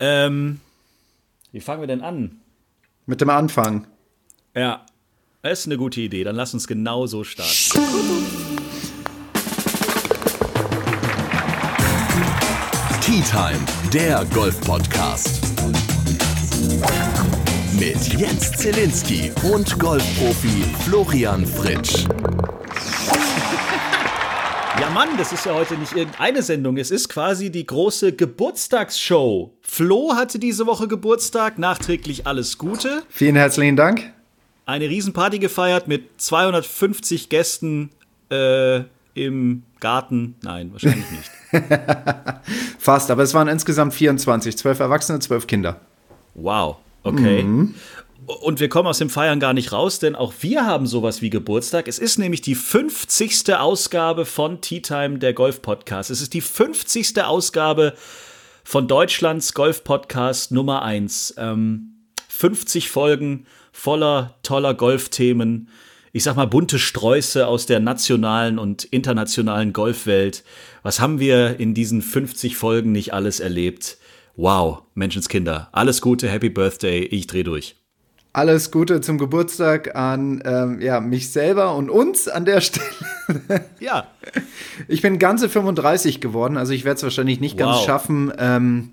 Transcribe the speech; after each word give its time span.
Ähm, 0.00 0.60
wie 1.50 1.60
fangen 1.60 1.80
wir 1.80 1.88
denn 1.88 2.02
an? 2.02 2.40
Mit 3.06 3.20
dem 3.20 3.30
Anfang. 3.30 3.86
Ja, 4.54 4.86
das 5.42 5.60
ist 5.60 5.66
eine 5.66 5.76
gute 5.76 6.00
Idee. 6.00 6.24
Dann 6.24 6.36
lass 6.36 6.54
uns 6.54 6.66
genau 6.68 7.06
so 7.06 7.24
starten. 7.24 7.80
Tea 13.00 13.22
Time, 13.22 13.58
der 13.92 14.24
Golf-Podcast. 14.26 15.40
Mit 17.72 18.20
Jens 18.20 18.52
Zielinski 18.52 19.32
und 19.52 19.78
Golfprofi 19.78 20.64
Florian 20.84 21.46
Fritsch. 21.46 22.06
Mann, 24.98 25.16
das 25.16 25.32
ist 25.32 25.46
ja 25.46 25.54
heute 25.54 25.74
nicht 25.76 25.92
irgendeine 25.92 26.42
Sendung. 26.42 26.76
Es 26.76 26.90
ist 26.90 27.08
quasi 27.08 27.52
die 27.52 27.64
große 27.64 28.14
Geburtstagsshow. 28.14 29.52
Flo 29.62 30.16
hatte 30.16 30.40
diese 30.40 30.66
Woche 30.66 30.88
Geburtstag. 30.88 31.56
Nachträglich 31.56 32.26
alles 32.26 32.58
Gute. 32.58 33.04
Vielen 33.08 33.36
herzlichen 33.36 33.76
Dank. 33.76 34.12
Eine 34.66 34.88
Riesenparty 34.88 35.38
gefeiert 35.38 35.86
mit 35.86 36.20
250 36.20 37.28
Gästen 37.28 37.90
äh, 38.32 38.80
im 39.14 39.62
Garten. 39.78 40.34
Nein, 40.42 40.72
wahrscheinlich 40.72 41.06
nicht. 41.12 41.30
Fast, 42.80 43.12
aber 43.12 43.22
es 43.22 43.32
waren 43.34 43.46
insgesamt 43.46 43.94
24. 43.94 44.58
Zwölf 44.58 44.80
Erwachsene, 44.80 45.20
zwölf 45.20 45.46
Kinder. 45.46 45.80
Wow, 46.34 46.78
okay. 47.04 47.44
Mhm. 47.44 47.76
Und 48.28 48.60
wir 48.60 48.68
kommen 48.68 48.86
aus 48.86 48.98
dem 48.98 49.08
Feiern 49.08 49.40
gar 49.40 49.54
nicht 49.54 49.72
raus, 49.72 50.00
denn 50.00 50.14
auch 50.14 50.34
wir 50.40 50.66
haben 50.66 50.86
sowas 50.86 51.22
wie 51.22 51.30
Geburtstag. 51.30 51.88
Es 51.88 51.98
ist 51.98 52.18
nämlich 52.18 52.42
die 52.42 52.54
50. 52.54 53.54
Ausgabe 53.56 54.26
von 54.26 54.60
Tea 54.60 54.82
Time, 54.82 55.18
der 55.18 55.32
Golf 55.32 55.62
Podcast. 55.62 56.10
Es 56.10 56.20
ist 56.20 56.34
die 56.34 56.42
50. 56.42 57.22
Ausgabe 57.22 57.94
von 58.64 58.86
Deutschlands 58.86 59.54
Golf 59.54 59.82
Podcast 59.82 60.52
Nummer 60.52 60.82
1. 60.82 61.36
Ähm, 61.38 61.94
50 62.28 62.90
Folgen 62.90 63.46
voller 63.72 64.36
toller 64.42 64.74
Golfthemen. 64.74 65.70
Ich 66.12 66.24
sag 66.24 66.36
mal 66.36 66.46
bunte 66.46 66.78
Sträuße 66.78 67.46
aus 67.46 67.64
der 67.64 67.80
nationalen 67.80 68.58
und 68.58 68.84
internationalen 68.84 69.72
Golfwelt. 69.72 70.44
Was 70.82 71.00
haben 71.00 71.18
wir 71.18 71.58
in 71.58 71.72
diesen 71.72 72.02
50 72.02 72.58
Folgen 72.58 72.92
nicht 72.92 73.14
alles 73.14 73.40
erlebt? 73.40 73.96
Wow, 74.36 74.82
Menschenskinder. 74.94 75.70
Alles 75.72 76.02
Gute, 76.02 76.28
Happy 76.28 76.50
Birthday. 76.50 77.04
Ich 77.04 77.26
dreh 77.26 77.42
durch. 77.42 77.77
Alles 78.38 78.70
Gute 78.70 79.00
zum 79.00 79.18
Geburtstag 79.18 79.96
an 79.96 80.40
ähm, 80.44 80.80
ja, 80.80 81.00
mich 81.00 81.30
selber 81.30 81.74
und 81.74 81.90
uns 81.90 82.28
an 82.28 82.44
der 82.44 82.60
Stelle. 82.60 82.86
ja. 83.80 84.06
Ich 84.86 85.02
bin 85.02 85.18
ganze 85.18 85.48
35 85.48 86.20
geworden, 86.20 86.56
also 86.56 86.72
ich 86.72 86.84
werde 86.84 86.98
es 86.98 87.02
wahrscheinlich 87.02 87.40
nicht 87.40 87.58
wow. 87.58 87.66
ganz 87.66 87.84
schaffen, 87.84 88.32
ähm, 88.38 88.90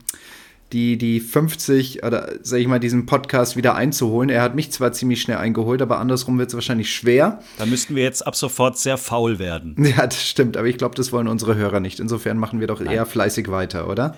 die, 0.74 0.98
die 0.98 1.20
50 1.20 2.04
oder 2.04 2.32
sag 2.42 2.58
ich 2.58 2.68
mal, 2.68 2.80
diesen 2.80 3.06
Podcast 3.06 3.56
wieder 3.56 3.76
einzuholen. 3.76 4.32
Er 4.32 4.42
hat 4.42 4.56
mich 4.56 4.72
zwar 4.72 4.94
ziemlich 4.94 5.22
schnell 5.22 5.38
eingeholt, 5.38 5.84
aber 5.84 6.00
andersrum 6.00 6.40
wird 6.40 6.50
es 6.50 6.56
wahrscheinlich 6.56 6.92
schwer. 6.92 7.40
Da 7.60 7.68
müssten 7.68 7.96
wir 7.96 8.02
jetzt 8.02 8.26
ab 8.26 8.36
sofort 8.36 8.80
sehr 8.80 8.98
faul 8.98 9.38
werden. 9.38 9.76
Ja, 9.96 10.08
das 10.08 10.24
stimmt, 10.24 10.58
aber 10.58 10.66
ich 10.66 10.80
glaube, 10.80 10.96
das 10.96 11.12
wollen 11.12 11.28
unsere 11.28 11.54
Hörer 11.54 11.82
nicht. 11.82 12.00
Insofern 12.00 12.40
machen 12.40 12.62
wir 12.62 12.66
doch 12.66 12.80
Nein. 12.80 12.96
eher 12.96 13.06
fleißig 13.06 13.52
weiter, 13.52 13.88
oder? 13.88 14.16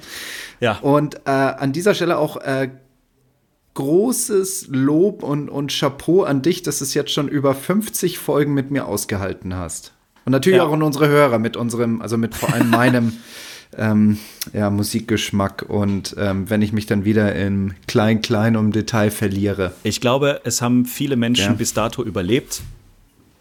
Ja. 0.62 0.78
Und 0.80 1.16
äh, 1.26 1.32
an 1.32 1.74
dieser 1.74 1.94
Stelle 1.96 2.18
auch 2.18 2.38
äh, 2.38 2.70
großes 3.78 4.70
Lob 4.72 5.22
und, 5.22 5.50
und 5.50 5.72
Chapeau 5.72 6.24
an 6.24 6.42
dich, 6.42 6.64
dass 6.64 6.80
du 6.80 6.84
es 6.84 6.96
jetzt 6.96 7.12
schon 7.12 7.28
über 7.28 7.54
50 7.54 8.18
Folgen 8.18 8.56
mit 8.56 8.72
mir 8.72 8.88
ausgehalten 8.88 9.56
hast. 9.56 9.94
Und 10.26 10.32
natürlich 10.32 10.58
ja. 10.58 10.66
auch 10.66 10.74
an 10.74 10.82
unsere 10.82 11.08
Hörer 11.08 11.38
mit 11.38 11.56
unserem, 11.56 12.02
also 12.02 12.18
mit 12.18 12.34
vor 12.34 12.52
allem 12.52 12.72
meinem 12.72 13.14
ähm, 13.78 14.18
ja, 14.52 14.72
Musikgeschmack 14.72 15.66
und 15.70 16.16
ähm, 16.18 16.50
wenn 16.50 16.64
ich 16.64 16.74
mich 16.74 16.88
dann 16.88 17.06
wieder 17.06 17.36
im 17.36 17.76
Klein-Klein 17.86 18.56
um 18.56 18.72
Detail 18.72 19.12
verliere. 19.12 19.74
Ich 19.84 20.02
glaube, 20.02 20.42
es 20.44 20.64
haben 20.64 20.86
viele 20.86 21.16
Menschen 21.16 21.52
ja. 21.52 21.54
bis 21.54 21.76
dato 21.76 22.04
überlebt, 22.04 22.64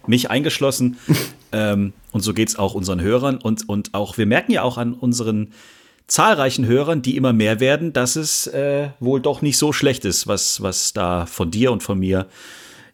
mich 0.06 0.28
eingeschlossen. 0.30 0.98
ähm, 1.52 1.94
und 2.12 2.20
so 2.20 2.34
geht 2.34 2.50
es 2.50 2.58
auch 2.58 2.74
unseren 2.74 3.00
Hörern. 3.00 3.38
Und, 3.38 3.66
und 3.70 3.94
auch, 3.94 4.18
wir 4.18 4.26
merken 4.26 4.52
ja 4.52 4.62
auch 4.62 4.76
an 4.76 4.92
unseren 4.92 5.54
zahlreichen 6.06 6.66
Hörern, 6.66 7.02
die 7.02 7.16
immer 7.16 7.32
mehr 7.32 7.60
werden, 7.60 7.92
dass 7.92 8.16
es 8.16 8.46
äh, 8.46 8.90
wohl 9.00 9.20
doch 9.20 9.42
nicht 9.42 9.58
so 9.58 9.72
schlecht 9.72 10.04
ist, 10.04 10.26
was, 10.26 10.62
was 10.62 10.92
da 10.92 11.26
von 11.26 11.50
dir 11.50 11.72
und 11.72 11.82
von 11.82 11.98
mir 11.98 12.26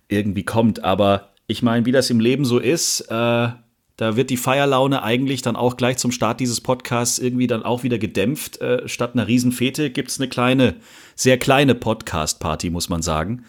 irgendwie 0.09 0.45
kommt. 0.45 0.83
Aber 0.85 1.31
ich 1.47 1.63
meine, 1.63 1.85
wie 1.85 1.93
das 1.93 2.11
im 2.11 2.21
Leben 2.21 2.45
so 2.45 2.59
ist, 2.59 3.03
äh, 3.03 3.49
da 3.97 4.17
wird 4.17 4.31
die 4.31 4.37
Feierlaune 4.39 5.03
eigentlich 5.03 5.43
dann 5.43 5.57
auch 5.57 5.77
gleich 5.77 5.99
zum 5.99 6.13
Start 6.13 6.41
dieses 6.41 6.61
Podcasts 6.61 7.19
irgendwie 7.19 7.47
dann 7.47 7.63
auch 7.63 7.83
wieder 7.83 7.99
gedämpft. 7.99 8.61
Äh, 8.61 8.89
statt 8.89 9.13
einer 9.15 9.29
Riesenfete 9.29 9.91
gibt 9.91 10.11
es 10.11 10.19
eine 10.19 10.29
kleine, 10.29 10.77
sehr 11.15 11.39
kleine 11.39 11.75
Podcast-Party, 11.75 12.71
muss 12.71 12.89
man 12.89 13.03
sagen. 13.03 13.45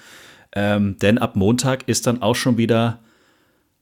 Ähm, 0.55 0.97
denn 0.99 1.17
ab 1.17 1.35
Montag 1.35 1.87
ist 1.87 2.05
dann 2.05 2.21
auch 2.21 2.35
schon 2.35 2.57
wieder 2.57 2.99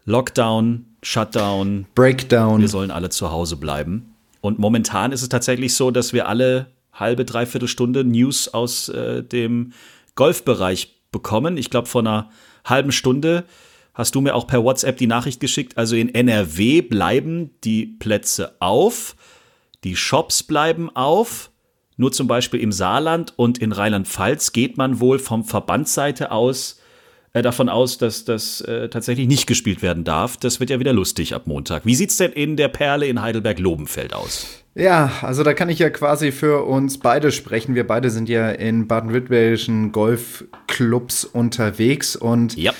Lockdown, 0.06 0.86
Shutdown, 1.04 1.88
Breakdown. 1.96 2.62
Wir 2.62 2.68
sollen 2.68 2.92
alle 2.92 3.10
zu 3.10 3.32
Hause 3.32 3.58
bleiben. 3.58 4.11
Und 4.42 4.60
momentan 4.60 5.12
ist 5.12 5.22
es 5.22 5.30
tatsächlich 5.30 5.76
so, 5.76 5.92
dass 5.92 6.14
wir 6.14 6.28
alle 6.28 6.68
halbe, 6.94 7.26
dreiviertel 7.26 7.68
Stunde 7.68 8.04
News 8.04 8.48
aus 8.48 8.90
äh, 8.90 9.24
dem 9.24 9.74
Golfbereich 10.16 11.02
bekommen. 11.12 11.58
Ich 11.58 11.70
glaube, 11.70 11.88
vor 11.88 12.02
einer 12.02 12.30
halben 12.66 12.92
Stunde 12.92 13.46
hast 13.94 14.16
du 14.16 14.22
mir 14.22 14.36
auch 14.36 14.48
per 14.48 14.64
WhatsApp 14.64 14.98
die 14.98 15.08
Nachricht 15.08 15.40
geschickt. 15.40 15.78
Also 15.78 15.96
in 15.96 16.14
NRW 16.14 16.82
bleiben 16.82 17.52
die 17.64 17.86
Plätze 17.86 18.56
auf, 18.60 19.16
die 19.84 19.96
Shops 19.96 20.44
bleiben 20.44 20.90
auf. 20.96 21.50
Nur 21.98 22.12
zum 22.12 22.28
Beispiel 22.28 22.62
im 22.62 22.72
Saarland 22.72 23.34
und 23.38 23.60
in 23.60 23.72
Rheinland-Pfalz 23.72 24.54
geht 24.54 24.76
man 24.78 25.00
wohl 25.00 25.20
vom 25.20 25.44
Verbandsseite 25.44 26.32
aus 26.32 26.81
äh, 27.34 27.42
davon 27.42 27.70
aus, 27.70 27.98
dass 27.98 28.26
das 28.26 28.62
äh, 28.62 28.90
tatsächlich 28.90 29.28
nicht 29.28 29.48
gespielt 29.48 29.82
werden 29.82 30.04
darf. 30.04 30.38
Das 30.38 30.60
wird 30.60 30.70
ja 30.70 30.80
wieder 30.80 30.94
lustig 30.94 31.34
ab 31.34 31.48
Montag. 31.48 31.86
Wie 31.86 31.96
sieht 31.96 32.12
es 32.12 32.18
denn 32.18 32.32
in 32.32 32.58
der 32.58 32.68
Perle 32.68 33.08
in 33.08 33.22
Heidelberg-Lobenfeld 33.22 34.14
aus? 34.14 34.48
Ja, 34.74 35.12
also 35.22 35.44
da 35.44 35.54
kann 35.54 35.70
ich 35.70 35.80
ja 35.80 35.90
quasi 35.90 36.32
für 36.32 36.64
uns 36.64 36.98
beide 36.98 37.32
sprechen. 37.32 37.76
Wir 37.76 37.86
beide 37.86 38.10
sind 38.10 38.30
ja 38.30 38.50
in 38.50 38.88
baden-württembergischen 38.88 39.92
Golfclubs 39.92 41.26
unterwegs 41.26 42.16
und 42.16 42.56
ja 42.56 42.74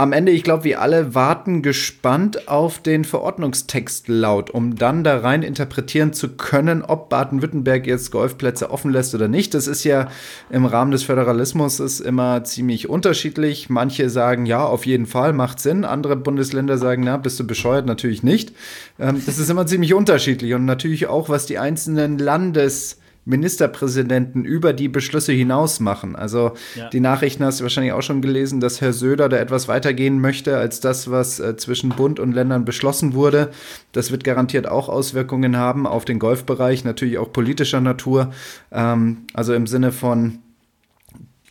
am 0.00 0.12
Ende, 0.12 0.30
ich 0.30 0.44
glaube, 0.44 0.62
wir 0.62 0.80
alle 0.80 1.16
warten 1.16 1.60
gespannt 1.60 2.46
auf 2.46 2.78
den 2.78 3.04
Verordnungstext 3.04 4.06
laut, 4.06 4.48
um 4.48 4.76
dann 4.76 5.02
da 5.02 5.18
rein 5.18 5.42
interpretieren 5.42 6.12
zu 6.12 6.36
können, 6.36 6.82
ob 6.82 7.08
Baden-Württemberg 7.08 7.84
jetzt 7.84 8.12
Golfplätze 8.12 8.70
offen 8.70 8.92
lässt 8.92 9.16
oder 9.16 9.26
nicht. 9.26 9.54
Das 9.54 9.66
ist 9.66 9.82
ja 9.82 10.08
im 10.50 10.66
Rahmen 10.66 10.92
des 10.92 11.02
Föderalismus 11.02 11.80
ist 11.80 11.98
immer 11.98 12.44
ziemlich 12.44 12.88
unterschiedlich. 12.88 13.70
Manche 13.70 14.08
sagen, 14.08 14.46
ja, 14.46 14.64
auf 14.64 14.86
jeden 14.86 15.06
Fall, 15.06 15.32
macht 15.32 15.58
Sinn. 15.58 15.84
Andere 15.84 16.14
Bundesländer 16.14 16.78
sagen, 16.78 17.02
na, 17.04 17.16
bist 17.16 17.40
du 17.40 17.44
bescheuert? 17.44 17.86
Natürlich 17.86 18.22
nicht. 18.22 18.52
Ähm, 19.00 19.20
das 19.26 19.40
ist 19.40 19.50
immer 19.50 19.66
ziemlich 19.66 19.94
unterschiedlich 19.94 20.54
und 20.54 20.64
natürlich 20.64 21.08
auch, 21.08 21.28
was 21.28 21.46
die 21.46 21.58
einzelnen 21.58 22.18
Landes- 22.18 22.98
Ministerpräsidenten 23.28 24.44
über 24.44 24.72
die 24.72 24.88
Beschlüsse 24.88 25.32
hinaus 25.32 25.80
machen. 25.80 26.16
Also 26.16 26.52
ja. 26.74 26.88
die 26.88 27.00
Nachrichten 27.00 27.44
hast 27.44 27.60
du 27.60 27.64
wahrscheinlich 27.64 27.92
auch 27.92 28.02
schon 28.02 28.22
gelesen, 28.22 28.60
dass 28.60 28.80
Herr 28.80 28.92
Söder 28.92 29.28
da 29.28 29.36
etwas 29.36 29.68
weitergehen 29.68 30.20
möchte 30.20 30.56
als 30.56 30.80
das, 30.80 31.10
was 31.10 31.38
äh, 31.38 31.56
zwischen 31.56 31.90
Bund 31.90 32.18
und 32.18 32.32
Ländern 32.32 32.64
beschlossen 32.64 33.14
wurde. 33.14 33.50
Das 33.92 34.10
wird 34.10 34.24
garantiert 34.24 34.66
auch 34.66 34.88
Auswirkungen 34.88 35.56
haben 35.56 35.86
auf 35.86 36.04
den 36.04 36.18
Golfbereich, 36.18 36.84
natürlich 36.84 37.18
auch 37.18 37.32
politischer 37.32 37.80
Natur. 37.80 38.32
Ähm, 38.72 39.18
also 39.34 39.52
im 39.52 39.66
Sinne 39.66 39.92
von 39.92 40.38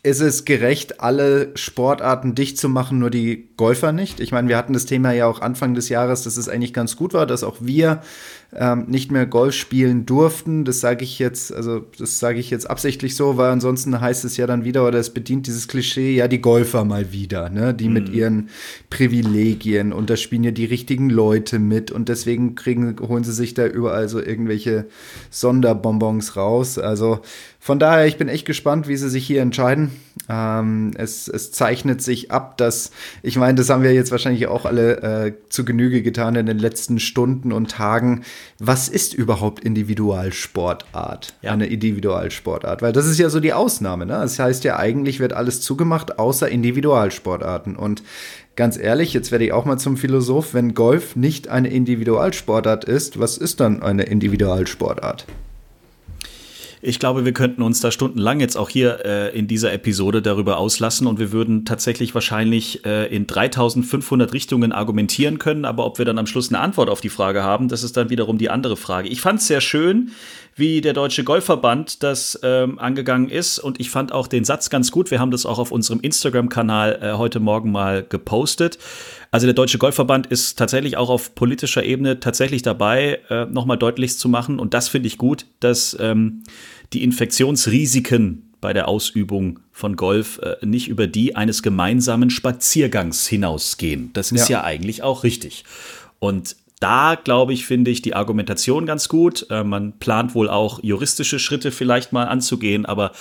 ist 0.07 0.21
es 0.21 0.45
gerecht, 0.45 1.01
alle 1.01 1.51
Sportarten 1.55 2.33
dicht 2.33 2.57
zu 2.57 2.69
machen, 2.69 2.97
nur 2.97 3.09
die 3.09 3.49
Golfer 3.57 3.91
nicht? 3.91 4.21
Ich 4.21 4.31
meine, 4.31 4.47
wir 4.47 4.55
hatten 4.55 4.71
das 4.71 4.85
Thema 4.85 5.11
ja 5.11 5.27
auch 5.27 5.41
Anfang 5.41 5.73
des 5.73 5.89
Jahres, 5.89 6.23
dass 6.23 6.37
es 6.37 6.47
eigentlich 6.47 6.73
ganz 6.73 6.95
gut 6.95 7.13
war, 7.13 7.25
dass 7.25 7.43
auch 7.43 7.57
wir 7.59 8.01
ähm, 8.55 8.85
nicht 8.87 9.11
mehr 9.11 9.25
Golf 9.25 9.53
spielen 9.55 10.05
durften. 10.05 10.63
Das 10.63 10.79
sage 10.79 11.03
ich 11.03 11.19
jetzt, 11.19 11.53
also 11.53 11.85
das 11.97 12.19
sage 12.19 12.39
ich 12.39 12.49
jetzt 12.49 12.69
absichtlich 12.69 13.15
so, 13.15 13.37
weil 13.37 13.51
ansonsten 13.51 13.99
heißt 13.99 14.23
es 14.25 14.37
ja 14.37 14.47
dann 14.47 14.63
wieder 14.63 14.87
oder 14.87 14.99
es 14.99 15.09
bedient 15.09 15.47
dieses 15.47 15.67
Klischee, 15.67 16.15
ja, 16.15 16.27
die 16.27 16.39
Golfer 16.39 16.85
mal 16.85 17.11
wieder, 17.11 17.49
ne? 17.49 17.73
Die 17.73 17.87
mhm. 17.87 17.93
mit 17.93 18.09
ihren 18.09 18.49
Privilegien 18.89 19.91
und 19.91 20.09
da 20.09 20.15
spielen 20.15 20.43
ja 20.43 20.51
die 20.51 20.65
richtigen 20.65 21.09
Leute 21.09 21.59
mit 21.59 21.91
und 21.91 22.09
deswegen 22.09 22.55
kriegen, 22.55 22.95
holen 23.05 23.23
sie 23.23 23.33
sich 23.33 23.53
da 23.53 23.65
überall 23.67 24.07
so 24.07 24.21
irgendwelche 24.21 24.85
Sonderbonbons 25.29 26.35
raus. 26.37 26.79
Also 26.79 27.19
von 27.67 27.79
daher, 27.79 28.07
ich 28.07 28.15
bin 28.15 28.29
echt 28.29 28.45
gespannt, 28.45 28.87
wie 28.87 28.95
sie 28.95 29.09
sich 29.09 29.27
hier 29.27 29.41
entscheiden. 29.41 29.91
Ähm, 30.29 30.91
es, 30.95 31.27
es, 31.27 31.51
zeichnet 31.51 32.01
sich 32.01 32.31
ab, 32.31 32.57
dass, 32.57 32.91
ich 33.23 33.35
meine, 33.35 33.55
das 33.55 33.69
haben 33.69 33.83
wir 33.83 33.93
jetzt 33.93 34.09
wahrscheinlich 34.09 34.47
auch 34.47 34.63
alle 34.63 35.01
äh, 35.01 35.33
zu 35.49 35.65
Genüge 35.65 36.01
getan 36.01 36.35
in 36.35 36.45
den 36.45 36.59
letzten 36.59 36.97
Stunden 36.97 37.51
und 37.51 37.69
Tagen. 37.69 38.23
Was 38.57 38.87
ist 38.87 39.13
überhaupt 39.13 39.65
Individualsportart? 39.65 41.33
Ja. 41.41 41.51
Eine 41.51 41.65
Individualsportart? 41.65 42.81
Weil 42.81 42.93
das 42.93 43.05
ist 43.05 43.19
ja 43.19 43.29
so 43.29 43.41
die 43.41 43.51
Ausnahme. 43.51 44.05
Ne? 44.05 44.13
Das 44.13 44.39
heißt 44.39 44.63
ja, 44.63 44.77
eigentlich 44.77 45.19
wird 45.19 45.33
alles 45.33 45.59
zugemacht, 45.59 46.19
außer 46.19 46.47
Individualsportarten. 46.47 47.75
Und 47.75 48.01
ganz 48.55 48.77
ehrlich, 48.77 49.13
jetzt 49.13 49.33
werde 49.33 49.43
ich 49.43 49.51
auch 49.51 49.65
mal 49.65 49.77
zum 49.77 49.97
Philosoph, 49.97 50.53
wenn 50.53 50.73
Golf 50.73 51.17
nicht 51.17 51.49
eine 51.49 51.67
Individualsportart 51.67 52.85
ist, 52.85 53.19
was 53.19 53.37
ist 53.37 53.59
dann 53.59 53.83
eine 53.83 54.03
Individualsportart? 54.03 55.25
Ich 56.87 56.99
glaube, 56.99 57.25
wir 57.25 57.33
könnten 57.33 57.63
uns 57.63 57.81
da 57.81 57.91
stundenlang 57.91 58.39
jetzt 58.39 58.55
auch 58.55 58.69
hier 58.69 59.03
äh, 59.03 59.37
in 59.37 59.49
dieser 59.49 59.73
Episode 59.73 60.21
darüber 60.21 60.57
auslassen 60.57 61.05
und 61.05 61.19
wir 61.19 61.33
würden 61.33 61.65
tatsächlich 61.65 62.13
wahrscheinlich 62.13 62.85
äh, 62.85 63.13
in 63.13 63.27
3500 63.27 64.31
Richtungen 64.31 64.71
argumentieren 64.71 65.37
können, 65.37 65.65
aber 65.65 65.85
ob 65.85 65.97
wir 65.97 66.05
dann 66.05 66.17
am 66.17 66.27
Schluss 66.27 66.47
eine 66.47 66.61
Antwort 66.61 66.89
auf 66.89 67.01
die 67.01 67.09
Frage 67.09 67.43
haben, 67.43 67.67
das 67.67 67.83
ist 67.83 67.97
dann 67.97 68.09
wiederum 68.09 68.37
die 68.37 68.49
andere 68.49 68.77
Frage. 68.77 69.09
Ich 69.09 69.19
fand 69.19 69.41
es 69.41 69.47
sehr 69.47 69.59
schön, 69.59 70.11
wie 70.55 70.79
der 70.79 70.93
Deutsche 70.93 71.25
Golfverband 71.25 72.03
das 72.03 72.39
ähm, 72.41 72.79
angegangen 72.79 73.27
ist 73.27 73.59
und 73.59 73.81
ich 73.81 73.89
fand 73.89 74.13
auch 74.13 74.27
den 74.27 74.45
Satz 74.45 74.69
ganz 74.69 74.89
gut. 74.89 75.11
Wir 75.11 75.19
haben 75.19 75.31
das 75.31 75.45
auch 75.45 75.59
auf 75.59 75.73
unserem 75.73 75.99
Instagram-Kanal 75.99 76.99
äh, 77.01 77.13
heute 77.17 77.41
Morgen 77.41 77.69
mal 77.69 78.05
gepostet. 78.07 78.79
Also 79.37 79.45
der 79.45 79.53
Deutsche 79.53 79.77
Golfverband 79.77 80.25
ist 80.25 80.57
tatsächlich 80.57 80.97
auch 80.97 81.11
auf 81.11 81.35
politischer 81.35 81.83
Ebene 81.83 82.19
tatsächlich 82.19 82.63
dabei, 82.63 83.19
äh, 83.29 83.45
nochmal 83.45 83.77
deutlich 83.77 84.17
zu 84.17 84.29
machen. 84.29 84.57
Und 84.57 84.73
das 84.73 84.87
finde 84.87 85.05
ich 85.05 85.19
gut, 85.19 85.45
dass 85.59 85.95
ähm, 85.99 86.41
die 86.91 87.03
Infektionsrisiken 87.03 88.51
bei 88.61 88.73
der 88.73 88.87
Ausübung 88.87 89.59
von 89.71 89.95
Golf 89.95 90.39
äh, 90.39 90.55
nicht 90.65 90.87
über 90.87 91.05
die 91.05 91.35
eines 91.35 91.61
gemeinsamen 91.61 92.31
Spaziergangs 92.31 93.27
hinausgehen. 93.27 94.09
Das 94.13 94.31
ist 94.31 94.49
ja, 94.49 94.61
ja 94.61 94.63
eigentlich 94.63 95.03
auch 95.03 95.23
richtig. 95.23 95.65
Und 96.17 96.55
da, 96.79 97.13
glaube 97.13 97.53
ich, 97.53 97.67
finde 97.67 97.91
ich 97.91 98.01
die 98.01 98.15
Argumentation 98.15 98.87
ganz 98.87 99.07
gut. 99.07 99.45
Äh, 99.51 99.63
man 99.63 99.99
plant 99.99 100.33
wohl 100.33 100.49
auch 100.49 100.79
juristische 100.81 101.37
Schritte 101.37 101.71
vielleicht 101.71 102.11
mal 102.11 102.25
anzugehen, 102.25 102.87
aber 102.87 103.11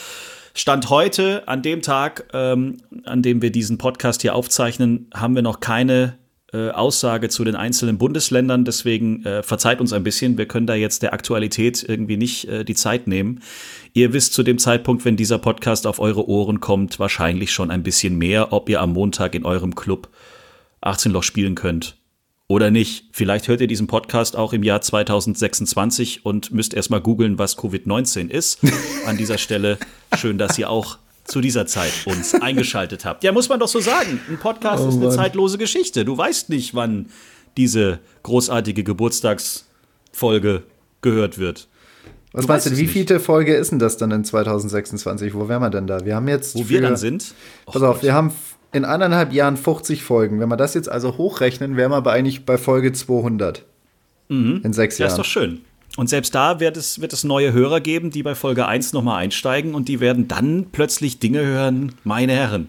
Stand 0.59 0.89
heute, 0.89 1.47
an 1.49 1.61
dem 1.61 1.83
Tag, 1.83 2.31
ähm, 2.33 2.79
an 3.05 3.21
dem 3.21 3.43
wir 3.43 3.53
diesen 3.53 3.77
Podcast 3.77 4.23
hier 4.23 4.35
aufzeichnen, 4.35 5.11
haben 5.13 5.35
wir 5.35 5.43
noch 5.43 5.61
keine 5.61 6.17
äh, 6.51 6.71
Aussage 6.71 7.29
zu 7.29 7.45
den 7.45 7.55
einzelnen 7.55 7.99
Bundesländern. 7.99 8.65
Deswegen 8.65 9.23
äh, 9.27 9.43
verzeiht 9.43 9.83
uns 9.83 9.93
ein 9.93 10.03
bisschen. 10.03 10.39
Wir 10.39 10.49
können 10.49 10.67
da 10.67 10.75
jetzt 10.75 11.03
der 11.03 11.13
Aktualität 11.13 11.85
irgendwie 11.87 12.17
nicht 12.17 12.49
äh, 12.49 12.65
die 12.65 12.75
Zeit 12.75 13.07
nehmen. 13.07 13.43
Ihr 13.93 14.15
wisst 14.15 14.33
zu 14.33 14.43
dem 14.43 14.57
Zeitpunkt, 14.57 15.05
wenn 15.05 15.19
dieser 15.19 15.39
Podcast 15.39 15.87
auf 15.87 15.99
eure 15.99 16.27
Ohren 16.27 16.59
kommt, 16.61 16.99
wahrscheinlich 16.99 17.53
schon 17.53 17.71
ein 17.71 17.83
bisschen 17.83 18.17
mehr, 18.17 18.55
ob 18.55 18.71
ihr 18.71 18.81
am 18.81 18.95
Montag 18.95 19.35
in 19.35 19.45
eurem 19.45 19.75
Club 19.75 20.09
18 20.81 21.13
Loch 21.13 21.23
spielen 21.23 21.55
könnt 21.55 21.99
oder 22.49 22.71
nicht. 22.71 23.07
Vielleicht 23.13 23.49
hört 23.49 23.61
ihr 23.61 23.67
diesen 23.67 23.87
Podcast 23.87 24.37
auch 24.37 24.53
im 24.53 24.63
Jahr 24.63 24.81
2026 24.81 26.25
und 26.25 26.53
müsst 26.53 26.75
erstmal 26.75 27.01
googeln, 27.01 27.39
was 27.39 27.59
Covid-19 27.59 28.31
ist. 28.31 28.61
An 29.07 29.17
dieser 29.17 29.39
Stelle 29.39 29.79
schön, 30.17 30.39
dass 30.39 30.59
ihr 30.59 30.71
auch 30.71 30.99
zu 31.25 31.41
dieser 31.41 31.67
Zeit 31.67 31.93
uns 32.07 32.35
eingeschaltet 32.35 33.05
habt. 33.05 33.25
Ja, 33.25 33.33
muss 33.33 33.49
man 33.49 33.59
doch 33.59 33.69
so 33.69 33.81
sagen. 33.81 34.21
Ein 34.29 34.39
Podcast 34.39 34.85
oh, 34.85 34.89
ist 34.89 34.97
eine 34.97 35.11
zeitlose 35.11 35.59
Geschichte. 35.59 36.05
Du 36.05 36.17
weißt 36.17 36.51
nicht, 36.51 36.75
wann 36.75 37.07
diese 37.57 37.99
großartige 38.23 38.85
Geburtstagsfolge 38.85 40.63
gehört 41.03 41.39
wird. 41.39 41.69
Was 42.33 42.45
du 42.45 42.53
meinst 42.53 42.67
du, 42.67 42.77
wie 42.77 42.87
viele 42.87 43.19
Folge 43.19 43.55
ist 43.55 43.73
denn 43.73 43.79
das 43.79 43.97
dann 43.97 44.11
in 44.11 44.25
2026? 44.25 45.35
Wo 45.35 45.49
wären 45.49 45.63
wir 45.63 45.71
denn 45.71 45.87
da? 45.87 46.05
Wir 46.05 46.17
haben 46.17 46.29
jetzt. 46.29 46.55
Wo 46.55 46.69
wir 46.69 46.81
dann 46.81 46.97
sind? 46.97 47.35
Pass 47.65 47.83
auf, 47.83 48.03
wir 48.03 48.13
haben 48.13 48.33
in 48.77 48.85
eineinhalb 48.85 49.33
Jahren 49.33 49.57
50 49.57 50.03
Folgen. 50.03 50.39
Wenn 50.39 50.49
wir 50.49 50.57
das 50.57 50.75
jetzt 50.75 50.91
also 50.91 51.17
hochrechnen, 51.17 51.77
wären 51.77 51.91
wir 51.91 51.97
aber 51.97 52.13
eigentlich 52.13 52.45
bei 52.45 52.59
Folge 52.59 52.93
200. 52.93 53.65
Mhm. 54.29 54.61
In 54.63 54.73
sechs 54.73 54.99
Jahren. 54.99 55.09
Das 55.09 55.15
ist 55.15 55.19
doch 55.19 55.25
schön. 55.25 55.63
Und 55.97 56.09
selbst 56.09 56.35
da 56.35 56.61
wird 56.61 56.77
es, 56.77 57.01
wird 57.01 57.15
es 57.15 57.25
neue 57.25 57.55
Hörer 57.55 57.81
geben, 57.81 58.11
die 58.11 58.23
bei 58.23 58.35
Folge 58.35 58.67
1 58.67 58.93
nochmal 58.93 59.23
einsteigen 59.23 59.75
und 59.75 59.89
die 59.89 59.99
werden 60.01 60.29
dann 60.29 60.67
plötzlich 60.71 61.21
Dinge 61.21 61.45
hören, 61.45 61.93
meine 62.05 62.35
Herren. 62.35 62.69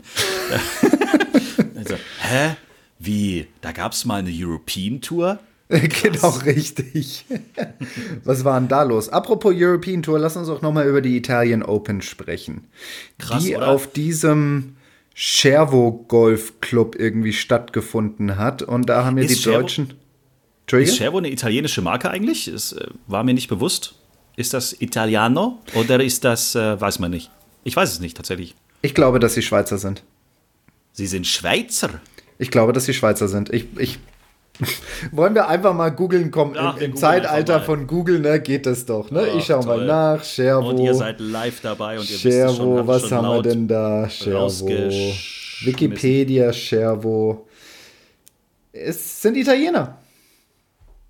also, 1.75 1.95
hä? 2.21 2.55
Wie? 2.99 3.47
Da 3.59 3.73
gab 3.73 3.91
es 3.91 4.05
mal 4.05 4.19
eine 4.19 4.31
European 4.31 5.01
Tour? 5.01 5.39
genau, 5.69 6.29
richtig. 6.45 7.25
Was 8.23 8.45
war 8.45 8.57
denn 8.57 8.69
da 8.69 8.83
los? 8.83 9.09
Apropos 9.09 9.53
European 9.53 10.01
Tour, 10.01 10.19
lass 10.19 10.37
uns 10.37 10.47
auch 10.47 10.61
nochmal 10.61 10.87
über 10.87 11.01
die 11.01 11.17
Italien 11.17 11.63
Open 11.63 12.01
sprechen. 12.01 12.69
Krass, 13.19 13.43
die 13.43 13.57
oder? 13.57 13.67
auf 13.67 13.91
diesem 13.91 14.76
Schervo 15.19 16.05
Golf 16.07 16.61
Club 16.61 16.95
irgendwie 16.95 17.33
stattgefunden 17.33 18.37
hat. 18.37 18.61
Und 18.61 18.87
da 18.87 19.03
haben 19.03 19.17
ja 19.17 19.25
die 19.25 19.33
Schervo, 19.33 19.61
Deutschen. 19.61 19.93
Ist 20.71 20.97
Schervo 20.97 21.17
eine 21.17 21.31
italienische 21.31 21.81
Marke 21.81 22.11
eigentlich? 22.11 22.45
Das 22.45 22.73
äh, 22.73 22.85
war 23.07 23.23
mir 23.23 23.33
nicht 23.33 23.47
bewusst. 23.47 23.95
Ist 24.35 24.53
das 24.53 24.79
Italiano 24.79 25.57
oder 25.73 26.03
ist 26.03 26.23
das, 26.23 26.53
äh, 26.53 26.79
weiß 26.79 26.99
man 26.99 27.09
nicht. 27.09 27.31
Ich 27.63 27.75
weiß 27.75 27.93
es 27.93 27.99
nicht 27.99 28.15
tatsächlich. 28.15 28.53
Ich 28.83 28.93
glaube, 28.93 29.17
dass 29.17 29.33
sie 29.33 29.41
Schweizer 29.41 29.79
sind. 29.79 30.03
Sie 30.91 31.07
sind 31.07 31.25
Schweizer? 31.25 31.99
Ich 32.37 32.51
glaube, 32.51 32.71
dass 32.71 32.85
sie 32.85 32.93
Schweizer 32.93 33.27
sind. 33.27 33.51
Ich, 33.51 33.65
ich 33.79 33.97
wollen 35.11 35.35
wir 35.35 35.47
einfach 35.47 35.73
mal 35.73 35.89
googeln 35.89 36.31
kommen? 36.31 36.55
Im, 36.55 36.77
im 36.77 36.95
Zeitalter 36.95 37.61
von 37.61 37.87
Google 37.87 38.19
ne, 38.19 38.39
geht 38.39 38.65
das 38.65 38.85
doch. 38.85 39.11
Ne? 39.11 39.27
Oh, 39.31 39.37
ich 39.37 39.45
schau 39.45 39.61
toll. 39.61 39.85
mal 39.85 40.15
nach. 40.15 40.23
Schervo. 40.23 40.69
Und 40.69 40.79
ihr 40.79 40.93
seid 40.95 41.19
live 41.19 41.61
dabei 41.61 41.99
und 41.99 42.09
ihr 42.09 42.17
Schervo, 42.17 42.47
wisst 42.47 42.57
schon, 42.57 42.87
was 42.87 43.11
haben 43.11 43.27
wir 43.27 43.41
denn 43.41 43.67
da? 43.67 44.09
Schervo. 44.09 44.67
Wikipedia, 45.63 46.53
Schervo. 46.53 47.47
Es 48.71 49.21
sind 49.21 49.37
Italiener. 49.37 49.97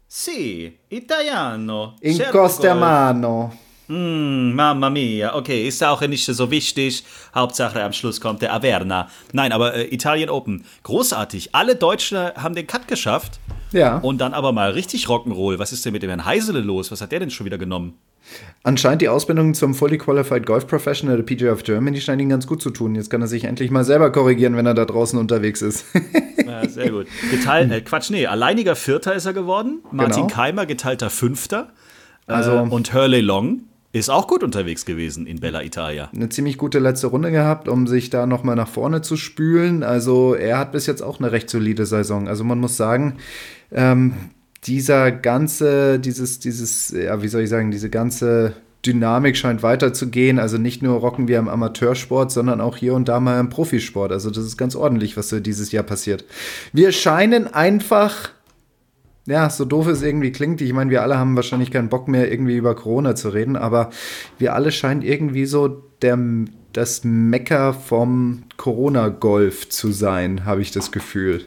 Sì, 0.09 0.73
italiano. 0.87 1.95
In 1.99 2.17
Costa 2.31 2.73
Mano. 2.73 3.66
Mm, 3.87 4.53
Mamma 4.53 4.89
mia, 4.89 5.35
okay, 5.35 5.67
ist 5.67 5.83
auch 5.83 6.01
nicht 6.01 6.25
so 6.25 6.51
wichtig. 6.51 7.03
Hauptsache 7.33 7.81
am 7.81 7.93
Schluss 7.93 8.19
kommt 8.19 8.41
der 8.41 8.53
Averna. 8.53 9.09
Nein, 9.31 9.51
aber 9.51 9.75
äh, 9.75 9.93
Italien 9.93 10.29
Open, 10.29 10.65
großartig. 10.83 11.55
Alle 11.55 11.75
Deutschen 11.75 12.17
haben 12.17 12.55
den 12.55 12.67
Cut 12.67 12.87
geschafft. 12.87 13.39
Ja. 13.71 13.97
Und 13.97 14.19
dann 14.19 14.33
aber 14.33 14.51
mal 14.51 14.71
richtig 14.71 15.07
Rock'n'Roll. 15.07 15.59
Was 15.59 15.73
ist 15.73 15.85
denn 15.85 15.93
mit 15.93 16.03
dem 16.03 16.09
Herrn 16.09 16.25
Heisele 16.25 16.61
los? 16.61 16.91
Was 16.91 17.01
hat 17.01 17.11
der 17.11 17.19
denn 17.19 17.29
schon 17.29 17.45
wieder 17.45 17.57
genommen? 17.57 17.95
Anscheinend 18.63 19.01
die 19.01 19.07
Ausbildung 19.07 19.53
zum 19.53 19.73
Fully 19.73 19.97
Qualified 19.97 20.45
Golf 20.45 20.67
Professional 20.67 21.15
der 21.15 21.23
PGA 21.23 21.53
of 21.53 21.63
Germany 21.63 22.01
scheint 22.01 22.21
ihn 22.21 22.29
ganz 22.29 22.45
gut 22.45 22.61
zu 22.61 22.71
tun. 22.71 22.95
Jetzt 22.95 23.09
kann 23.09 23.21
er 23.21 23.27
sich 23.27 23.45
endlich 23.45 23.71
mal 23.71 23.85
selber 23.85 24.11
korrigieren, 24.11 24.57
wenn 24.57 24.65
er 24.65 24.73
da 24.73 24.83
draußen 24.83 25.17
unterwegs 25.17 25.61
ist. 25.61 25.85
ja, 26.45 26.67
sehr 26.67 26.91
gut. 26.91 27.07
Geteilt, 27.31 27.71
äh, 27.71 27.81
Quatsch, 27.81 28.09
nee, 28.09 28.25
alleiniger 28.25 28.75
Vierter 28.75 29.15
ist 29.15 29.25
er 29.25 29.33
geworden. 29.33 29.79
Martin 29.91 30.23
genau. 30.23 30.35
Keimer 30.35 30.65
geteilter 30.65 31.09
Fünfter. 31.09 31.69
Also, 32.25 32.51
äh, 32.51 32.59
und 32.59 32.93
Hurley 32.93 33.21
Long 33.21 33.61
ist 33.99 34.09
auch 34.09 34.27
gut 34.27 34.43
unterwegs 34.43 34.85
gewesen 34.85 35.27
in 35.27 35.39
Bella 35.39 35.63
Italia. 35.63 36.09
Eine 36.13 36.29
ziemlich 36.29 36.57
gute 36.57 36.79
letzte 36.79 37.07
Runde 37.07 37.31
gehabt, 37.31 37.67
um 37.67 37.87
sich 37.87 38.09
da 38.09 38.25
nochmal 38.25 38.55
nach 38.55 38.67
vorne 38.67 39.01
zu 39.01 39.17
spülen. 39.17 39.83
Also 39.83 40.33
er 40.33 40.57
hat 40.57 40.71
bis 40.71 40.85
jetzt 40.85 41.01
auch 41.01 41.19
eine 41.19 41.31
recht 41.31 41.49
solide 41.49 41.85
Saison. 41.85 42.27
Also 42.27 42.43
man 42.43 42.59
muss 42.59 42.77
sagen, 42.77 43.17
ähm, 43.71 44.13
dieser 44.63 45.11
ganze, 45.11 45.99
dieses, 45.99 46.39
dieses, 46.39 46.89
ja, 46.89 47.21
wie 47.21 47.27
soll 47.27 47.43
ich 47.43 47.49
sagen, 47.49 47.71
diese 47.71 47.89
ganze 47.89 48.53
Dynamik 48.85 49.37
scheint 49.37 49.63
weiterzugehen. 49.63 50.39
Also 50.39 50.57
nicht 50.57 50.81
nur 50.81 50.99
rocken 50.99 51.27
wir 51.27 51.39
im 51.39 51.47
Amateursport, 51.47 52.31
sondern 52.31 52.61
auch 52.61 52.77
hier 52.77 52.93
und 52.93 53.07
da 53.07 53.19
mal 53.19 53.39
im 53.39 53.49
Profisport. 53.49 54.11
Also 54.11 54.29
das 54.29 54.45
ist 54.45 54.57
ganz 54.57 54.75
ordentlich, 54.75 55.17
was 55.17 55.29
so 55.29 55.39
dieses 55.39 55.71
Jahr 55.71 55.83
passiert. 55.83 56.25
Wir 56.73 56.91
scheinen 56.91 57.47
einfach 57.47 58.31
ja, 59.27 59.49
so 59.49 59.65
doof 59.65 59.87
es 59.87 60.01
irgendwie 60.01 60.31
klingt, 60.31 60.61
ich 60.61 60.73
meine, 60.73 60.89
wir 60.89 61.03
alle 61.03 61.17
haben 61.17 61.35
wahrscheinlich 61.35 61.69
keinen 61.69 61.89
Bock 61.89 62.07
mehr, 62.07 62.31
irgendwie 62.31 62.55
über 62.55 62.75
Corona 62.75 63.13
zu 63.13 63.29
reden, 63.29 63.57
aber 63.57 63.91
wir 64.39 64.55
alle 64.55 64.71
scheinen 64.71 65.01
irgendwie 65.01 65.45
so 65.45 65.83
der, 66.01 66.17
das 66.71 67.03
Mecker 67.03 67.73
vom 67.73 68.43
Corona-Golf 68.55 69.67
zu 69.67 69.91
sein, 69.91 70.45
habe 70.45 70.61
ich 70.61 70.71
das 70.71 70.91
Gefühl. 70.91 71.45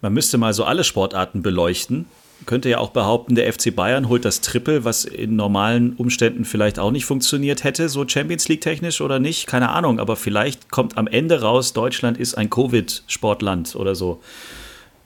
Man 0.00 0.14
müsste 0.14 0.38
mal 0.38 0.54
so 0.54 0.64
alle 0.64 0.84
Sportarten 0.84 1.42
beleuchten. 1.42 2.06
Könnte 2.46 2.70
ja 2.70 2.78
auch 2.78 2.90
behaupten, 2.90 3.34
der 3.34 3.52
FC 3.52 3.74
Bayern 3.74 4.08
holt 4.08 4.24
das 4.24 4.40
Triple, 4.40 4.84
was 4.84 5.04
in 5.04 5.36
normalen 5.36 5.94
Umständen 5.94 6.44
vielleicht 6.44 6.78
auch 6.78 6.92
nicht 6.92 7.04
funktioniert 7.04 7.64
hätte, 7.64 7.88
so 7.88 8.08
Champions 8.08 8.48
League 8.48 8.60
technisch 8.60 9.00
oder 9.00 9.18
nicht, 9.18 9.48
keine 9.48 9.70
Ahnung, 9.70 9.98
aber 9.98 10.14
vielleicht 10.16 10.70
kommt 10.70 10.96
am 10.96 11.08
Ende 11.08 11.42
raus, 11.42 11.72
Deutschland 11.72 12.16
ist 12.16 12.38
ein 12.38 12.48
Covid-Sportland 12.48 13.74
oder 13.74 13.94
so. 13.96 14.20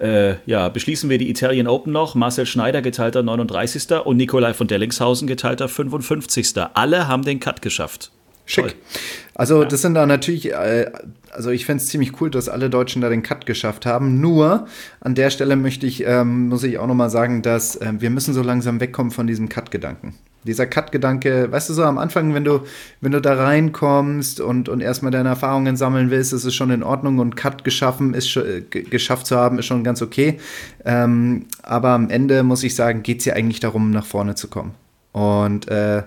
Äh, 0.03 0.39
ja, 0.47 0.69
beschließen 0.69 1.09
wir 1.11 1.19
die 1.19 1.31
Italien 1.31 1.69
Open 1.69 1.93
noch. 1.93 2.17
Marcel 2.17 2.45
Schneider 2.45 2.83
geteilter 2.83 3.23
39. 3.23 4.05
und 4.05 4.17
Nikolai 4.17 4.53
von 4.53 4.67
Dellingshausen 4.67 5.29
geteilter 5.29 5.69
55. 5.69 6.55
Alle 6.75 7.07
haben 7.07 7.25
den 7.25 7.39
Cut 7.39 7.63
geschafft. 7.63 8.11
Schick. 8.45 8.65
Toll. 8.65 8.75
Also, 9.37 9.63
ja. 9.63 9.69
das 9.69 9.81
sind 9.83 9.95
da 9.95 10.05
natürlich, 10.05 10.51
äh, 10.51 10.91
also 11.31 11.51
ich 11.51 11.65
fände 11.67 11.83
es 11.83 11.89
ziemlich 11.89 12.21
cool, 12.21 12.31
dass 12.31 12.49
alle 12.49 12.69
Deutschen 12.69 13.01
da 13.01 13.09
den 13.09 13.23
Cut 13.23 13.47
geschafft 13.47 13.87
haben. 13.87 14.21
Nur 14.21 14.67
an 15.01 15.15
der 15.15 15.31
Stelle 15.31 15.55
möchte 15.55 15.87
ich, 15.87 16.05
ähm, 16.05 16.49
muss 16.49 16.65
ich 16.65 16.79
auch 16.79 16.89
nochmal 16.89 17.09
sagen, 17.09 17.43
dass 17.43 17.77
äh, 17.77 17.93
wir 17.99 18.11
müssen 18.11 18.35
so 18.35 18.43
langsam 18.43 18.81
wegkommen 18.81 19.13
von 19.13 19.29
diesem 19.29 19.49
Cut-Gedanken 19.49 20.15
dieser 20.45 20.67
Cut-Gedanke, 20.67 21.51
weißt 21.51 21.69
du 21.69 21.75
so, 21.75 21.85
am 21.85 21.99
Anfang, 21.99 22.35
wenn 22.35 22.45
du, 22.45 22.61
wenn 23.01 23.13
du 23.13 23.21
da 23.21 23.35
reinkommst 23.35 24.41
und, 24.41 24.69
und 24.69 24.81
erstmal 24.81 25.13
deine 25.13 25.29
Erfahrungen 25.29 25.77
sammeln 25.77 26.11
willst, 26.11 26.33
ist 26.33 26.45
es 26.45 26.55
schon 26.55 26.71
in 26.71 26.83
Ordnung 26.83 27.19
und 27.19 27.37
Cut 27.37 27.65
geschaffen 27.65 28.15
ist, 28.15 28.39
geschafft 28.71 29.27
zu 29.27 29.37
haben, 29.37 29.59
ist 29.59 29.67
schon 29.67 29.85
ganz 29.85 30.03
okay. 30.03 30.39
Ähm, 30.85 31.47
aber 31.63 31.91
am 31.91 32.11
Ende 32.11 32.43
muss 32.43 32.65
ich 32.65 32.75
sagen, 32.75 33.03
geht 33.03 33.21
es 33.21 33.25
ja 33.25 33.35
eigentlich 33.35 33.61
darum, 33.61 33.91
nach 33.91 34.07
vorne 34.07 34.35
zu 34.35 34.49
kommen. 34.49 34.75
Und 35.13 35.69
äh, 35.69 36.03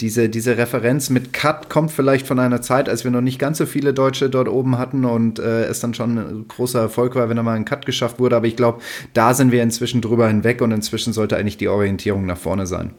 diese, 0.00 0.28
diese 0.28 0.56
Referenz 0.56 1.10
mit 1.10 1.32
Cut 1.32 1.68
kommt 1.68 1.90
vielleicht 1.90 2.26
von 2.26 2.38
einer 2.38 2.62
Zeit, 2.62 2.88
als 2.88 3.04
wir 3.04 3.10
noch 3.10 3.20
nicht 3.20 3.38
ganz 3.38 3.58
so 3.58 3.66
viele 3.66 3.92
Deutsche 3.92 4.30
dort 4.30 4.48
oben 4.48 4.78
hatten 4.78 5.04
und 5.04 5.38
äh, 5.38 5.64
es 5.64 5.80
dann 5.80 5.94
schon 5.94 6.18
ein 6.18 6.48
großer 6.48 6.80
Erfolg 6.80 7.14
war, 7.14 7.28
wenn 7.28 7.36
da 7.36 7.42
mal 7.42 7.56
ein 7.56 7.64
Cut 7.64 7.86
geschafft 7.86 8.18
wurde. 8.18 8.36
Aber 8.36 8.46
ich 8.46 8.56
glaube, 8.56 8.80
da 9.12 9.34
sind 9.34 9.52
wir 9.52 9.62
inzwischen 9.62 10.00
drüber 10.00 10.26
hinweg 10.28 10.62
und 10.62 10.72
inzwischen 10.72 11.12
sollte 11.12 11.36
eigentlich 11.36 11.58
die 11.58 11.68
Orientierung 11.68 12.26
nach 12.26 12.38
vorne 12.38 12.66
sein. 12.66 12.92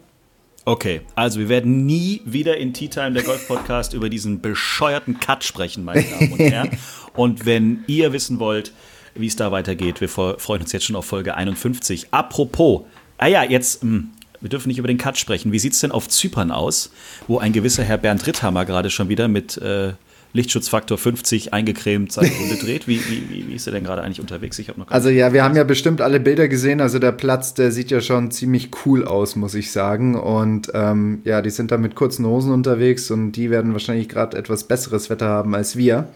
Okay, 0.64 1.02
also 1.16 1.40
wir 1.40 1.50
werden 1.50 1.88
nie 1.88 2.22
wieder 2.24 2.58
in 2.58 2.74
Tea 2.74 2.88
Time, 2.88 3.14
der 3.14 3.24
Golf 3.24 3.48
Podcast, 3.48 3.94
über 3.94 4.10
diesen 4.10 4.42
bescheuerten 4.42 5.20
Cut 5.20 5.44
sprechen, 5.44 5.84
meine 5.84 6.04
Damen 6.04 6.34
und 6.34 6.40
Herren. 6.40 6.78
Und 7.14 7.46
wenn 7.46 7.84
ihr 7.88 8.14
wissen 8.14 8.40
wollt, 8.40 8.72
wie 9.16 9.28
es 9.28 9.36
da 9.36 9.52
weitergeht, 9.52 10.00
wir 10.00 10.08
freuen 10.08 10.62
uns 10.62 10.72
jetzt 10.72 10.86
schon 10.86 10.96
auf 10.96 11.06
Folge 11.06 11.36
51. 11.36 12.08
Apropos, 12.12 12.84
ah 13.18 13.28
ja, 13.28 13.44
jetzt, 13.44 13.82
hm, 13.82 14.12
wir 14.40 14.50
dürfen 14.50 14.70
nicht 14.70 14.78
über 14.78 14.88
den 14.88 14.98
Cut 14.98 15.18
sprechen. 15.18 15.52
Wie 15.52 15.60
sieht 15.60 15.74
es 15.74 15.82
denn 15.82 15.92
auf 15.92 16.08
Zypern 16.08 16.52
aus, 16.52 16.92
wo 17.28 17.40
ein 17.40 17.52
gewisser 17.52 17.84
Herr 17.84 17.98
Bernd 17.98 18.26
Ritthammer 18.26 18.64
gerade 18.64 18.90
schon 18.90 19.10
wieder 19.10 19.28
mit 19.28 19.58
äh, 19.58 19.94
Lichtschutzfaktor 20.34 20.98
50 20.98 21.54
eingecremt 21.54 22.12
seine 22.12 22.30
Runde 22.30 22.56
dreht. 22.56 22.88
Wie, 22.88 23.00
wie, 23.10 23.48
wie 23.48 23.54
ist 23.54 23.68
er 23.68 23.74
denn 23.74 23.84
gerade 23.84 24.02
eigentlich 24.02 24.22
unterwegs? 24.22 24.58
Ich 24.60 24.76
noch 24.76 24.88
also 24.90 25.10
ja, 25.10 25.34
wir 25.34 25.44
haben 25.44 25.56
ja 25.56 25.64
bestimmt 25.64 26.02
alle 26.02 26.20
Bilder 26.20 26.48
gesehen. 26.48 26.80
Also 26.82 27.00
der 27.00 27.12
Platz, 27.12 27.54
der 27.54 27.72
sieht 27.72 27.92
ja 27.92 28.02
schon 28.02 28.32
ziemlich 28.32 28.70
cool 28.86 29.06
aus, 29.06 29.36
muss 29.36 29.54
ich 29.56 29.72
sagen. 29.72 30.16
Und 30.16 30.72
ähm, 30.74 31.22
ja, 31.26 31.42
die 31.42 31.50
sind 31.50 31.72
da 31.72 31.78
mit 31.78 31.96
kurzen 31.96 32.26
Hosen 32.26 32.54
unterwegs 32.54 33.12
und 33.12 33.34
die 33.34 33.50
werden 33.50 33.74
wahrscheinlich 33.74 34.08
gerade 34.08 34.38
etwas 34.38 34.64
besseres 34.64 35.10
Wetter 35.10 35.28
haben 35.28 35.54
als 35.54 35.76
wir. 35.76 36.08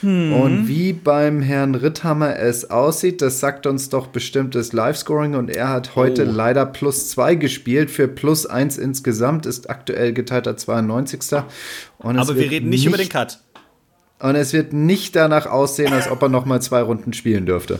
Hm. 0.00 0.34
Und 0.34 0.68
wie 0.68 0.92
beim 0.92 1.40
Herrn 1.40 1.74
Ritthammer 1.74 2.38
es 2.38 2.70
aussieht, 2.70 3.22
das 3.22 3.40
sagt 3.40 3.66
uns 3.66 3.88
doch 3.88 4.08
bestimmt 4.08 4.54
das 4.54 4.74
Live-Scoring. 4.74 5.34
Und 5.34 5.48
er 5.48 5.70
hat 5.70 5.96
heute 5.96 6.26
oh. 6.26 6.30
leider 6.30 6.66
plus 6.66 7.08
zwei 7.08 7.34
gespielt. 7.34 7.90
Für 7.90 8.08
plus 8.08 8.44
eins 8.44 8.76
insgesamt 8.76 9.46
ist 9.46 9.70
aktuell 9.70 10.12
geteilter 10.12 10.58
92. 10.58 11.42
Und 11.98 12.18
Aber 12.18 12.36
wir 12.36 12.50
reden 12.50 12.68
nicht, 12.68 12.80
nicht 12.80 12.86
über 12.86 12.98
den 12.98 13.08
Cut. 13.08 13.38
Und 14.24 14.36
es 14.36 14.54
wird 14.54 14.72
nicht 14.72 15.14
danach 15.16 15.44
aussehen, 15.44 15.92
als 15.92 16.10
ob 16.10 16.22
er 16.22 16.30
noch 16.30 16.46
mal 16.46 16.62
zwei 16.62 16.80
Runden 16.80 17.12
spielen 17.12 17.44
dürfte. 17.44 17.78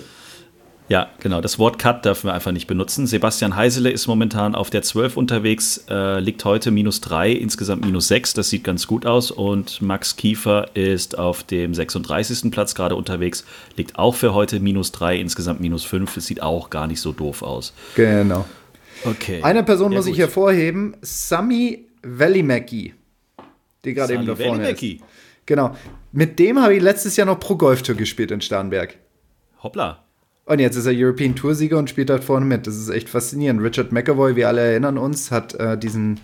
Ja, 0.90 1.08
genau. 1.20 1.40
Das 1.40 1.58
Wort 1.58 1.78
Cut 1.78 2.04
dürfen 2.04 2.28
wir 2.28 2.34
einfach 2.34 2.52
nicht 2.52 2.66
benutzen. 2.66 3.06
Sebastian 3.06 3.56
Heisele 3.56 3.90
ist 3.90 4.06
momentan 4.08 4.54
auf 4.54 4.68
der 4.68 4.82
12 4.82 5.16
unterwegs, 5.16 5.86
äh, 5.88 6.20
liegt 6.20 6.44
heute 6.44 6.70
minus 6.70 7.00
3, 7.00 7.32
insgesamt 7.32 7.86
minus 7.86 8.08
6. 8.08 8.34
Das 8.34 8.50
sieht 8.50 8.62
ganz 8.62 8.86
gut 8.86 9.06
aus. 9.06 9.30
Und 9.30 9.80
Max 9.80 10.16
Kiefer 10.16 10.66
ist 10.74 11.16
auf 11.16 11.44
dem 11.44 11.72
36. 11.72 12.50
Platz 12.50 12.74
gerade 12.74 12.94
unterwegs, 12.94 13.46
liegt 13.78 13.98
auch 13.98 14.14
für 14.14 14.34
heute 14.34 14.60
minus 14.60 14.92
3, 14.92 15.16
insgesamt 15.16 15.62
minus 15.62 15.84
5. 15.84 16.14
Es 16.18 16.26
sieht 16.26 16.42
auch 16.42 16.68
gar 16.68 16.86
nicht 16.86 17.00
so 17.00 17.12
doof 17.12 17.40
aus. 17.40 17.72
Genau. 17.94 18.44
Okay. 19.02 19.40
Eine 19.42 19.62
Person 19.62 19.92
ja, 19.92 19.96
muss 19.96 20.04
gut. 20.04 20.12
ich 20.12 20.20
hervorheben: 20.20 20.94
Sami 21.00 21.86
Välimäki, 22.02 22.92
die 23.86 23.94
gerade 23.94 24.12
eben 24.12 24.26
da 24.26 24.36
vorne 24.36 24.68
ist. 24.68 25.00
Genau. 25.46 25.76
Mit 26.12 26.38
dem 26.38 26.60
habe 26.60 26.74
ich 26.74 26.82
letztes 26.82 27.16
Jahr 27.16 27.26
noch 27.26 27.40
Pro 27.40 27.56
Golf 27.56 27.82
Tour 27.82 27.96
gespielt 27.96 28.30
in 28.30 28.40
Starnberg. 28.40 28.96
Hoppla. 29.62 30.04
Und 30.46 30.58
jetzt 30.58 30.76
ist 30.76 30.86
er 30.86 30.92
European 30.94 31.34
Tour-Sieger 31.34 31.78
und 31.78 31.88
spielt 31.88 32.10
dort 32.10 32.22
vorne 32.22 32.44
mit. 32.44 32.66
Das 32.66 32.76
ist 32.76 32.90
echt 32.90 33.08
faszinierend. 33.08 33.62
Richard 33.62 33.92
McAvoy, 33.92 34.36
wir 34.36 34.48
alle 34.48 34.60
erinnern 34.60 34.98
uns, 34.98 35.30
hat 35.30 35.54
äh, 35.54 35.78
diesen 35.78 36.20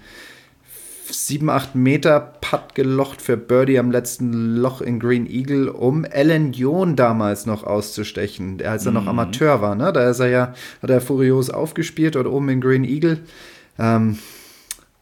7-8 1.10 1.68
Meter 1.74 2.20
Putt 2.40 2.74
gelocht 2.74 3.22
für 3.22 3.36
Birdie 3.36 3.78
am 3.78 3.90
letzten 3.90 4.56
Loch 4.56 4.80
in 4.80 5.00
Green 5.00 5.26
Eagle, 5.26 5.68
um 5.68 6.04
Alan 6.10 6.52
John 6.52 6.96
damals 6.96 7.46
noch 7.46 7.64
auszustechen, 7.64 8.62
als 8.62 8.86
er 8.86 8.92
noch 8.92 9.02
mhm. 9.02 9.08
Amateur 9.08 9.62
war. 9.62 9.74
Ne? 9.74 9.92
Da 9.92 10.10
ist 10.10 10.20
er 10.20 10.28
ja, 10.28 10.54
hat 10.82 10.90
er 10.90 11.00
furios 11.00 11.50
aufgespielt 11.50 12.14
dort 12.14 12.26
oben 12.26 12.48
in 12.50 12.60
Green 12.60 12.84
Eagle. 12.84 13.20
Ähm, 13.78 14.18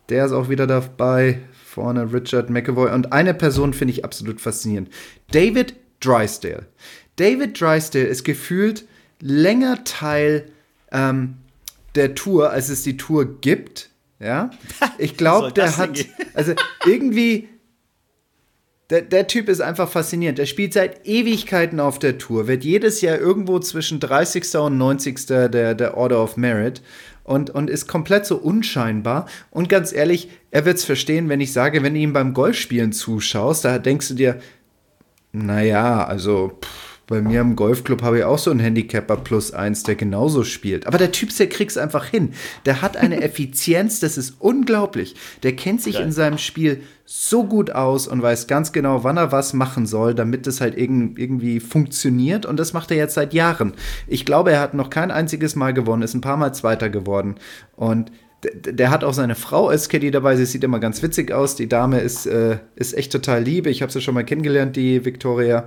der 0.09 0.27
ist 0.27 0.33
auch 0.33 0.49
wieder 0.49 0.67
dabei 0.67 1.41
vorne 1.79 2.13
Richard 2.13 2.51
McAvoy. 2.51 2.93
Und 2.93 3.13
eine 3.13 3.35
Person 3.35 3.73
finde 3.73 3.93
ich 3.93 4.05
absolut 4.05 4.41
faszinierend. 4.41 4.91
David 5.31 5.77
Drysdale. 6.01 6.67
David 7.17 7.61
Drysdale 7.61 8.07
ist 8.07 8.25
gefühlt 8.25 8.85
länger 9.21 9.85
Teil 9.85 10.51
ähm, 10.91 11.37
der 11.95 12.17
Tour, 12.17 12.51
als 12.51 12.69
es 12.69 12.83
die 12.83 12.97
Tour 12.97 13.41
gibt. 13.41 13.91
Ja, 14.19 14.51
ich 14.99 15.17
glaube, 15.17 15.53
der 15.53 15.77
hat, 15.77 16.05
also 16.35 16.55
irgendwie, 16.85 17.49
der, 18.91 19.03
der, 19.03 19.29
Typ 19.29 19.49
ist 19.49 19.61
einfach 19.61 19.89
faszinierend. 19.89 20.39
Der 20.39 20.47
spielt 20.47 20.73
seit 20.73 21.07
Ewigkeiten 21.07 21.79
auf 21.79 22.01
der 22.01 22.19
Tour, 22.19 22.49
wird 22.49 22.65
jedes 22.65 23.01
Jahr 23.03 23.19
irgendwo 23.19 23.61
zwischen 23.61 24.01
30. 24.01 24.57
und 24.57 24.79
90. 24.79 25.27
der, 25.27 25.75
der 25.75 25.97
Order 25.97 26.23
of 26.23 26.37
Merit 26.37 26.83
und, 27.29 27.51
und 27.51 27.69
ist 27.69 27.87
komplett 27.87 28.27
so 28.27 28.37
unscheinbar. 28.37 29.27
Und 29.51 29.69
ganz 29.69 29.93
ehrlich, 29.93 30.31
er 30.51 30.65
wird 30.65 30.79
es 30.79 30.85
verstehen, 30.85 31.29
wenn 31.29 31.41
ich 31.41 31.53
sage, 31.53 31.83
wenn 31.83 31.95
du 31.95 32.01
ihm 32.01 32.13
beim 32.13 32.33
Golfspielen 32.33 32.93
zuschaust, 32.93 33.65
da 33.65 33.79
denkst 33.79 34.09
du 34.09 34.15
dir, 34.15 34.41
naja, 35.33 36.05
also 36.05 36.59
pff, 36.63 36.88
bei 37.09 37.23
mir 37.23 37.41
im 37.41 37.57
Golfclub 37.57 38.03
habe 38.03 38.19
ich 38.19 38.25
auch 38.25 38.39
so 38.39 38.51
einen 38.51 38.61
Handicapper 38.61 39.17
plus 39.17 39.53
eins, 39.53 39.83
der 39.83 39.95
genauso 39.95 40.45
spielt. 40.45 40.87
Aber 40.87 40.99
der 40.99 41.11
Typ, 41.11 41.35
der 41.35 41.49
kriegt 41.49 41.71
es 41.71 41.79
einfach 41.79 42.05
hin. 42.05 42.35
Der 42.67 42.83
hat 42.83 42.99
eine 42.99 43.23
Effizienz, 43.23 43.99
das 43.99 44.19
ist 44.19 44.37
unglaublich. 44.39 45.17
Der 45.43 45.57
kennt 45.57 45.81
sich 45.81 45.95
Geil. 45.95 46.05
in 46.05 46.13
seinem 46.13 46.37
Spiel 46.37 46.83
so 47.07 47.45
gut 47.45 47.71
aus 47.71 48.07
und 48.07 48.21
weiß 48.21 48.47
ganz 48.47 48.73
genau, 48.73 49.05
wann 49.05 49.17
er 49.17 49.33
was 49.33 49.55
machen 49.55 49.87
soll, 49.87 50.15
damit 50.15 50.47
es 50.47 50.61
halt 50.61 50.77
irgendwie 50.77 51.61
funktioniert. 51.61 52.45
Und 52.45 52.59
das 52.59 52.75
macht 52.75 52.91
er 52.91 52.99
jetzt 52.99 53.15
seit 53.15 53.33
Jahren. 53.33 53.73
Ich 54.07 54.27
glaube, 54.27 54.53
er 54.53 54.61
hat 54.61 54.75
noch 54.75 54.91
kein 54.91 55.11
einziges 55.11 55.57
Mal 55.57 55.73
gewonnen, 55.73 56.03
ist 56.03 56.15
ein 56.15 56.21
paar 56.21 56.37
Mal 56.37 56.53
Zweiter 56.53 56.91
geworden. 56.91 57.37
Und 57.75 58.13
der 58.45 58.91
hat 58.91 59.03
auch 59.03 59.15
seine 59.15 59.35
Frau 59.35 59.69
als 59.69 59.89
Caddy 59.89 60.11
dabei. 60.11 60.37
Sie 60.37 60.45
sieht 60.45 60.63
immer 60.63 60.79
ganz 60.79 61.03
witzig 61.03 61.33
aus. 61.33 61.57
Die 61.57 61.69
Dame 61.69 62.01
ist, 62.01 62.27
äh, 62.27 62.59
ist 62.77 62.97
echt 62.97 63.11
total 63.11 63.43
lieb. 63.43 63.67
Ich 63.67 63.83
habe 63.83 63.91
sie 63.91 64.01
schon 64.01 64.15
mal 64.15 64.25
kennengelernt, 64.25 64.77
die 64.77 65.05
Victoria. 65.05 65.67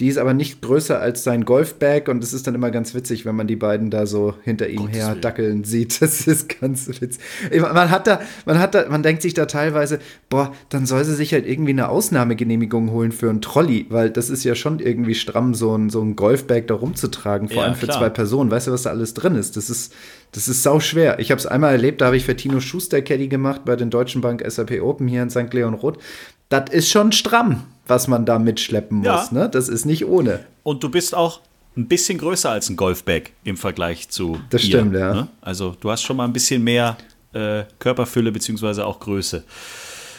Die 0.00 0.08
ist 0.08 0.18
aber 0.18 0.34
nicht 0.34 0.60
größer 0.60 0.98
als 0.98 1.22
sein 1.22 1.44
Golfbag 1.44 2.08
und 2.08 2.24
es 2.24 2.32
ist 2.32 2.48
dann 2.48 2.56
immer 2.56 2.72
ganz 2.72 2.94
witzig, 2.94 3.24
wenn 3.24 3.36
man 3.36 3.46
die 3.46 3.54
beiden 3.54 3.90
da 3.90 4.06
so 4.06 4.34
hinter 4.42 4.68
ihm 4.68 4.78
Gottes 4.78 4.96
her 4.96 5.08
Willen. 5.10 5.20
dackeln 5.20 5.64
sieht. 5.64 6.00
Das 6.04 6.26
ist 6.26 6.60
ganz 6.60 6.88
witzig. 6.88 7.20
Man 7.60 7.90
hat 7.90 8.06
da, 8.06 8.20
man 8.44 8.58
hat 8.58 8.74
da, 8.74 8.88
man 8.88 9.02
denkt 9.02 9.22
sich 9.22 9.34
da 9.34 9.46
teilweise, 9.46 10.00
boah, 10.28 10.52
dann 10.68 10.84
soll 10.84 11.04
sie 11.04 11.14
sich 11.14 11.32
halt 11.32 11.46
irgendwie 11.46 11.70
eine 11.70 11.88
Ausnahmegenehmigung 11.88 12.90
holen 12.90 13.12
für 13.12 13.30
einen 13.30 13.40
Trolley, 13.40 13.86
weil 13.88 14.10
das 14.10 14.30
ist 14.30 14.44
ja 14.44 14.54
schon 14.54 14.80
irgendwie 14.80 15.14
stramm, 15.14 15.54
so 15.54 15.76
ein, 15.76 15.90
so 15.90 16.02
ein 16.02 16.16
Golfbag 16.16 16.66
da 16.66 16.74
rumzutragen, 16.74 17.48
vor 17.48 17.58
ja, 17.58 17.62
allem 17.64 17.74
für 17.74 17.86
klar. 17.86 17.98
zwei 17.98 18.10
Personen. 18.10 18.50
Weißt 18.50 18.66
du, 18.66 18.72
was 18.72 18.82
da 18.82 18.90
alles 18.90 19.14
drin 19.14 19.36
ist? 19.36 19.56
Das 19.56 19.70
ist, 19.70 19.94
das 20.32 20.48
ist 20.48 20.62
sau 20.62 20.80
schwer. 20.80 21.20
Ich 21.20 21.30
habe 21.30 21.38
es 21.38 21.46
einmal 21.46 21.72
erlebt, 21.72 22.00
da 22.00 22.06
habe 22.06 22.16
ich 22.16 22.24
für 22.24 22.36
Tino 22.36 22.60
Schuster 22.60 23.00
Caddy 23.00 23.28
gemacht 23.28 23.62
bei 23.64 23.76
den 23.76 23.90
Deutschen 23.90 24.20
Bank 24.20 24.42
SAP 24.46 24.82
Open 24.82 25.06
hier 25.06 25.22
in 25.22 25.30
St. 25.30 25.52
Leon 25.52 25.74
Roth. 25.74 25.98
Das 26.48 26.70
ist 26.70 26.90
schon 26.90 27.12
stramm 27.12 27.62
was 27.86 28.08
man 28.08 28.24
da 28.24 28.38
mitschleppen 28.38 28.98
muss. 28.98 29.06
Ja. 29.06 29.28
Ne? 29.30 29.48
Das 29.48 29.68
ist 29.68 29.84
nicht 29.84 30.06
ohne. 30.06 30.40
Und 30.62 30.82
du 30.82 30.88
bist 30.88 31.14
auch 31.14 31.40
ein 31.76 31.88
bisschen 31.88 32.18
größer 32.18 32.50
als 32.50 32.68
ein 32.70 32.76
Golfbag 32.76 33.30
im 33.44 33.56
Vergleich 33.56 34.08
zu. 34.08 34.38
Das 34.50 34.62
ihr, 34.62 34.68
stimmt, 34.68 34.94
ja. 34.94 35.14
Ne? 35.14 35.28
Also 35.40 35.74
du 35.80 35.90
hast 35.90 36.02
schon 36.02 36.16
mal 36.16 36.24
ein 36.24 36.32
bisschen 36.32 36.62
mehr 36.62 36.96
äh, 37.32 37.64
Körperfülle 37.78 38.32
beziehungsweise 38.32 38.86
auch 38.86 39.00
Größe. 39.00 39.44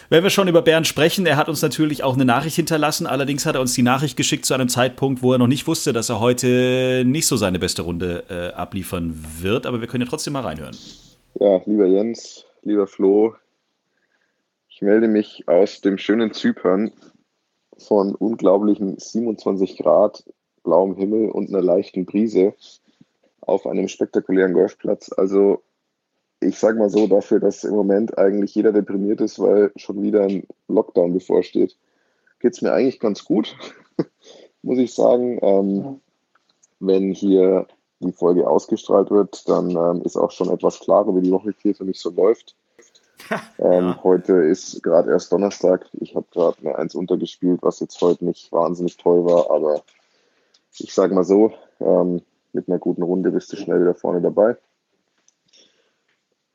Wenn 0.10 0.22
wir 0.22 0.30
schon 0.30 0.48
über 0.48 0.62
Bernd 0.62 0.86
sprechen, 0.86 1.26
er 1.26 1.36
hat 1.36 1.50
uns 1.50 1.64
natürlich 1.64 2.04
auch 2.04 2.14
eine 2.14 2.26
Nachricht 2.26 2.58
hinterlassen. 2.58 3.08
Allerdings 3.08 3.46
hat 3.48 3.56
er 3.56 3.62
uns 3.62 3.74
die 3.74 3.82
Nachricht 3.82 4.16
geschickt 4.16 4.46
zu 4.46 4.54
einem 4.54 4.70
Zeitpunkt, 4.70 5.24
wo 5.24 5.32
er 5.32 5.40
noch 5.40 5.48
nicht 5.48 5.66
wusste, 5.66 5.94
dass 5.94 6.10
er 6.10 6.20
heute 6.20 7.04
nicht 7.06 7.26
so 7.26 7.38
seine 7.38 7.58
beste 7.58 7.82
Runde 7.82 8.24
äh, 8.30 8.54
abliefern 8.54 9.20
wird. 9.40 9.66
Aber 9.66 9.82
wir 9.82 9.88
können 9.88 10.04
ja 10.04 10.10
trotzdem 10.10 10.34
mal 10.34 10.44
reinhören. 10.44 10.76
Ja, 11.40 11.60
lieber 11.66 11.88
Jens, 11.88 12.46
lieber 12.62 12.86
Flo, 12.86 13.36
ich 14.70 14.82
melde 14.82 15.08
mich 15.08 15.48
aus 15.48 15.82
dem 15.82 15.98
schönen 15.98 16.34
Zypern 16.34 16.92
von 17.78 18.16
unglaublichen 18.16 18.98
27 18.98 19.78
Grad, 19.78 20.24
blauem 20.64 20.96
Himmel 20.96 21.30
und 21.30 21.50
einer 21.50 21.62
leichten 21.62 22.06
Brise 22.06 22.54
auf 23.42 23.68
einem 23.68 23.88
spektakulären 23.88 24.54
Golfplatz. 24.54 25.12
Also 25.16 25.62
ich 26.40 26.58
sage 26.58 26.80
mal 26.80 26.90
so, 26.90 27.08
dafür, 27.08 27.40
dass 27.40 27.64
im 27.64 27.76
Moment 27.76 28.18
eigentlich 28.18 28.54
jeder 28.56 28.72
deprimiert 28.72 29.22
ist, 29.22 29.40
weil 29.40 29.72
schon 29.76 30.02
wieder 30.02 30.24
ein 30.24 30.46
Lockdown 30.68 31.14
bevorsteht, 31.14 31.78
geht 32.40 32.54
es 32.54 32.62
mir 32.62 32.74
eigentlich 32.74 33.00
ganz 33.00 33.26
gut, 33.26 33.56
muss 34.62 34.78
ich 34.78 34.94
sagen. 34.94 35.40
Ähm, 35.42 36.02
wenn 36.80 37.14
hier 37.14 37.68
die 38.00 38.12
Folge 38.12 38.48
ausgestrahlt 38.48 39.10
wird, 39.10 39.48
dann 39.48 39.72
ähm, 39.72 40.02
ist 40.04 40.18
auch 40.18 40.32
schon 40.32 40.50
etwas 40.50 40.80
klarer, 40.80 41.16
wie 41.16 41.22
die 41.22 41.32
Woche 41.32 41.54
hier 41.62 41.74
für 41.74 41.86
mich 41.86 42.00
so 42.00 42.10
läuft. 42.10 42.56
ähm, 43.60 43.86
ja. 43.86 44.00
Heute 44.04 44.34
ist 44.34 44.82
gerade 44.84 45.12
erst 45.12 45.32
Donnerstag. 45.32 45.88
Ich 45.94 46.16
habe 46.16 46.26
gerade 46.32 46.58
eine 46.62 46.78
Eins 46.78 46.96
untergespielt, 46.96 47.62
was 47.62 47.80
jetzt 47.80 48.00
heute 48.02 48.26
nicht 48.26 48.52
wahnsinnig 48.52 48.98
toll 48.98 49.26
war, 49.26 49.52
aber 49.52 49.84
ich 50.78 50.94
sage 50.94 51.14
mal 51.14 51.24
so, 51.24 51.54
ähm, 51.80 52.22
mit 52.54 52.68
einer 52.68 52.80
guten 52.80 53.04
Runde 53.04 53.32
bist 53.32 53.52
du 53.52 53.58
schnell 53.58 53.82
wieder 53.82 53.96
vorne 53.96 54.22
dabei. 54.22 54.58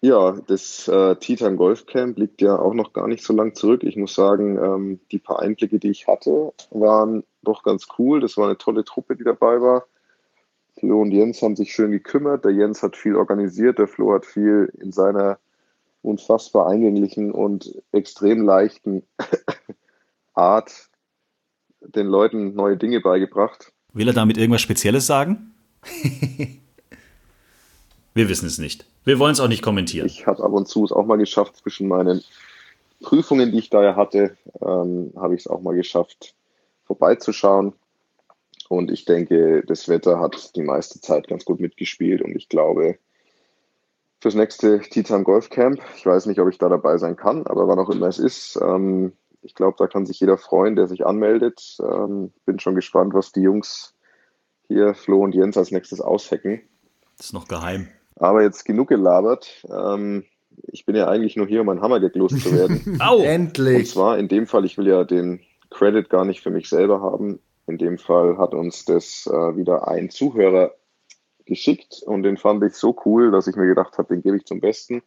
Ja, 0.02 0.32
das 0.46 0.88
äh, 0.88 1.16
Titan 1.16 1.56
Golf 1.56 1.84
Camp 1.84 2.18
liegt 2.18 2.40
ja 2.40 2.58
auch 2.58 2.72
noch 2.72 2.94
gar 2.94 3.06
nicht 3.06 3.22
so 3.22 3.34
lang 3.34 3.54
zurück. 3.54 3.82
Ich 3.84 3.96
muss 3.96 4.14
sagen, 4.14 4.56
ähm, 4.56 5.00
die 5.12 5.18
paar 5.18 5.40
Einblicke, 5.40 5.78
die 5.78 5.90
ich 5.90 6.08
hatte, 6.08 6.54
waren 6.70 7.22
doch 7.42 7.62
ganz 7.62 7.86
cool. 7.98 8.20
Das 8.20 8.38
war 8.38 8.46
eine 8.46 8.56
tolle 8.56 8.84
Truppe, 8.84 9.14
die 9.14 9.24
dabei 9.24 9.60
war. 9.60 9.84
Flo 10.78 11.02
und 11.02 11.12
Jens 11.12 11.42
haben 11.42 11.54
sich 11.54 11.74
schön 11.74 11.90
gekümmert. 11.90 12.46
Der 12.46 12.52
Jens 12.52 12.82
hat 12.82 12.96
viel 12.96 13.14
organisiert, 13.14 13.78
der 13.78 13.88
Flo 13.88 14.14
hat 14.14 14.24
viel 14.24 14.72
in 14.80 14.90
seiner 14.90 15.38
unfassbar 16.02 16.68
eingänglichen 16.68 17.32
und 17.32 17.74
extrem 17.92 18.42
leichten 18.42 19.02
Art 20.34 20.88
den 21.80 22.06
Leuten 22.06 22.54
neue 22.54 22.76
Dinge 22.76 23.00
beigebracht. 23.00 23.72
Will 23.92 24.08
er 24.08 24.14
damit 24.14 24.36
irgendwas 24.38 24.62
Spezielles 24.62 25.06
sagen? 25.06 25.54
Wir 28.14 28.28
wissen 28.28 28.46
es 28.46 28.58
nicht. 28.58 28.84
Wir 29.04 29.18
wollen 29.18 29.32
es 29.32 29.40
auch 29.40 29.48
nicht 29.48 29.62
kommentieren. 29.62 30.06
Ich 30.06 30.26
habe 30.26 30.42
ab 30.42 30.52
und 30.52 30.68
zu 30.68 30.84
es 30.84 30.92
auch 30.92 31.06
mal 31.06 31.16
geschafft, 31.16 31.56
zwischen 31.56 31.88
meinen 31.88 32.22
Prüfungen, 33.00 33.52
die 33.52 33.58
ich 33.58 33.70
da 33.70 33.82
ja 33.82 33.96
hatte, 33.96 34.36
ähm, 34.60 35.12
habe 35.16 35.34
ich 35.34 35.40
es 35.42 35.46
auch 35.46 35.60
mal 35.62 35.74
geschafft, 35.74 36.34
vorbeizuschauen. 36.84 37.72
Und 38.68 38.90
ich 38.90 39.04
denke, 39.04 39.64
das 39.66 39.88
Wetter 39.88 40.20
hat 40.20 40.54
die 40.54 40.62
meiste 40.62 41.00
Zeit 41.00 41.28
ganz 41.28 41.44
gut 41.44 41.60
mitgespielt. 41.60 42.20
Und 42.22 42.36
ich 42.36 42.48
glaube, 42.48 42.98
fürs 44.20 44.34
nächste 44.34 44.80
Tea 44.80 45.02
Time 45.02 45.24
Golf 45.24 45.50
Camp, 45.50 45.80
ich 45.96 46.06
weiß 46.06 46.26
nicht, 46.26 46.40
ob 46.40 46.48
ich 46.48 46.58
da 46.58 46.68
dabei 46.68 46.98
sein 46.98 47.16
kann, 47.16 47.46
aber 47.46 47.66
wann 47.68 47.78
auch 47.78 47.90
immer 47.90 48.08
es 48.08 48.18
ist, 48.18 48.58
ähm, 48.62 49.12
ich 49.42 49.54
glaube, 49.54 49.76
da 49.78 49.86
kann 49.86 50.06
sich 50.06 50.20
jeder 50.20 50.36
freuen, 50.36 50.76
der 50.76 50.86
sich 50.86 51.06
anmeldet. 51.06 51.78
Ähm, 51.80 52.32
bin 52.44 52.58
schon 52.58 52.74
gespannt, 52.74 53.14
was 53.14 53.32
die 53.32 53.40
Jungs 53.40 53.94
hier, 54.68 54.94
Flo 54.94 55.22
und 55.22 55.34
Jens, 55.34 55.56
als 55.56 55.70
nächstes 55.70 56.00
aushacken. 56.00 56.60
Das 57.16 57.26
ist 57.26 57.32
noch 57.32 57.48
geheim. 57.48 57.88
Aber 58.16 58.42
jetzt 58.42 58.64
genug 58.64 58.88
gelabert. 58.88 59.64
Ähm, 59.70 60.24
ich 60.66 60.84
bin 60.84 60.94
ja 60.94 61.08
eigentlich 61.08 61.36
nur 61.36 61.46
hier, 61.46 61.62
um 61.62 61.68
ein 61.70 61.80
Hammergag 61.80 62.14
loszuwerden. 62.14 62.98
Au! 63.00 63.22
Endlich! 63.22 63.78
Und 63.78 63.86
zwar 63.86 64.18
in 64.18 64.28
dem 64.28 64.46
Fall, 64.46 64.64
ich 64.64 64.76
will 64.76 64.86
ja 64.86 65.04
den 65.04 65.40
Credit 65.70 66.10
gar 66.10 66.24
nicht 66.24 66.42
für 66.42 66.50
mich 66.50 66.68
selber 66.68 67.00
haben. 67.00 67.40
In 67.66 67.78
dem 67.78 67.98
Fall 67.98 68.36
hat 68.36 68.52
uns 68.52 68.84
das 68.84 69.26
äh, 69.26 69.56
wieder 69.56 69.88
ein 69.88 70.10
Zuhörer 70.10 70.74
geschickt 71.46 72.02
und 72.04 72.22
den 72.22 72.36
fand 72.36 72.62
ich 72.64 72.74
so 72.74 72.96
cool, 73.04 73.30
dass 73.30 73.46
ich 73.46 73.56
mir 73.56 73.66
gedacht 73.66 73.98
habe, 73.98 74.14
den 74.14 74.22
gebe 74.22 74.36
ich 74.36 74.44
zum 74.44 74.60
Besten. 74.60 75.02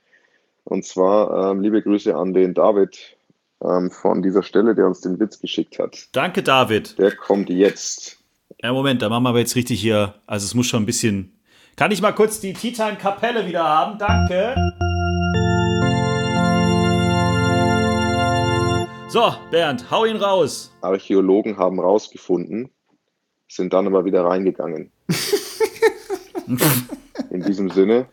Und 0.63 0.85
zwar 0.85 1.51
ähm, 1.51 1.61
liebe 1.61 1.81
Grüße 1.81 2.15
an 2.15 2.33
den 2.33 2.53
David 2.53 3.17
ähm, 3.63 3.91
von 3.91 4.21
dieser 4.21 4.43
Stelle, 4.43 4.75
der 4.75 4.87
uns 4.87 5.01
den 5.01 5.19
Witz 5.19 5.39
geschickt 5.39 5.79
hat. 5.79 6.07
Danke, 6.13 6.43
David. 6.43 6.97
Der 6.99 7.15
kommt 7.15 7.49
jetzt. 7.49 8.19
Ja, 8.61 8.71
Moment, 8.71 9.01
da 9.01 9.09
machen 9.09 9.23
wir 9.23 9.29
aber 9.29 9.39
jetzt 9.39 9.55
richtig 9.55 9.81
hier. 9.81 10.15
Also 10.25 10.45
es 10.45 10.53
muss 10.53 10.67
schon 10.67 10.83
ein 10.83 10.85
bisschen. 10.85 11.39
Kann 11.75 11.91
ich 11.91 12.01
mal 12.01 12.11
kurz 12.13 12.39
die 12.39 12.53
Titan 12.53 12.97
Kapelle 12.97 13.47
wieder 13.47 13.63
haben? 13.63 13.97
Danke. 13.97 14.55
So, 19.09 19.31
Bernd, 19.51 19.91
hau 19.91 20.05
ihn 20.05 20.17
raus. 20.17 20.71
Archäologen 20.81 21.57
haben 21.57 21.79
rausgefunden, 21.79 22.71
sind 23.47 23.73
dann 23.73 23.85
aber 23.85 24.05
wieder 24.05 24.25
reingegangen. 24.25 24.91
In 27.29 27.43
diesem 27.43 27.69
Sinne, 27.69 28.07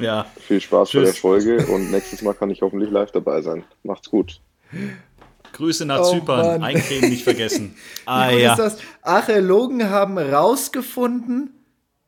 ja. 0.00 0.26
viel 0.38 0.60
Spaß 0.60 0.90
Tschüss. 0.90 1.00
bei 1.00 1.04
der 1.06 1.14
Folge 1.14 1.66
und 1.66 1.90
nächstes 1.90 2.22
Mal 2.22 2.34
kann 2.34 2.50
ich 2.50 2.62
hoffentlich 2.62 2.90
live 2.90 3.10
dabei 3.10 3.42
sein. 3.42 3.64
Macht's 3.82 4.10
gut. 4.10 4.40
Grüße 5.52 5.84
nach 5.84 6.00
oh, 6.00 6.12
Zypern, 6.12 6.46
Mann. 6.46 6.62
eincremen 6.62 7.10
nicht 7.10 7.24
vergessen. 7.24 7.74
ah, 8.06 8.30
ja. 8.30 8.52
ist 8.52 8.58
das? 8.58 8.78
Archäologen 9.02 9.90
haben 9.90 10.18
rausgefunden, 10.18 11.50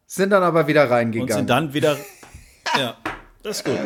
sind 0.07 0.31
dann 0.31 0.43
aber 0.43 0.67
wieder 0.67 0.91
reingegangen. 0.91 1.31
Und 1.31 1.37
sind 1.37 1.51
dann 1.51 1.75
wieder. 1.75 1.97
ja, 2.79 2.97
das 3.43 3.59
ist 3.59 3.65
gut. 3.65 3.79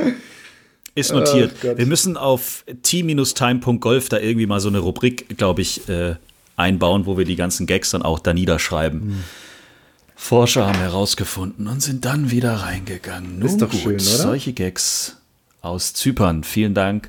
Ist 0.94 1.12
notiert. 1.12 1.52
Oh 1.62 1.76
wir 1.76 1.86
müssen 1.86 2.16
auf 2.16 2.64
t-time.golf 2.82 4.08
da 4.08 4.18
irgendwie 4.18 4.46
mal 4.46 4.60
so 4.60 4.68
eine 4.68 4.80
Rubrik, 4.80 5.36
glaube 5.36 5.62
ich, 5.62 5.88
äh, 5.88 6.16
einbauen, 6.56 7.06
wo 7.06 7.16
wir 7.16 7.24
die 7.24 7.36
ganzen 7.36 7.66
Gags 7.66 7.90
dann 7.90 8.02
auch 8.02 8.18
da 8.18 8.34
niederschreiben. 8.34 9.00
Hm. 9.00 9.24
Forscher 10.20 10.66
haben 10.66 10.80
herausgefunden 10.80 11.68
und 11.68 11.80
sind 11.80 12.04
dann 12.04 12.30
wieder 12.30 12.52
reingegangen. 12.52 13.38
Nun 13.38 13.48
ist 13.48 13.62
doch 13.62 13.70
gut, 13.70 13.80
schön, 13.80 13.94
oder? 13.94 14.00
Solche 14.00 14.52
Gags 14.52 15.16
aus 15.62 15.94
Zypern. 15.94 16.42
Vielen 16.42 16.74
Dank. 16.74 17.08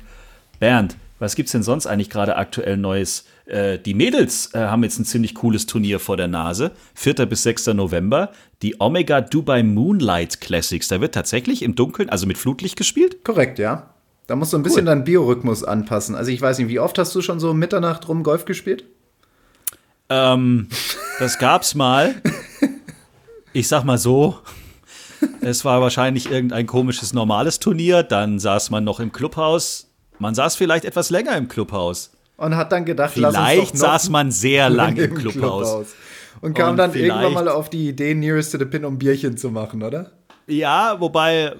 Bernd, 0.60 0.96
was 1.18 1.34
gibt 1.34 1.48
es 1.48 1.52
denn 1.52 1.64
sonst 1.64 1.86
eigentlich 1.86 2.08
gerade 2.08 2.36
aktuell 2.36 2.78
Neues? 2.78 3.26
Äh, 3.46 3.78
die 3.78 3.94
Mädels 3.94 4.54
äh, 4.54 4.60
haben 4.60 4.84
jetzt 4.84 4.98
ein 5.00 5.04
ziemlich 5.04 5.34
cooles 5.34 5.66
Turnier 5.66 5.98
vor 5.98 6.16
der 6.16 6.28
Nase. 6.28 6.70
4. 6.94 7.26
bis 7.26 7.42
6. 7.42 7.66
November. 7.68 8.30
Die 8.62 8.80
Omega 8.80 9.20
Dubai 9.20 9.64
Moonlight 9.64 10.40
Classics. 10.40 10.88
Da 10.88 11.00
wird 11.02 11.12
tatsächlich 11.12 11.62
im 11.62 11.74
Dunkeln, 11.74 12.08
also 12.08 12.26
mit 12.26 12.38
Flutlicht 12.38 12.76
gespielt? 12.76 13.22
Korrekt, 13.24 13.58
ja. 13.58 13.92
Da 14.28 14.36
musst 14.36 14.52
du 14.52 14.56
ein 14.56 14.62
bisschen 14.62 14.82
cool. 14.82 14.86
deinen 14.86 15.04
Biorhythmus 15.04 15.64
anpassen. 15.64 16.14
Also 16.14 16.30
ich 16.30 16.40
weiß 16.40 16.58
nicht, 16.58 16.68
wie 16.68 16.78
oft 16.78 16.96
hast 16.96 17.14
du 17.14 17.20
schon 17.20 17.40
so 17.40 17.52
Mitternacht 17.52 18.08
rum 18.08 18.22
Golf 18.22 18.44
gespielt? 18.44 18.84
Ähm, 20.08 20.68
das 21.18 21.38
gab's 21.38 21.74
mal. 21.74 22.14
Ich 23.52 23.68
sag 23.68 23.84
mal 23.84 23.98
so, 23.98 24.38
es 25.40 25.64
war 25.64 25.80
wahrscheinlich 25.80 26.30
irgendein 26.30 26.66
komisches 26.66 27.12
normales 27.12 27.58
Turnier. 27.58 28.02
Dann 28.02 28.38
saß 28.38 28.70
man 28.70 28.84
noch 28.84 29.00
im 29.00 29.12
Clubhaus. 29.12 29.90
Man 30.18 30.34
saß 30.34 30.56
vielleicht 30.56 30.84
etwas 30.84 31.10
länger 31.10 31.36
im 31.36 31.48
Clubhaus 31.48 32.12
und 32.40 32.56
hat 32.56 32.72
dann 32.72 32.84
gedacht, 32.84 33.12
vielleicht 33.12 33.76
saß 33.76 34.08
man 34.08 34.30
sehr 34.30 34.70
lange 34.70 35.02
im 35.02 35.14
Clubhaus. 35.14 35.68
Clubhaus. 35.68 35.86
Und 36.40 36.54
kam 36.54 36.70
und 36.70 36.76
dann 36.78 36.94
irgendwann 36.94 37.34
mal 37.34 37.48
auf 37.48 37.68
die 37.68 37.88
Idee, 37.90 38.14
Nearest 38.14 38.52
to 38.52 38.58
the 38.58 38.64
Pin, 38.64 38.84
um 38.84 38.98
Bierchen 38.98 39.36
zu 39.36 39.50
machen, 39.50 39.82
oder? 39.82 40.12
Ja, 40.46 40.98
wobei 41.00 41.54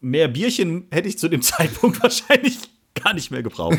mehr 0.00 0.28
Bierchen 0.28 0.86
hätte 0.90 1.08
ich 1.08 1.18
zu 1.18 1.28
dem 1.28 1.42
Zeitpunkt 1.42 2.02
wahrscheinlich 2.02 2.58
gar 2.94 3.12
nicht 3.12 3.30
mehr 3.30 3.42
gebraucht. 3.42 3.78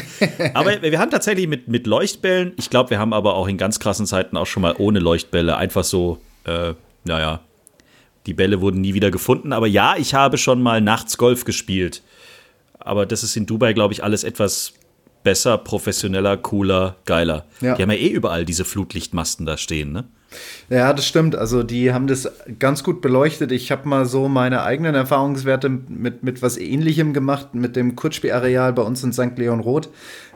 aber 0.54 0.82
wir 0.84 1.00
haben 1.00 1.10
tatsächlich 1.10 1.48
mit, 1.48 1.68
mit 1.68 1.88
Leuchtbällen, 1.88 2.54
ich 2.58 2.70
glaube, 2.70 2.92
wir 2.92 3.00
haben 3.00 3.14
aber 3.14 3.34
auch 3.34 3.48
in 3.48 3.58
ganz 3.58 3.80
krassen 3.80 4.06
Zeiten 4.06 4.38
auch 4.38 4.46
schon 4.46 4.62
mal 4.62 4.76
ohne 4.78 5.00
Leuchtbälle 5.00 5.58
einfach 5.58 5.84
so, 5.84 6.20
äh, 6.46 6.74
naja, 7.04 7.42
die 8.26 8.34
Bälle 8.34 8.62
wurden 8.62 8.82
nie 8.82 8.94
wieder 8.94 9.12
gefunden. 9.12 9.54
Aber 9.54 9.68
ja, 9.68 9.96
ich 9.98 10.14
habe 10.14 10.38
schon 10.38 10.62
mal 10.62 10.82
nachts 10.82 11.18
Golf 11.18 11.46
gespielt. 11.46 12.04
Aber 12.80 13.06
das 13.06 13.24
ist 13.24 13.36
in 13.36 13.46
Dubai, 13.46 13.74
glaube 13.74 13.94
ich, 13.94 14.04
alles 14.04 14.24
etwas 14.24 14.74
besser, 15.24 15.58
professioneller, 15.58 16.38
cooler, 16.38 16.96
geiler. 17.06 17.46
Ja. 17.62 17.76
Die 17.76 17.82
haben 17.82 17.92
ja 17.92 17.98
eh 17.98 18.10
überall 18.10 18.46
diese 18.46 18.66
Flutlichtmasten 18.66 19.46
da 19.46 19.58
stehen, 19.58 19.92
ne? 19.92 20.06
Ja, 20.70 20.94
das 20.94 21.06
stimmt. 21.06 21.36
Also 21.36 21.64
die 21.64 21.94
haben 21.94 22.08
das 22.08 22.32
ganz 22.58 22.84
gut 22.84 23.02
beleuchtet. 23.02 23.52
Ich 23.52 23.72
habe 23.72 23.88
mal 23.88 24.06
so 24.06 24.30
meine 24.30 24.64
eigenen 24.64 24.96
Erfahrungswerte 24.96 25.68
mit, 25.68 26.24
mit 26.24 26.42
was 26.42 26.58
Ähnlichem 26.58 27.14
gemacht, 27.14 27.54
mit 27.54 27.76
dem 27.76 27.96
Kurzspielareal 27.96 28.72
bei 28.72 28.82
uns 28.82 29.04
in 29.04 29.12
St. 29.12 29.38
Leon 29.38 29.60
Roth. 29.60 29.90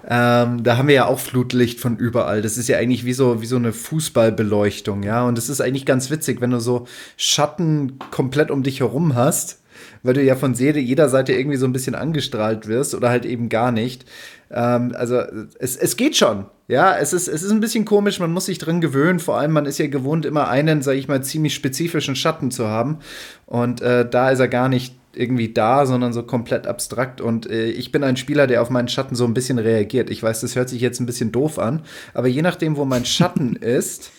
Ähm, 0.07 0.63
da 0.63 0.77
haben 0.77 0.87
wir 0.89 0.95
ja 0.95 1.05
auch 1.05 1.19
Flutlicht 1.19 1.79
von 1.79 1.95
überall. 1.97 2.41
Das 2.41 2.57
ist 2.57 2.67
ja 2.67 2.77
eigentlich 2.77 3.05
wie 3.05 3.13
so, 3.13 3.41
wie 3.41 3.45
so 3.45 3.55
eine 3.55 3.71
Fußballbeleuchtung, 3.71 5.03
ja. 5.03 5.25
Und 5.25 5.37
es 5.37 5.47
ist 5.49 5.61
eigentlich 5.61 5.85
ganz 5.85 6.11
witzig, 6.11 6.41
wenn 6.41 6.51
du 6.51 6.59
so 6.59 6.85
Schatten 7.15 7.97
komplett 8.11 8.51
um 8.51 8.63
dich 8.63 8.81
herum 8.81 9.15
hast 9.15 9.61
weil 10.05 10.13
du 10.13 10.23
ja 10.23 10.35
von 10.35 10.53
jeder 10.53 11.09
Seite 11.09 11.33
irgendwie 11.33 11.57
so 11.57 11.65
ein 11.65 11.73
bisschen 11.73 11.95
angestrahlt 11.95 12.67
wirst 12.67 12.93
oder 12.93 13.09
halt 13.09 13.25
eben 13.25 13.49
gar 13.49 13.71
nicht. 13.71 14.05
Ähm, 14.51 14.93
also 14.95 15.21
es, 15.59 15.75
es 15.75 15.97
geht 15.97 16.15
schon. 16.15 16.45
Ja, 16.67 16.95
es 16.97 17.11
ist, 17.11 17.27
es 17.27 17.43
ist 17.43 17.51
ein 17.51 17.59
bisschen 17.59 17.85
komisch, 17.85 18.19
man 18.19 18.31
muss 18.31 18.45
sich 18.45 18.59
dran 18.59 18.81
gewöhnen. 18.81 19.19
Vor 19.19 19.37
allem, 19.37 19.51
man 19.51 19.65
ist 19.65 19.79
ja 19.79 19.87
gewohnt, 19.87 20.25
immer 20.25 20.47
einen, 20.47 20.81
sag 20.81 20.95
ich 20.95 21.07
mal, 21.07 21.23
ziemlich 21.23 21.55
spezifischen 21.55 22.15
Schatten 22.15 22.51
zu 22.51 22.67
haben. 22.67 22.99
Und 23.47 23.81
äh, 23.81 24.07
da 24.07 24.29
ist 24.29 24.39
er 24.39 24.47
gar 24.47 24.69
nicht 24.69 24.95
irgendwie 25.13 25.51
da, 25.51 25.85
sondern 25.85 26.13
so 26.13 26.23
komplett 26.23 26.67
abstrakt. 26.67 27.19
Und 27.19 27.49
äh, 27.49 27.65
ich 27.69 27.91
bin 27.91 28.03
ein 28.03 28.17
Spieler, 28.17 28.45
der 28.45 28.61
auf 28.61 28.69
meinen 28.69 28.87
Schatten 28.87 29.15
so 29.15 29.25
ein 29.25 29.33
bisschen 29.33 29.57
reagiert. 29.57 30.09
Ich 30.09 30.21
weiß, 30.21 30.41
das 30.41 30.55
hört 30.55 30.69
sich 30.69 30.81
jetzt 30.81 30.99
ein 30.99 31.05
bisschen 31.05 31.31
doof 31.31 31.57
an, 31.57 31.81
aber 32.13 32.27
je 32.27 32.41
nachdem, 32.41 32.77
wo 32.77 32.85
mein 32.85 33.05
Schatten 33.05 33.55
ist, 33.59 34.11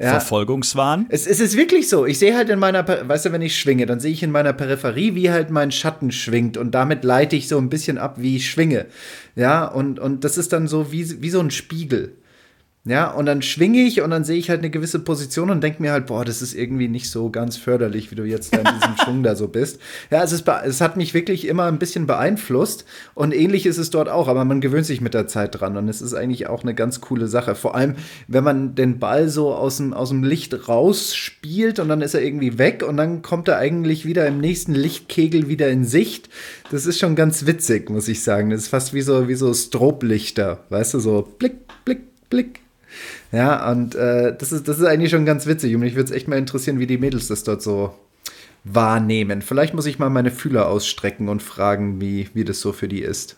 ja. 0.00 0.10
Verfolgungswahn? 0.10 1.06
Es, 1.08 1.26
es, 1.26 1.40
ist 1.40 1.56
wirklich 1.56 1.88
so. 1.88 2.06
Ich 2.06 2.18
sehe 2.18 2.36
halt 2.36 2.48
in 2.50 2.58
meiner, 2.58 2.86
weißt 2.86 3.26
du, 3.26 3.32
wenn 3.32 3.42
ich 3.42 3.58
schwinge, 3.58 3.86
dann 3.86 4.00
sehe 4.00 4.12
ich 4.12 4.22
in 4.22 4.30
meiner 4.30 4.52
Peripherie, 4.52 5.14
wie 5.14 5.30
halt 5.30 5.50
mein 5.50 5.72
Schatten 5.72 6.12
schwingt 6.12 6.56
und 6.56 6.72
damit 6.72 7.04
leite 7.04 7.36
ich 7.36 7.48
so 7.48 7.58
ein 7.58 7.68
bisschen 7.68 7.98
ab, 7.98 8.16
wie 8.18 8.36
ich 8.36 8.48
schwinge. 8.48 8.86
Ja, 9.34 9.66
und, 9.66 9.98
und 9.98 10.24
das 10.24 10.38
ist 10.38 10.52
dann 10.52 10.68
so 10.68 10.92
wie, 10.92 11.20
wie 11.20 11.30
so 11.30 11.40
ein 11.40 11.50
Spiegel. 11.50 12.12
Ja, 12.84 13.10
und 13.10 13.26
dann 13.26 13.42
schwinge 13.42 13.82
ich 13.82 14.00
und 14.00 14.10
dann 14.10 14.24
sehe 14.24 14.38
ich 14.38 14.48
halt 14.48 14.60
eine 14.60 14.70
gewisse 14.70 15.00
Position 15.00 15.50
und 15.50 15.62
denke 15.62 15.82
mir 15.82 15.92
halt, 15.92 16.06
boah, 16.06 16.24
das 16.24 16.40
ist 16.40 16.54
irgendwie 16.54 16.88
nicht 16.88 17.10
so 17.10 17.28
ganz 17.28 17.58
förderlich, 17.58 18.10
wie 18.10 18.14
du 18.14 18.24
jetzt 18.24 18.54
da 18.54 18.60
in 18.60 18.64
diesem 18.64 18.96
Schwung 19.04 19.22
da 19.22 19.36
so 19.36 19.48
bist. 19.48 19.78
Ja, 20.10 20.22
es, 20.22 20.32
ist, 20.32 20.48
es 20.48 20.80
hat 20.80 20.96
mich 20.96 21.12
wirklich 21.12 21.46
immer 21.46 21.64
ein 21.64 21.78
bisschen 21.78 22.06
beeinflusst 22.06 22.86
und 23.14 23.34
ähnlich 23.34 23.66
ist 23.66 23.76
es 23.76 23.90
dort 23.90 24.08
auch, 24.08 24.26
aber 24.26 24.46
man 24.46 24.62
gewöhnt 24.62 24.86
sich 24.86 25.02
mit 25.02 25.12
der 25.12 25.26
Zeit 25.26 25.60
dran 25.60 25.76
und 25.76 25.88
es 25.88 26.00
ist 26.00 26.14
eigentlich 26.14 26.46
auch 26.46 26.62
eine 26.62 26.74
ganz 26.74 27.02
coole 27.02 27.28
Sache. 27.28 27.54
Vor 27.54 27.74
allem, 27.74 27.96
wenn 28.26 28.44
man 28.44 28.74
den 28.74 28.98
Ball 28.98 29.28
so 29.28 29.52
aus 29.54 29.76
dem, 29.76 29.92
aus 29.92 30.08
dem 30.08 30.24
Licht 30.24 30.68
rausspielt 30.68 31.80
und 31.80 31.90
dann 31.90 32.00
ist 32.00 32.14
er 32.14 32.22
irgendwie 32.22 32.58
weg 32.58 32.82
und 32.88 32.96
dann 32.96 33.20
kommt 33.20 33.48
er 33.48 33.58
eigentlich 33.58 34.06
wieder 34.06 34.26
im 34.26 34.40
nächsten 34.40 34.74
Lichtkegel 34.74 35.48
wieder 35.48 35.68
in 35.68 35.84
Sicht. 35.84 36.30
Das 36.70 36.86
ist 36.86 36.98
schon 36.98 37.16
ganz 37.16 37.44
witzig, 37.44 37.90
muss 37.90 38.08
ich 38.08 38.22
sagen. 38.22 38.48
Das 38.48 38.62
ist 38.62 38.68
fast 38.68 38.94
wie 38.94 39.02
so, 39.02 39.28
wie 39.28 39.34
so 39.34 39.52
Stroblichter, 39.52 40.64
weißt 40.70 40.94
du, 40.94 41.00
so 41.00 41.28
Blick, 41.38 41.56
Blick, 41.84 42.00
Blick. 42.30 42.60
Ja, 43.32 43.70
und 43.70 43.94
äh, 43.94 44.34
das, 44.36 44.52
ist, 44.52 44.68
das 44.68 44.78
ist 44.78 44.84
eigentlich 44.84 45.10
schon 45.10 45.24
ganz 45.24 45.46
witzig. 45.46 45.74
Und 45.74 45.80
mich 45.80 45.94
würde 45.94 46.10
es 46.10 46.16
echt 46.16 46.28
mal 46.28 46.38
interessieren, 46.38 46.78
wie 46.78 46.86
die 46.86 46.98
Mädels 46.98 47.28
das 47.28 47.44
dort 47.44 47.62
so 47.62 47.94
wahrnehmen. 48.64 49.42
Vielleicht 49.42 49.74
muss 49.74 49.86
ich 49.86 49.98
mal 49.98 50.10
meine 50.10 50.30
Fühler 50.30 50.68
ausstrecken 50.68 51.28
und 51.28 51.42
fragen, 51.42 52.00
wie, 52.00 52.28
wie 52.34 52.44
das 52.44 52.60
so 52.60 52.72
für 52.72 52.88
die 52.88 53.00
ist. 53.00 53.36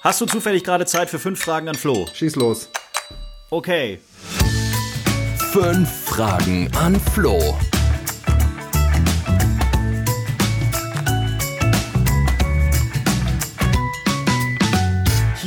Hast 0.00 0.20
du 0.20 0.26
zufällig 0.26 0.64
gerade 0.64 0.86
Zeit 0.86 1.08
für 1.08 1.18
fünf 1.18 1.40
Fragen 1.40 1.68
an 1.68 1.76
Flo? 1.76 2.06
Schieß 2.12 2.36
los. 2.36 2.68
Okay. 3.50 3.98
Fünf 5.52 5.88
Fragen 6.04 6.68
an 6.76 7.00
Flo. 7.00 7.56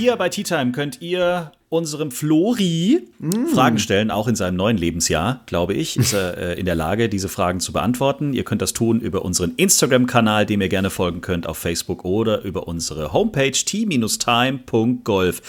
Hier 0.07 0.15
bei 0.15 0.29
Tea 0.29 0.43
Time 0.43 0.71
könnt 0.71 1.01
ihr 1.01 1.51
unserem 1.67 2.11
Flori 2.11 3.05
mm. 3.19 3.47
Fragen 3.47 3.77
stellen, 3.77 4.09
auch 4.09 4.29
in 4.29 4.37
seinem 4.37 4.55
neuen 4.55 4.77
Lebensjahr, 4.77 5.41
glaube 5.47 5.73
ich, 5.73 5.97
ist 5.97 6.13
er 6.13 6.37
äh, 6.37 6.57
in 6.57 6.65
der 6.65 6.75
Lage, 6.75 7.09
diese 7.09 7.27
Fragen 7.27 7.59
zu 7.59 7.73
beantworten. 7.73 8.31
Ihr 8.31 8.45
könnt 8.45 8.61
das 8.61 8.71
tun 8.71 9.01
über 9.01 9.25
unseren 9.25 9.55
Instagram-Kanal, 9.57 10.45
dem 10.45 10.61
ihr 10.61 10.69
gerne 10.69 10.91
folgen 10.91 11.19
könnt, 11.19 11.45
auf 11.45 11.57
Facebook 11.57 12.05
oder 12.05 12.43
über 12.43 12.69
unsere 12.69 13.11
Homepage 13.11 13.51
t-time.golf. 13.51 15.41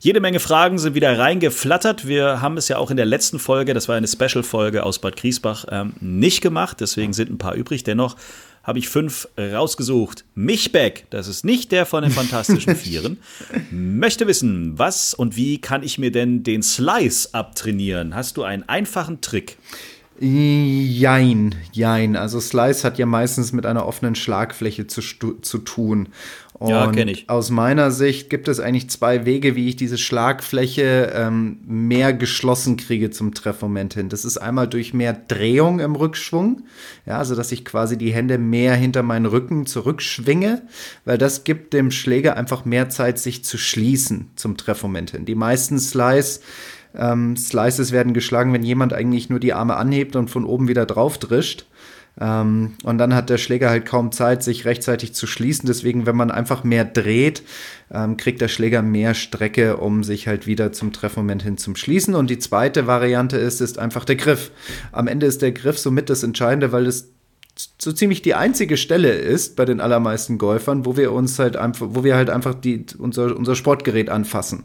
Jede 0.00 0.20
Menge 0.20 0.40
Fragen 0.40 0.78
sind 0.78 0.94
wieder 0.94 1.18
reingeflattert. 1.18 2.06
Wir 2.06 2.42
haben 2.42 2.58
es 2.58 2.68
ja 2.68 2.76
auch 2.76 2.90
in 2.90 2.98
der 2.98 3.06
letzten 3.06 3.38
Folge, 3.38 3.72
das 3.72 3.88
war 3.88 3.96
eine 3.96 4.08
Special-Folge 4.08 4.84
aus 4.84 4.98
Bad 4.98 5.16
Griesbach, 5.16 5.64
ähm, 5.70 5.94
nicht 6.00 6.42
gemacht. 6.42 6.82
Deswegen 6.82 7.14
sind 7.14 7.30
ein 7.30 7.38
paar 7.38 7.54
übrig. 7.54 7.82
Dennoch 7.82 8.16
habe 8.62 8.78
ich 8.78 8.88
fünf 8.88 9.28
rausgesucht. 9.38 10.24
Michbeck, 10.34 11.06
das 11.10 11.28
ist 11.28 11.44
nicht 11.44 11.72
der 11.72 11.86
von 11.86 12.02
den 12.02 12.12
Fantastischen 12.12 12.76
Vieren, 12.76 13.18
möchte 13.70 14.26
wissen, 14.26 14.78
was 14.78 15.14
und 15.14 15.36
wie 15.36 15.60
kann 15.60 15.82
ich 15.82 15.98
mir 15.98 16.12
denn 16.12 16.42
den 16.42 16.62
Slice 16.62 17.30
abtrainieren? 17.32 18.14
Hast 18.14 18.36
du 18.36 18.42
einen 18.42 18.68
einfachen 18.68 19.20
Trick? 19.20 19.56
Jein, 20.24 21.56
jein. 21.72 22.14
Also 22.14 22.38
Slice 22.38 22.84
hat 22.84 22.96
ja 22.96 23.06
meistens 23.06 23.52
mit 23.52 23.66
einer 23.66 23.86
offenen 23.86 24.14
Schlagfläche 24.14 24.86
zu, 24.86 25.00
zu 25.00 25.58
tun. 25.58 26.10
Und 26.52 26.70
ja, 26.70 26.86
kenne 26.92 27.10
ich. 27.10 27.28
Aus 27.28 27.50
meiner 27.50 27.90
Sicht 27.90 28.30
gibt 28.30 28.46
es 28.46 28.60
eigentlich 28.60 28.88
zwei 28.88 29.26
Wege, 29.26 29.56
wie 29.56 29.68
ich 29.68 29.74
diese 29.74 29.98
Schlagfläche 29.98 31.12
ähm, 31.12 31.58
mehr 31.66 32.12
geschlossen 32.12 32.76
kriege 32.76 33.10
zum 33.10 33.34
Treffmoment 33.34 33.94
hin. 33.94 34.10
Das 34.10 34.24
ist 34.24 34.38
einmal 34.38 34.68
durch 34.68 34.94
mehr 34.94 35.12
Drehung 35.12 35.80
im 35.80 35.96
Rückschwung, 35.96 36.62
ja, 37.04 37.18
also 37.18 37.34
dass 37.34 37.50
ich 37.50 37.64
quasi 37.64 37.98
die 37.98 38.12
Hände 38.12 38.38
mehr 38.38 38.76
hinter 38.76 39.02
meinen 39.02 39.26
Rücken 39.26 39.66
zurückschwinge, 39.66 40.62
weil 41.04 41.18
das 41.18 41.42
gibt 41.42 41.72
dem 41.72 41.90
Schläger 41.90 42.36
einfach 42.36 42.64
mehr 42.64 42.88
Zeit, 42.90 43.18
sich 43.18 43.44
zu 43.44 43.58
schließen 43.58 44.30
zum 44.36 44.56
Treffmoment 44.56 45.10
hin. 45.10 45.24
Die 45.24 45.34
meisten 45.34 45.80
Slice 45.80 46.42
ähm, 46.96 47.36
Slices 47.36 47.92
werden 47.92 48.14
geschlagen, 48.14 48.52
wenn 48.52 48.62
jemand 48.62 48.92
eigentlich 48.92 49.30
nur 49.30 49.40
die 49.40 49.52
Arme 49.52 49.76
anhebt 49.76 50.16
und 50.16 50.28
von 50.28 50.44
oben 50.44 50.68
wieder 50.68 50.86
drauf 50.86 51.18
drischt. 51.18 51.66
Ähm, 52.20 52.74
und 52.84 52.98
dann 52.98 53.14
hat 53.14 53.30
der 53.30 53.38
Schläger 53.38 53.70
halt 53.70 53.86
kaum 53.86 54.12
Zeit, 54.12 54.42
sich 54.42 54.64
rechtzeitig 54.64 55.14
zu 55.14 55.26
schließen. 55.26 55.66
Deswegen, 55.66 56.04
wenn 56.04 56.16
man 56.16 56.30
einfach 56.30 56.62
mehr 56.62 56.84
dreht, 56.84 57.42
ähm, 57.90 58.16
kriegt 58.16 58.40
der 58.40 58.48
Schläger 58.48 58.82
mehr 58.82 59.14
Strecke, 59.14 59.78
um 59.78 60.04
sich 60.04 60.28
halt 60.28 60.46
wieder 60.46 60.72
zum 60.72 60.92
Treffmoment 60.92 61.42
hin 61.42 61.56
zum 61.56 61.74
Schließen. 61.74 62.14
Und 62.14 62.28
die 62.28 62.38
zweite 62.38 62.86
Variante 62.86 63.38
ist, 63.38 63.60
ist 63.60 63.78
einfach 63.78 64.04
der 64.04 64.16
Griff. 64.16 64.50
Am 64.92 65.08
Ende 65.08 65.26
ist 65.26 65.40
der 65.40 65.52
Griff 65.52 65.78
somit 65.78 66.10
das 66.10 66.22
Entscheidende, 66.22 66.72
weil 66.72 66.86
es 66.86 67.10
so 67.78 67.92
ziemlich 67.92 68.22
die 68.22 68.34
einzige 68.34 68.76
Stelle 68.76 69.12
ist 69.12 69.56
bei 69.56 69.64
den 69.64 69.80
allermeisten 69.80 70.38
Golfern, 70.38 70.86
wo 70.86 70.96
wir 70.96 71.12
uns 71.12 71.38
halt 71.38 71.56
einfach, 71.56 71.88
wo 71.90 72.04
wir 72.04 72.16
halt 72.16 72.30
einfach 72.30 72.54
die, 72.54 72.84
unser, 72.98 73.36
unser 73.36 73.54
Sportgerät 73.54 74.10
anfassen. 74.10 74.64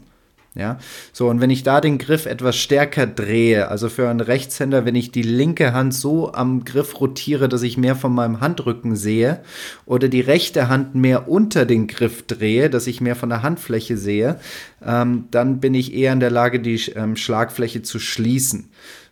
Ja, 0.54 0.78
so 1.12 1.28
und 1.28 1.40
wenn 1.40 1.50
ich 1.50 1.62
da 1.62 1.80
den 1.80 1.98
Griff 1.98 2.26
etwas 2.26 2.56
stärker 2.56 3.06
drehe, 3.06 3.68
also 3.68 3.88
für 3.88 4.08
einen 4.08 4.20
Rechtshänder, 4.20 4.84
wenn 4.84 4.94
ich 4.94 5.12
die 5.12 5.22
linke 5.22 5.72
Hand 5.72 5.94
so 5.94 6.32
am 6.32 6.64
Griff 6.64 7.00
rotiere, 7.00 7.48
dass 7.48 7.62
ich 7.62 7.76
mehr 7.76 7.94
von 7.94 8.14
meinem 8.14 8.40
Handrücken 8.40 8.96
sehe, 8.96 9.40
oder 9.86 10.08
die 10.08 10.22
rechte 10.22 10.68
Hand 10.68 10.94
mehr 10.94 11.28
unter 11.28 11.66
den 11.66 11.86
Griff 11.86 12.26
drehe, 12.26 12.70
dass 12.70 12.86
ich 12.86 13.00
mehr 13.00 13.14
von 13.14 13.28
der 13.28 13.42
Handfläche 13.42 13.96
sehe, 13.96 14.40
ähm, 14.84 15.26
dann 15.30 15.60
bin 15.60 15.74
ich 15.74 15.94
eher 15.94 16.12
in 16.12 16.20
der 16.20 16.30
Lage, 16.30 16.60
die 16.60 16.76
ähm, 16.96 17.14
Schlagfläche 17.14 17.82
zu 17.82 17.98
schließen. 17.98 18.70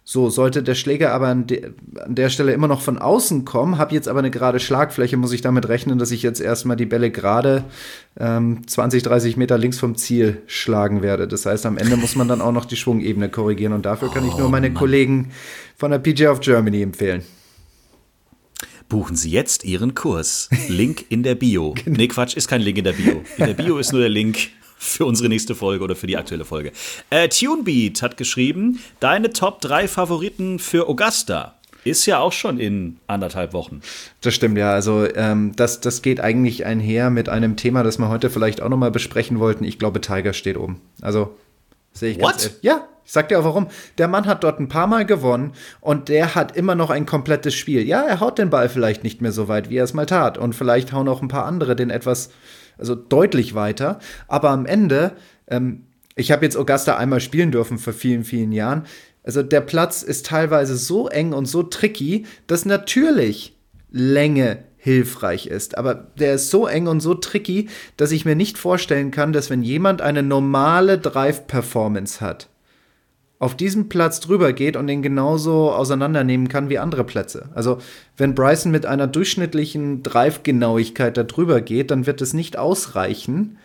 So, 0.08 0.30
sollte 0.30 0.62
der 0.62 0.76
Schläger 0.76 1.12
aber 1.12 1.26
an, 1.26 1.48
de 1.48 1.72
an 1.96 2.14
der 2.14 2.30
Stelle 2.30 2.52
immer 2.52 2.68
noch 2.68 2.80
von 2.80 2.96
außen 2.96 3.44
kommen, 3.44 3.76
habe 3.76 3.92
jetzt 3.92 4.06
aber 4.06 4.20
eine 4.20 4.30
gerade 4.30 4.60
Schlagfläche, 4.60 5.16
muss 5.16 5.32
ich 5.32 5.40
damit 5.40 5.68
rechnen, 5.68 5.98
dass 5.98 6.12
ich 6.12 6.22
jetzt 6.22 6.40
erstmal 6.40 6.76
die 6.76 6.86
Bälle 6.86 7.10
gerade 7.10 7.64
ähm, 8.16 8.64
20, 8.68 9.02
30 9.02 9.36
Meter 9.36 9.58
links 9.58 9.80
vom 9.80 9.96
Ziel 9.96 10.42
schlagen 10.46 11.02
werde. 11.02 11.26
Das 11.26 11.44
heißt, 11.44 11.66
am 11.66 11.76
Ende 11.76 11.96
muss 11.96 12.14
man 12.14 12.28
dann 12.28 12.40
auch 12.40 12.52
noch 12.52 12.66
die 12.66 12.76
Schwungebene 12.76 13.28
korrigieren 13.28 13.72
und 13.72 13.84
dafür 13.84 14.08
kann 14.12 14.22
oh, 14.22 14.28
ich 14.28 14.38
nur 14.38 14.48
meine 14.48 14.68
Mann. 14.68 14.78
Kollegen 14.78 15.32
von 15.76 15.90
der 15.90 15.98
PGA 15.98 16.30
of 16.30 16.38
Germany 16.38 16.82
empfehlen. 16.82 17.22
Buchen 18.88 19.16
Sie 19.16 19.32
jetzt 19.32 19.64
Ihren 19.64 19.96
Kurs. 19.96 20.48
Link 20.68 21.06
in 21.08 21.24
der 21.24 21.34
Bio. 21.34 21.74
genau. 21.84 21.96
Nee, 21.96 22.06
Quatsch, 22.06 22.36
ist 22.36 22.46
kein 22.46 22.60
Link 22.60 22.78
in 22.78 22.84
der 22.84 22.92
Bio. 22.92 23.22
In 23.38 23.46
der 23.46 23.54
Bio 23.54 23.78
ist 23.78 23.90
nur 23.90 24.02
der 24.02 24.10
Link 24.10 24.50
für 24.76 25.06
unsere 25.06 25.28
nächste 25.28 25.54
Folge 25.54 25.84
oder 25.84 25.96
für 25.96 26.06
die 26.06 26.16
aktuelle 26.16 26.44
Folge. 26.44 26.72
Äh, 27.10 27.28
Tunebeat 27.28 28.02
hat 28.02 28.16
geschrieben, 28.16 28.80
deine 29.00 29.32
Top 29.32 29.60
3 29.60 29.88
Favoriten 29.88 30.58
für 30.58 30.88
Augusta. 30.88 31.54
Ist 31.84 32.04
ja 32.06 32.18
auch 32.18 32.32
schon 32.32 32.58
in 32.58 32.98
anderthalb 33.06 33.52
Wochen. 33.52 33.80
Das 34.20 34.34
stimmt, 34.34 34.58
ja. 34.58 34.72
Also 34.72 35.06
ähm, 35.14 35.52
das, 35.54 35.80
das 35.80 36.02
geht 36.02 36.20
eigentlich 36.20 36.66
einher 36.66 37.10
mit 37.10 37.28
einem 37.28 37.56
Thema, 37.56 37.84
das 37.84 37.98
wir 37.98 38.08
heute 38.08 38.28
vielleicht 38.28 38.60
auch 38.60 38.68
nochmal 38.68 38.90
besprechen 38.90 39.38
wollten. 39.38 39.62
Ich 39.62 39.78
glaube, 39.78 40.00
Tiger 40.00 40.32
steht 40.32 40.56
oben. 40.56 40.80
Also 41.00 41.36
sehe 41.92 42.10
ich 42.10 42.18
What? 42.18 42.32
ganz 42.32 42.44
ehrlich. 42.44 42.58
Ja, 42.62 42.88
ich 43.04 43.12
sag 43.12 43.28
dir 43.28 43.38
auch 43.38 43.44
warum. 43.44 43.68
Der 43.98 44.08
Mann 44.08 44.26
hat 44.26 44.42
dort 44.42 44.58
ein 44.58 44.68
paar 44.68 44.88
Mal 44.88 45.06
gewonnen 45.06 45.52
und 45.80 46.08
der 46.08 46.34
hat 46.34 46.56
immer 46.56 46.74
noch 46.74 46.90
ein 46.90 47.06
komplettes 47.06 47.54
Spiel. 47.54 47.86
Ja, 47.86 48.02
er 48.02 48.18
haut 48.18 48.38
den 48.38 48.50
Ball 48.50 48.68
vielleicht 48.68 49.04
nicht 49.04 49.22
mehr 49.22 49.30
so 49.30 49.46
weit, 49.46 49.70
wie 49.70 49.76
er 49.76 49.84
es 49.84 49.94
mal 49.94 50.06
tat. 50.06 50.38
Und 50.38 50.54
vielleicht 50.54 50.92
hauen 50.92 51.06
auch 51.06 51.22
ein 51.22 51.28
paar 51.28 51.46
andere 51.46 51.76
den 51.76 51.90
etwas 51.90 52.30
also 52.78 52.94
deutlich 52.94 53.54
weiter. 53.54 53.98
Aber 54.28 54.50
am 54.50 54.66
Ende, 54.66 55.12
ähm, 55.48 55.86
ich 56.14 56.32
habe 56.32 56.44
jetzt 56.44 56.56
Augusta 56.56 56.96
einmal 56.96 57.20
spielen 57.20 57.52
dürfen 57.52 57.78
vor 57.78 57.92
vielen, 57.92 58.24
vielen 58.24 58.52
Jahren. 58.52 58.84
Also 59.22 59.42
der 59.42 59.60
Platz 59.60 60.02
ist 60.02 60.26
teilweise 60.26 60.76
so 60.76 61.08
eng 61.08 61.32
und 61.32 61.46
so 61.46 61.62
tricky, 61.62 62.26
dass 62.46 62.64
natürlich 62.64 63.56
Länge 63.90 64.64
hilfreich 64.76 65.48
ist. 65.48 65.76
Aber 65.76 65.94
der 65.94 66.34
ist 66.34 66.50
so 66.50 66.66
eng 66.66 66.86
und 66.86 67.00
so 67.00 67.14
tricky, 67.14 67.68
dass 67.96 68.12
ich 68.12 68.24
mir 68.24 68.36
nicht 68.36 68.56
vorstellen 68.56 69.10
kann, 69.10 69.32
dass 69.32 69.50
wenn 69.50 69.62
jemand 69.62 70.00
eine 70.00 70.22
normale 70.22 70.98
Drive-Performance 70.98 72.20
hat, 72.20 72.48
auf 73.38 73.54
diesem 73.54 73.88
Platz 73.88 74.20
drüber 74.20 74.52
geht 74.52 74.76
und 74.76 74.86
den 74.86 75.02
genauso 75.02 75.70
auseinandernehmen 75.72 76.48
kann 76.48 76.70
wie 76.70 76.78
andere 76.78 77.04
Plätze. 77.04 77.50
Also 77.54 77.78
wenn 78.16 78.34
Bryson 78.34 78.72
mit 78.72 78.86
einer 78.86 79.06
durchschnittlichen 79.06 80.02
Drive-Genauigkeit 80.02 81.16
da 81.16 81.22
drüber 81.22 81.60
geht, 81.60 81.90
dann 81.90 82.06
wird 82.06 82.22
es 82.22 82.32
nicht 82.32 82.56
ausreichen, 82.56 83.58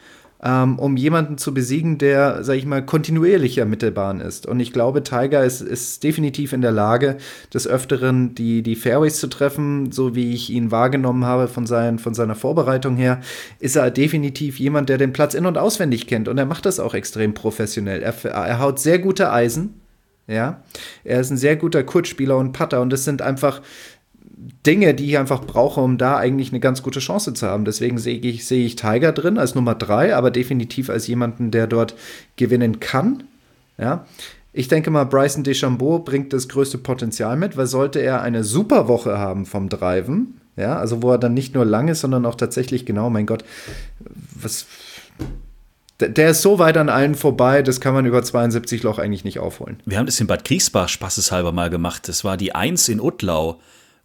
ähm, 0.43 0.79
um 0.79 0.97
jemanden 0.97 1.37
zu 1.37 1.53
besiegen, 1.53 1.97
der, 1.97 2.43
sag 2.43 2.55
ich 2.55 2.65
mal, 2.65 2.83
kontinuierlich 2.83 3.57
ermittelbar 3.57 4.19
ist. 4.21 4.47
Und 4.47 4.59
ich 4.59 4.73
glaube, 4.73 5.03
Tiger 5.03 5.43
ist, 5.43 5.61
ist 5.61 6.03
definitiv 6.03 6.53
in 6.53 6.61
der 6.61 6.71
Lage, 6.71 7.17
des 7.53 7.67
Öfteren 7.67 8.33
die, 8.33 8.63
die 8.63 8.75
Fairways 8.75 9.19
zu 9.19 9.27
treffen, 9.27 9.91
so 9.91 10.15
wie 10.15 10.33
ich 10.33 10.49
ihn 10.49 10.71
wahrgenommen 10.71 11.25
habe 11.25 11.47
von, 11.47 11.67
sein, 11.67 11.99
von 11.99 12.13
seiner 12.13 12.35
Vorbereitung 12.35 12.95
her, 12.95 13.21
ist 13.59 13.75
er 13.75 13.91
definitiv 13.91 14.59
jemand, 14.59 14.89
der 14.89 14.97
den 14.97 15.13
Platz 15.13 15.35
in- 15.35 15.45
und 15.45 15.57
auswendig 15.57 16.07
kennt. 16.07 16.27
Und 16.27 16.37
er 16.37 16.45
macht 16.45 16.65
das 16.65 16.79
auch 16.79 16.95
extrem 16.95 17.33
professionell. 17.33 18.01
Er, 18.01 18.25
er 18.25 18.59
haut 18.59 18.79
sehr 18.79 18.99
gute 18.99 19.31
Eisen. 19.31 19.81
Ja, 20.27 20.63
er 21.03 21.19
ist 21.19 21.29
ein 21.29 21.37
sehr 21.37 21.57
guter 21.57 21.83
Kurzspieler 21.83 22.37
und 22.37 22.53
Putter 22.53 22.79
und 22.79 22.91
das 22.93 23.03
sind 23.03 23.21
einfach 23.21 23.61
Dinge, 24.65 24.93
die 24.93 25.09
ich 25.09 25.17
einfach 25.17 25.41
brauche, 25.41 25.81
um 25.81 25.97
da 25.97 26.17
eigentlich 26.17 26.51
eine 26.51 26.59
ganz 26.59 26.83
gute 26.83 26.99
Chance 26.99 27.33
zu 27.33 27.47
haben. 27.47 27.65
Deswegen 27.65 27.97
sehe 27.97 28.17
ich, 28.17 28.45
sehe 28.45 28.65
ich 28.65 28.75
Tiger 28.75 29.11
drin 29.11 29.37
als 29.37 29.55
Nummer 29.55 29.75
drei, 29.75 30.15
aber 30.15 30.31
definitiv 30.31 30.89
als 30.89 31.07
jemanden, 31.07 31.51
der 31.51 31.67
dort 31.67 31.95
gewinnen 32.35 32.79
kann. 32.79 33.23
Ja. 33.77 34.05
Ich 34.53 34.67
denke 34.67 34.91
mal, 34.91 35.05
Bryson 35.05 35.43
DeChambeau 35.43 35.99
bringt 35.99 36.33
das 36.33 36.49
größte 36.49 36.77
Potenzial 36.77 37.37
mit, 37.37 37.55
weil 37.55 37.67
sollte 37.67 37.99
er 37.99 38.21
eine 38.21 38.43
super 38.43 38.87
Woche 38.87 39.17
haben 39.17 39.45
vom 39.45 39.69
Driven, 39.69 40.41
ja, 40.57 40.77
also 40.77 41.01
wo 41.01 41.11
er 41.11 41.17
dann 41.17 41.33
nicht 41.33 41.55
nur 41.55 41.63
lang 41.63 41.87
ist, 41.87 42.01
sondern 42.01 42.25
auch 42.25 42.35
tatsächlich 42.35 42.85
genau, 42.85 43.09
mein 43.09 43.25
Gott, 43.25 43.45
was 44.35 44.65
der 45.99 46.31
ist 46.31 46.41
so 46.41 46.57
weit 46.57 46.77
an 46.77 46.89
allen 46.89 47.13
vorbei, 47.15 47.61
das 47.61 47.79
kann 47.79 47.93
man 47.93 48.07
über 48.07 48.23
72 48.23 48.81
Loch 48.83 48.97
eigentlich 48.97 49.23
nicht 49.23 49.39
aufholen. 49.39 49.79
Wir 49.85 49.99
haben 49.99 50.07
das 50.07 50.19
in 50.19 50.25
Bad 50.25 50.43
Kriegsbach 50.43 50.89
spaßeshalber 50.89 51.51
mal 51.51 51.69
gemacht. 51.69 52.07
Das 52.07 52.23
war 52.23 52.37
die 52.37 52.55
Eins 52.55 52.89
in 52.89 52.99
Utlau 52.99 53.59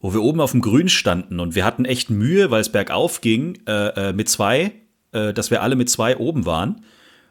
wo 0.07 0.15
wir 0.15 0.23
oben 0.23 0.41
auf 0.41 0.53
dem 0.53 0.61
Grün 0.61 0.89
standen 0.89 1.41
und 1.41 1.57
wir 1.57 1.65
hatten 1.65 1.85
echt 1.85 2.11
Mühe, 2.11 2.53
weil 2.53 2.61
es 2.61 2.69
bergauf 2.69 3.21
ging, 3.21 3.59
äh, 3.67 4.11
äh, 4.11 4.13
mit 4.13 4.29
zwei, 4.29 4.71
äh, 5.11 5.35
dass 5.35 5.51
wir 5.51 5.63
alle 5.63 5.75
mit 5.75 5.91
zwei 5.91 6.17
oben 6.17 6.47
waren. 6.47 6.85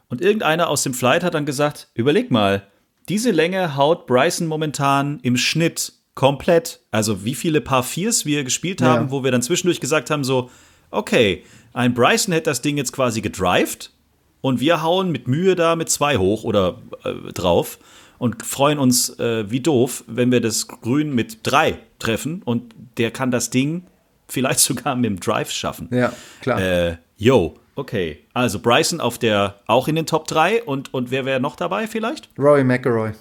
Und 0.09 0.19
irgendeiner 0.19 0.67
aus 0.67 0.83
dem 0.83 0.93
Flight 0.93 1.23
hat 1.23 1.35
dann 1.35 1.45
gesagt: 1.45 1.87
Überleg 1.93 2.31
mal, 2.31 2.63
diese 3.07 3.31
Länge 3.31 3.77
haut 3.77 4.07
Bryson 4.07 4.47
momentan 4.47 5.19
im 5.21 5.37
Schnitt 5.37 5.93
komplett. 6.15 6.81
Also 6.91 7.23
wie 7.23 7.33
viele 7.33 7.61
Paar 7.61 7.83
Viers 7.83 8.25
wir 8.25 8.43
gespielt 8.43 8.81
haben, 8.81 9.05
ja. 9.05 9.11
wo 9.11 9.23
wir 9.23 9.31
dann 9.31 9.41
zwischendurch 9.41 9.79
gesagt 9.79 10.09
haben: 10.09 10.25
so, 10.25 10.49
okay, 10.91 11.45
ein 11.71 11.93
Bryson 11.93 12.33
hätte 12.33 12.49
das 12.49 12.61
Ding 12.61 12.75
jetzt 12.75 12.91
quasi 12.91 13.21
gedrived 13.21 13.91
und 14.41 14.59
wir 14.59 14.81
hauen 14.81 15.13
mit 15.13 15.29
Mühe 15.29 15.55
da 15.55 15.77
mit 15.77 15.89
zwei 15.89 16.17
hoch 16.17 16.43
oder 16.43 16.81
äh, 17.05 17.31
drauf 17.31 17.79
und 18.17 18.45
freuen 18.45 18.79
uns 18.79 19.17
äh, 19.19 19.49
wie 19.49 19.59
doof, 19.59 20.03
wenn 20.07 20.31
wir 20.31 20.41
das 20.41 20.67
Grün 20.67 21.13
mit 21.13 21.39
drei 21.43 21.79
treffen 21.99 22.41
und 22.43 22.73
der 22.97 23.11
kann 23.11 23.31
das 23.31 23.49
Ding 23.49 23.83
vielleicht 24.27 24.59
sogar 24.59 24.95
mit 24.95 25.05
dem 25.05 25.19
Drive 25.19 25.51
schaffen. 25.51 25.89
Ja, 25.91 26.13
klar. 26.41 26.59
Äh, 26.59 26.97
yo, 27.17 27.55
okay. 27.75 28.19
Also 28.33 28.59
Bryson 28.59 28.99
auf 28.99 29.17
der, 29.17 29.59
auch 29.67 29.87
in 29.87 29.95
den 29.95 30.05
Top 30.05 30.27
3 30.27 30.63
und, 30.63 30.93
und 30.93 31.11
wer 31.11 31.25
wäre 31.25 31.39
noch 31.39 31.55
dabei 31.55 31.87
vielleicht? 31.87 32.29
Roy 32.37 32.63
McElroy. 32.63 33.11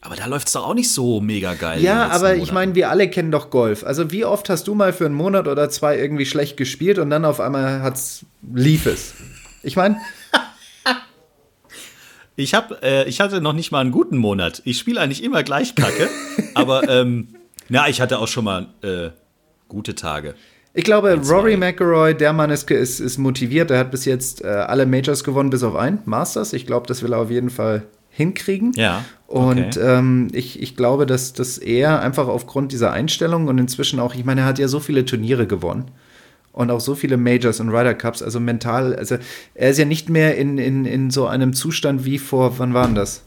Aber 0.00 0.14
da 0.14 0.26
läuft 0.26 0.46
es 0.46 0.52
doch 0.52 0.66
auch 0.66 0.74
nicht 0.74 0.92
so 0.92 1.20
mega 1.20 1.54
geil. 1.54 1.82
Ja, 1.82 2.08
aber 2.08 2.36
ich 2.36 2.52
meine, 2.52 2.74
wir 2.76 2.88
alle 2.88 3.10
kennen 3.10 3.32
doch 3.32 3.50
Golf. 3.50 3.82
Also 3.84 4.12
wie 4.12 4.24
oft 4.24 4.48
hast 4.48 4.68
du 4.68 4.74
mal 4.74 4.92
für 4.92 5.06
einen 5.06 5.14
Monat 5.14 5.48
oder 5.48 5.70
zwei 5.70 5.98
irgendwie 5.98 6.24
schlecht 6.24 6.56
gespielt 6.56 6.98
und 6.98 7.10
dann 7.10 7.24
auf 7.24 7.40
einmal 7.40 7.82
hat's, 7.82 8.24
lief 8.54 8.86
es? 8.86 9.14
Ich 9.64 9.74
meine, 9.74 9.96
Ich, 12.38 12.54
hab, 12.54 12.84
äh, 12.84 13.02
ich 13.08 13.20
hatte 13.20 13.40
noch 13.40 13.52
nicht 13.52 13.72
mal 13.72 13.80
einen 13.80 13.90
guten 13.90 14.16
Monat. 14.16 14.62
Ich 14.64 14.78
spiele 14.78 15.00
eigentlich 15.00 15.24
immer 15.24 15.42
gleich 15.42 15.74
Kacke. 15.74 16.08
aber 16.54 16.88
ähm, 16.88 17.28
na, 17.68 17.88
ich 17.88 18.00
hatte 18.00 18.20
auch 18.20 18.28
schon 18.28 18.44
mal 18.44 18.68
äh, 18.82 19.10
gute 19.66 19.96
Tage. 19.96 20.36
Ich 20.72 20.84
glaube, 20.84 21.10
Ein, 21.10 21.22
Rory 21.22 21.56
McIlroy, 21.56 22.14
der 22.14 22.32
Mann 22.32 22.50
ist, 22.50 22.70
ist, 22.70 23.00
ist 23.00 23.18
motiviert. 23.18 23.72
Er 23.72 23.80
hat 23.80 23.90
bis 23.90 24.04
jetzt 24.04 24.44
äh, 24.44 24.46
alle 24.46 24.86
Majors 24.86 25.24
gewonnen, 25.24 25.50
bis 25.50 25.64
auf 25.64 25.74
ein 25.74 26.00
Masters. 26.04 26.52
Ich 26.52 26.64
glaube, 26.64 26.86
das 26.86 27.02
will 27.02 27.12
er 27.12 27.18
auf 27.18 27.30
jeden 27.32 27.50
Fall 27.50 27.82
hinkriegen. 28.10 28.70
Ja. 28.76 29.04
Okay. 29.26 29.64
Und 29.64 29.76
ähm, 29.76 30.28
ich, 30.32 30.62
ich 30.62 30.76
glaube, 30.76 31.06
dass, 31.06 31.32
dass 31.32 31.58
er 31.58 32.00
einfach 32.02 32.28
aufgrund 32.28 32.70
dieser 32.70 32.92
Einstellung 32.92 33.48
und 33.48 33.58
inzwischen 33.58 33.98
auch, 33.98 34.14
ich 34.14 34.24
meine, 34.24 34.42
er 34.42 34.46
hat 34.46 34.60
ja 34.60 34.68
so 34.68 34.78
viele 34.78 35.04
Turniere 35.04 35.48
gewonnen 35.48 35.90
und 36.52 36.70
auch 36.70 36.80
so 36.80 36.94
viele 36.94 37.16
Majors 37.16 37.60
und 37.60 37.68
Ryder 37.68 37.94
Cups, 37.94 38.22
also 38.22 38.40
mental, 38.40 38.94
also 38.96 39.16
er 39.54 39.70
ist 39.70 39.78
ja 39.78 39.84
nicht 39.84 40.08
mehr 40.08 40.36
in, 40.36 40.58
in, 40.58 40.84
in 40.84 41.10
so 41.10 41.26
einem 41.26 41.52
Zustand 41.52 42.04
wie 42.04 42.18
vor, 42.18 42.58
wann 42.58 42.74
waren 42.74 42.94
das? 42.94 43.22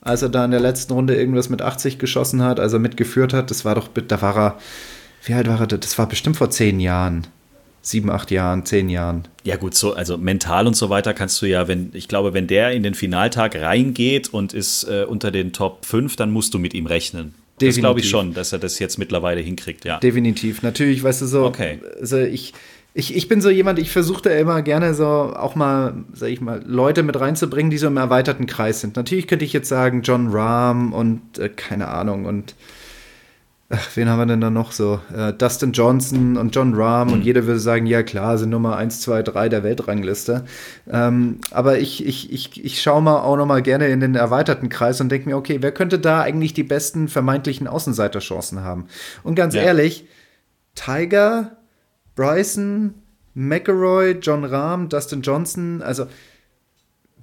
Als 0.00 0.22
er 0.22 0.28
da 0.28 0.44
in 0.44 0.50
der 0.50 0.60
letzten 0.60 0.92
Runde 0.92 1.14
irgendwas 1.14 1.48
mit 1.48 1.62
80 1.62 1.98
geschossen 1.98 2.42
hat, 2.42 2.58
also 2.58 2.78
mitgeführt 2.78 3.32
hat, 3.32 3.50
das 3.50 3.64
war 3.64 3.74
doch, 3.74 3.88
da 3.88 4.20
war 4.20 4.36
er, 4.36 4.58
wie 5.24 5.34
alt 5.34 5.46
war 5.46 5.60
er? 5.60 5.66
Das 5.66 5.96
war 5.98 6.08
bestimmt 6.08 6.36
vor 6.36 6.50
zehn 6.50 6.80
Jahren 6.80 7.26
sieben, 7.82 8.10
acht 8.10 8.30
Jahren, 8.30 8.64
zehn 8.64 8.88
Jahren. 8.88 9.24
Ja, 9.42 9.56
gut, 9.56 9.74
so, 9.74 9.92
also 9.92 10.16
mental 10.16 10.66
und 10.66 10.74
so 10.74 10.88
weiter 10.88 11.12
kannst 11.12 11.42
du 11.42 11.46
ja, 11.46 11.68
wenn, 11.68 11.90
ich 11.92 12.08
glaube, 12.08 12.32
wenn 12.32 12.46
der 12.46 12.72
in 12.72 12.84
den 12.84 12.94
Finaltag 12.94 13.56
reingeht 13.56 14.32
und 14.32 14.54
ist 14.54 14.84
äh, 14.84 15.04
unter 15.04 15.30
den 15.30 15.52
Top 15.52 15.84
5, 15.84 16.16
dann 16.16 16.30
musst 16.30 16.54
du 16.54 16.58
mit 16.58 16.74
ihm 16.74 16.86
rechnen. 16.86 17.34
Definitiv. 17.62 17.76
Das 17.76 17.80
glaube 17.80 18.00
ich 18.00 18.08
schon, 18.10 18.34
dass 18.34 18.52
er 18.52 18.58
das 18.58 18.78
jetzt 18.78 18.98
mittlerweile 18.98 19.40
hinkriegt, 19.40 19.84
ja. 19.84 19.98
Definitiv. 19.98 20.62
Natürlich, 20.62 21.02
weißt 21.02 21.22
du 21.22 21.26
so, 21.26 21.44
okay. 21.44 21.80
also 22.00 22.18
ich, 22.18 22.52
ich, 22.94 23.16
ich 23.16 23.28
bin 23.28 23.40
so 23.40 23.48
jemand, 23.48 23.78
ich 23.78 23.90
versuche 23.90 24.22
da 24.22 24.30
immer 24.30 24.60
gerne 24.62 24.94
so 24.94 25.06
auch 25.06 25.54
mal, 25.54 26.04
sag 26.12 26.28
ich 26.28 26.40
mal, 26.40 26.62
Leute 26.66 27.02
mit 27.02 27.18
reinzubringen, 27.18 27.70
die 27.70 27.78
so 27.78 27.86
im 27.86 27.96
erweiterten 27.96 28.46
Kreis 28.46 28.80
sind. 28.80 28.96
Natürlich 28.96 29.26
könnte 29.26 29.44
ich 29.44 29.52
jetzt 29.52 29.68
sagen, 29.68 30.02
John 30.02 30.28
Rahm 30.28 30.92
und 30.92 31.38
äh, 31.38 31.48
keine 31.48 31.88
Ahnung 31.88 32.26
und 32.26 32.54
ach, 33.72 33.96
wen 33.96 34.08
haben 34.08 34.18
wir 34.18 34.26
denn 34.26 34.40
da 34.40 34.50
noch 34.50 34.70
so? 34.70 35.00
Äh, 35.16 35.32
Dustin 35.32 35.72
Johnson 35.72 36.36
und 36.36 36.54
John 36.54 36.74
Rahm 36.74 37.08
mhm. 37.08 37.14
und 37.14 37.24
jeder 37.24 37.46
würde 37.46 37.58
sagen, 37.58 37.86
ja 37.86 38.02
klar, 38.02 38.36
sind 38.36 38.50
Nummer 38.50 38.76
1, 38.76 39.00
2, 39.00 39.22
3 39.22 39.48
der 39.48 39.62
Weltrangliste. 39.62 40.44
Ähm, 40.90 41.38
aber 41.50 41.78
ich, 41.78 42.06
ich, 42.06 42.32
ich, 42.32 42.64
ich 42.64 42.82
schaue 42.82 43.02
mal 43.02 43.20
auch 43.20 43.36
noch 43.36 43.46
mal 43.46 43.62
gerne 43.62 43.88
in 43.88 44.00
den 44.00 44.14
erweiterten 44.14 44.68
Kreis 44.68 45.00
und 45.00 45.08
denke 45.08 45.28
mir, 45.28 45.36
okay, 45.36 45.58
wer 45.60 45.72
könnte 45.72 45.98
da 45.98 46.20
eigentlich 46.20 46.52
die 46.52 46.62
besten 46.62 47.08
vermeintlichen 47.08 47.66
Außenseiterchancen 47.66 48.62
haben? 48.62 48.86
Und 49.22 49.34
ganz 49.34 49.54
ja. 49.54 49.62
ehrlich, 49.62 50.06
Tiger, 50.74 51.56
Bryson, 52.14 52.94
McElroy, 53.34 54.18
John 54.20 54.44
Rahm, 54.44 54.90
Dustin 54.90 55.22
Johnson, 55.22 55.80
also 55.82 56.06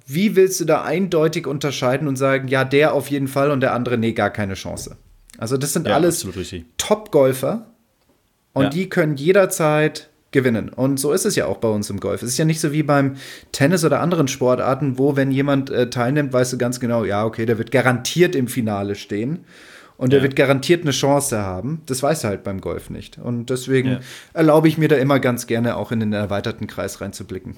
wie 0.04 0.34
willst 0.34 0.58
du 0.58 0.64
da 0.64 0.82
eindeutig 0.82 1.46
unterscheiden 1.46 2.08
und 2.08 2.16
sagen, 2.16 2.48
ja, 2.48 2.64
der 2.64 2.94
auf 2.94 3.08
jeden 3.08 3.28
Fall 3.28 3.52
und 3.52 3.60
der 3.60 3.72
andere, 3.72 3.96
nee, 3.96 4.12
gar 4.12 4.30
keine 4.30 4.54
Chance? 4.54 4.96
Also 5.40 5.56
das 5.56 5.72
sind 5.72 5.88
ja, 5.88 5.94
alles 5.94 6.26
Top-Golfer 6.76 7.66
und 8.52 8.64
ja. 8.64 8.68
die 8.68 8.88
können 8.88 9.16
jederzeit 9.16 10.10
gewinnen. 10.32 10.68
Und 10.68 11.00
so 11.00 11.12
ist 11.12 11.24
es 11.24 11.34
ja 11.34 11.46
auch 11.46 11.56
bei 11.56 11.68
uns 11.68 11.90
im 11.90 11.98
Golf. 11.98 12.22
Es 12.22 12.28
ist 12.28 12.38
ja 12.38 12.44
nicht 12.44 12.60
so 12.60 12.72
wie 12.72 12.82
beim 12.82 13.16
Tennis 13.50 13.84
oder 13.84 14.00
anderen 14.00 14.28
Sportarten, 14.28 14.98
wo, 14.98 15.16
wenn 15.16 15.30
jemand 15.30 15.70
äh, 15.70 15.90
teilnimmt, 15.90 16.32
weißt 16.32 16.52
du 16.52 16.58
ganz 16.58 16.78
genau, 16.78 17.04
ja, 17.04 17.24
okay, 17.24 17.46
der 17.46 17.58
wird 17.58 17.70
garantiert 17.72 18.34
im 18.34 18.46
Finale 18.46 18.94
stehen. 18.94 19.40
Und 19.96 20.12
ja. 20.12 20.18
der 20.18 20.22
wird 20.22 20.36
garantiert 20.36 20.82
eine 20.82 20.92
Chance 20.92 21.38
haben. 21.38 21.82
Das 21.86 22.02
weiß 22.02 22.24
er 22.24 22.30
halt 22.30 22.44
beim 22.44 22.60
Golf 22.60 22.88
nicht. 22.88 23.18
Und 23.18 23.50
deswegen 23.50 23.88
ja. 23.88 24.00
erlaube 24.32 24.68
ich 24.68 24.78
mir 24.78 24.88
da 24.88 24.96
immer 24.96 25.20
ganz 25.20 25.46
gerne 25.46 25.76
auch 25.76 25.92
in 25.92 26.00
den 26.00 26.12
erweiterten 26.14 26.66
Kreis 26.66 27.00
reinzublicken. 27.00 27.56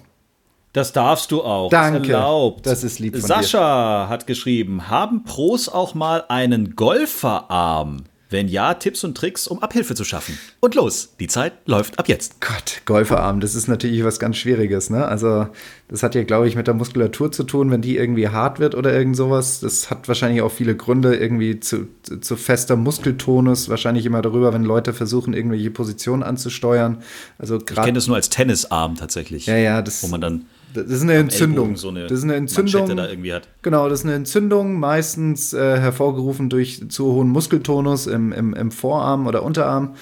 Das 0.73 0.93
darfst 0.93 1.31
du 1.31 1.43
auch. 1.43 1.71
Danke. 1.71 2.13
Erlaubt. 2.13 2.67
Das 2.67 2.83
ist 2.83 2.99
lieb 2.99 3.15
von 3.15 3.27
Sascha 3.29 4.05
dir. 4.05 4.09
hat 4.09 4.27
geschrieben: 4.27 4.89
Haben 4.89 5.25
Pros 5.25 5.69
auch 5.69 5.95
mal 5.95 6.25
einen 6.29 6.77
Golferarm? 6.77 8.05
Wenn 8.31 8.49
ja, 8.49 8.73
Tipps 8.73 9.05
und 9.05 9.15
Tricks, 9.15 9.47
um 9.47 9.59
Abhilfe 9.59 9.95
zu 9.95 10.05
schaffen. 10.05 10.39
Und 10.61 10.75
los, 10.75 11.17
die 11.21 11.27
Zeit 11.27 11.53
läuft 11.67 11.99
ab 11.99 12.09
jetzt. 12.09 12.41
Gott, 12.41 12.81
Golferarm, 12.87 13.41
das 13.41 13.55
ist 13.55 13.69
natürlich 13.69 14.03
was 14.05 14.19
ganz 14.19 14.39
Schwieriges. 14.39 14.89
Ne? 14.89 15.07
Also, 15.07 15.49
das 15.89 16.03
hat 16.03 16.15
ja, 16.15 16.23
glaube 16.23 16.49
ich, 16.49 16.57
mit 16.57 16.67
der 16.67 16.73
Muskulatur 16.73 17.31
zu 17.31 17.45
tun, 17.45 17.71
wenn 17.71 17.83
die 17.83 17.99
irgendwie 17.99 18.29
hart 18.29 18.59
wird 18.59 18.75
oder 18.75 18.91
irgend 18.95 19.19
sowas. 19.19 19.61
Das 19.61 19.91
hat 19.91 20.09
wahrscheinlich 20.09 20.41
auch 20.41 20.51
viele 20.51 20.75
Gründe, 20.75 21.15
irgendwie 21.15 21.61
zu, 21.61 21.89
zu 22.23 22.37
fester 22.37 22.77
Muskeltonus. 22.77 23.69
Wahrscheinlich 23.69 24.07
immer 24.07 24.23
darüber, 24.23 24.55
wenn 24.55 24.65
Leute 24.65 24.95
versuchen, 24.95 25.35
irgendwelche 25.35 25.71
Positionen 25.71 26.23
anzusteuern. 26.23 27.03
Also 27.37 27.59
ich 27.59 27.67
kenne 27.67 27.93
das 27.93 28.07
nur 28.07 28.17
als 28.17 28.31
Tennisarm 28.31 28.97
tatsächlich. 28.97 29.45
Ja, 29.45 29.57
ja, 29.59 29.83
das. 29.83 30.03
Wo 30.03 30.07
man 30.07 30.23
dann 30.23 30.47
das 30.75 30.87
ist 30.87 31.03
eine 31.03 31.15
Entzündung. 31.15 31.77
So 31.77 31.89
eine 31.89 32.03
das 32.03 32.13
ist 32.13 32.25
eine 32.25 32.35
Entzündung. 32.35 32.97
da 32.97 33.09
irgendwie 33.09 33.33
hat. 33.33 33.49
Genau, 33.63 33.89
das 33.89 34.01
ist 34.01 34.07
eine 34.07 34.15
Entzündung, 34.15 34.79
meistens 34.79 35.53
äh, 35.53 35.79
hervorgerufen 35.79 36.49
durch 36.49 36.89
zu 36.89 37.13
hohen 37.13 37.29
Muskeltonus 37.29 38.07
im, 38.07 38.33
im, 38.33 38.55
im 38.55 38.71
Vorarm 38.71 39.27
oder 39.27 39.43
Unterarm. 39.43 39.95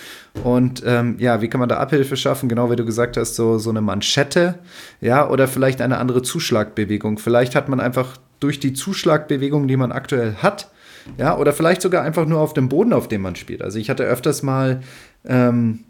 Und 0.45 0.83
ähm, 0.87 1.17
ja, 1.19 1.41
wie 1.43 1.49
kann 1.49 1.61
man 1.61 1.69
da 1.69 1.79
Abhilfe 1.79 2.17
schaffen? 2.17 2.49
Genau 2.49 2.71
wie 2.71 2.77
du 2.77 2.85
gesagt 2.85 3.17
hast, 3.17 3.35
so, 3.35 3.59
so 3.59 3.71
eine 3.71 3.81
Manschette, 3.81 4.59
ja, 5.01 5.29
oder 5.29 5.49
vielleicht 5.49 5.81
eine 5.81 5.99
andere 5.99 6.23
Zuschlagbewegung. 6.23 7.19
Vielleicht 7.19 7.55
hat 7.55 7.69
man 7.69 7.81
einfach 7.81 8.17
durch 8.39 8.61
die 8.61 8.73
Zuschlagbewegung, 8.73 9.69
die 9.69 9.77
man 9.77 9.93
aktuell 9.93 10.35
hat, 10.37 10.71
ja, 11.19 11.37
oder 11.37 11.53
vielleicht 11.53 11.83
sogar 11.83 12.03
einfach 12.03 12.27
nur 12.27 12.41
auf 12.41 12.55
dem 12.55 12.69
Boden, 12.69 12.93
auf 12.93 13.09
dem 13.09 13.23
man 13.23 13.37
spielt. 13.37 13.63
Also 13.63 13.79
ich 13.79 13.91
hatte 13.91 14.05
öfters 14.05 14.43
mal 14.43 14.83
ähm, 15.25 15.81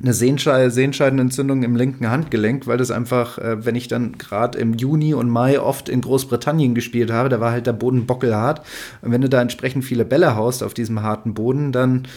eine 0.00 0.14
Sehenscheidenentzündung 0.14 1.62
im 1.62 1.76
linken 1.76 2.08
Handgelenk, 2.10 2.66
weil 2.66 2.78
das 2.78 2.90
einfach, 2.90 3.38
äh, 3.38 3.64
wenn 3.64 3.74
ich 3.74 3.88
dann 3.88 4.16
gerade 4.16 4.58
im 4.58 4.74
Juni 4.74 5.12
und 5.12 5.28
Mai 5.28 5.60
oft 5.60 5.88
in 5.88 6.00
Großbritannien 6.00 6.74
gespielt 6.74 7.10
habe, 7.10 7.28
da 7.28 7.40
war 7.40 7.52
halt 7.52 7.66
der 7.66 7.74
Boden 7.74 8.06
bockelhart. 8.06 8.62
Und 9.02 9.12
wenn 9.12 9.20
du 9.20 9.28
da 9.28 9.42
entsprechend 9.42 9.84
viele 9.84 10.04
Bälle 10.04 10.34
haust 10.34 10.62
auf 10.62 10.74
diesem 10.74 11.02
harten 11.02 11.34
Boden, 11.34 11.72
dann 11.72 12.08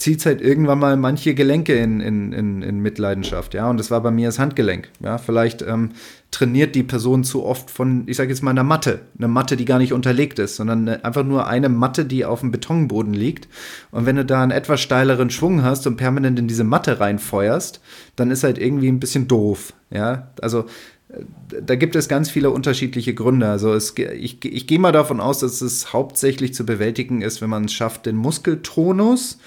zieht 0.00 0.20
es 0.20 0.26
halt 0.26 0.40
irgendwann 0.40 0.78
mal 0.78 0.96
manche 0.96 1.34
Gelenke 1.34 1.74
in, 1.74 2.00
in, 2.00 2.32
in, 2.32 2.62
in, 2.62 2.80
Mitleidenschaft, 2.80 3.52
ja. 3.52 3.68
Und 3.68 3.78
das 3.78 3.90
war 3.90 4.02
bei 4.02 4.10
mir 4.10 4.28
das 4.28 4.38
Handgelenk. 4.38 4.88
Ja, 5.04 5.18
vielleicht 5.18 5.60
ähm, 5.60 5.90
trainiert 6.30 6.74
die 6.74 6.82
Person 6.82 7.22
zu 7.22 7.44
oft 7.44 7.70
von, 7.70 8.04
ich 8.06 8.16
sage 8.16 8.30
jetzt 8.30 8.42
mal, 8.42 8.52
einer 8.52 8.64
Matte. 8.64 9.00
Eine 9.18 9.28
Matte, 9.28 9.58
die 9.58 9.66
gar 9.66 9.78
nicht 9.78 9.92
unterlegt 9.92 10.38
ist, 10.38 10.56
sondern 10.56 10.88
eine, 10.88 11.04
einfach 11.04 11.22
nur 11.22 11.46
eine 11.46 11.68
Matte, 11.68 12.06
die 12.06 12.24
auf 12.24 12.40
dem 12.40 12.50
Betonboden 12.50 13.12
liegt. 13.12 13.46
Und 13.90 14.06
wenn 14.06 14.16
du 14.16 14.24
da 14.24 14.42
einen 14.42 14.52
etwas 14.52 14.80
steileren 14.80 15.28
Schwung 15.28 15.62
hast 15.62 15.86
und 15.86 15.96
permanent 15.96 16.38
in 16.38 16.48
diese 16.48 16.64
Matte 16.64 16.98
reinfeuerst, 16.98 17.82
dann 18.16 18.30
ist 18.30 18.42
halt 18.42 18.56
irgendwie 18.56 18.88
ein 18.88 19.00
bisschen 19.00 19.28
doof, 19.28 19.74
ja. 19.90 20.30
Also 20.40 20.64
äh, 21.10 21.24
da 21.62 21.74
gibt 21.74 21.94
es 21.94 22.08
ganz 22.08 22.30
viele 22.30 22.50
unterschiedliche 22.50 23.12
Gründe. 23.12 23.48
Also 23.48 23.74
es, 23.74 23.94
ich, 23.98 24.42
ich 24.44 24.66
gehe 24.66 24.78
mal 24.78 24.92
davon 24.92 25.20
aus, 25.20 25.40
dass 25.40 25.60
es 25.60 25.92
hauptsächlich 25.92 26.54
zu 26.54 26.64
bewältigen 26.64 27.20
ist, 27.20 27.42
wenn 27.42 27.50
man 27.50 27.66
es 27.66 27.74
schafft, 27.74 28.06
den 28.06 28.16
Muskeltonus 28.16 29.38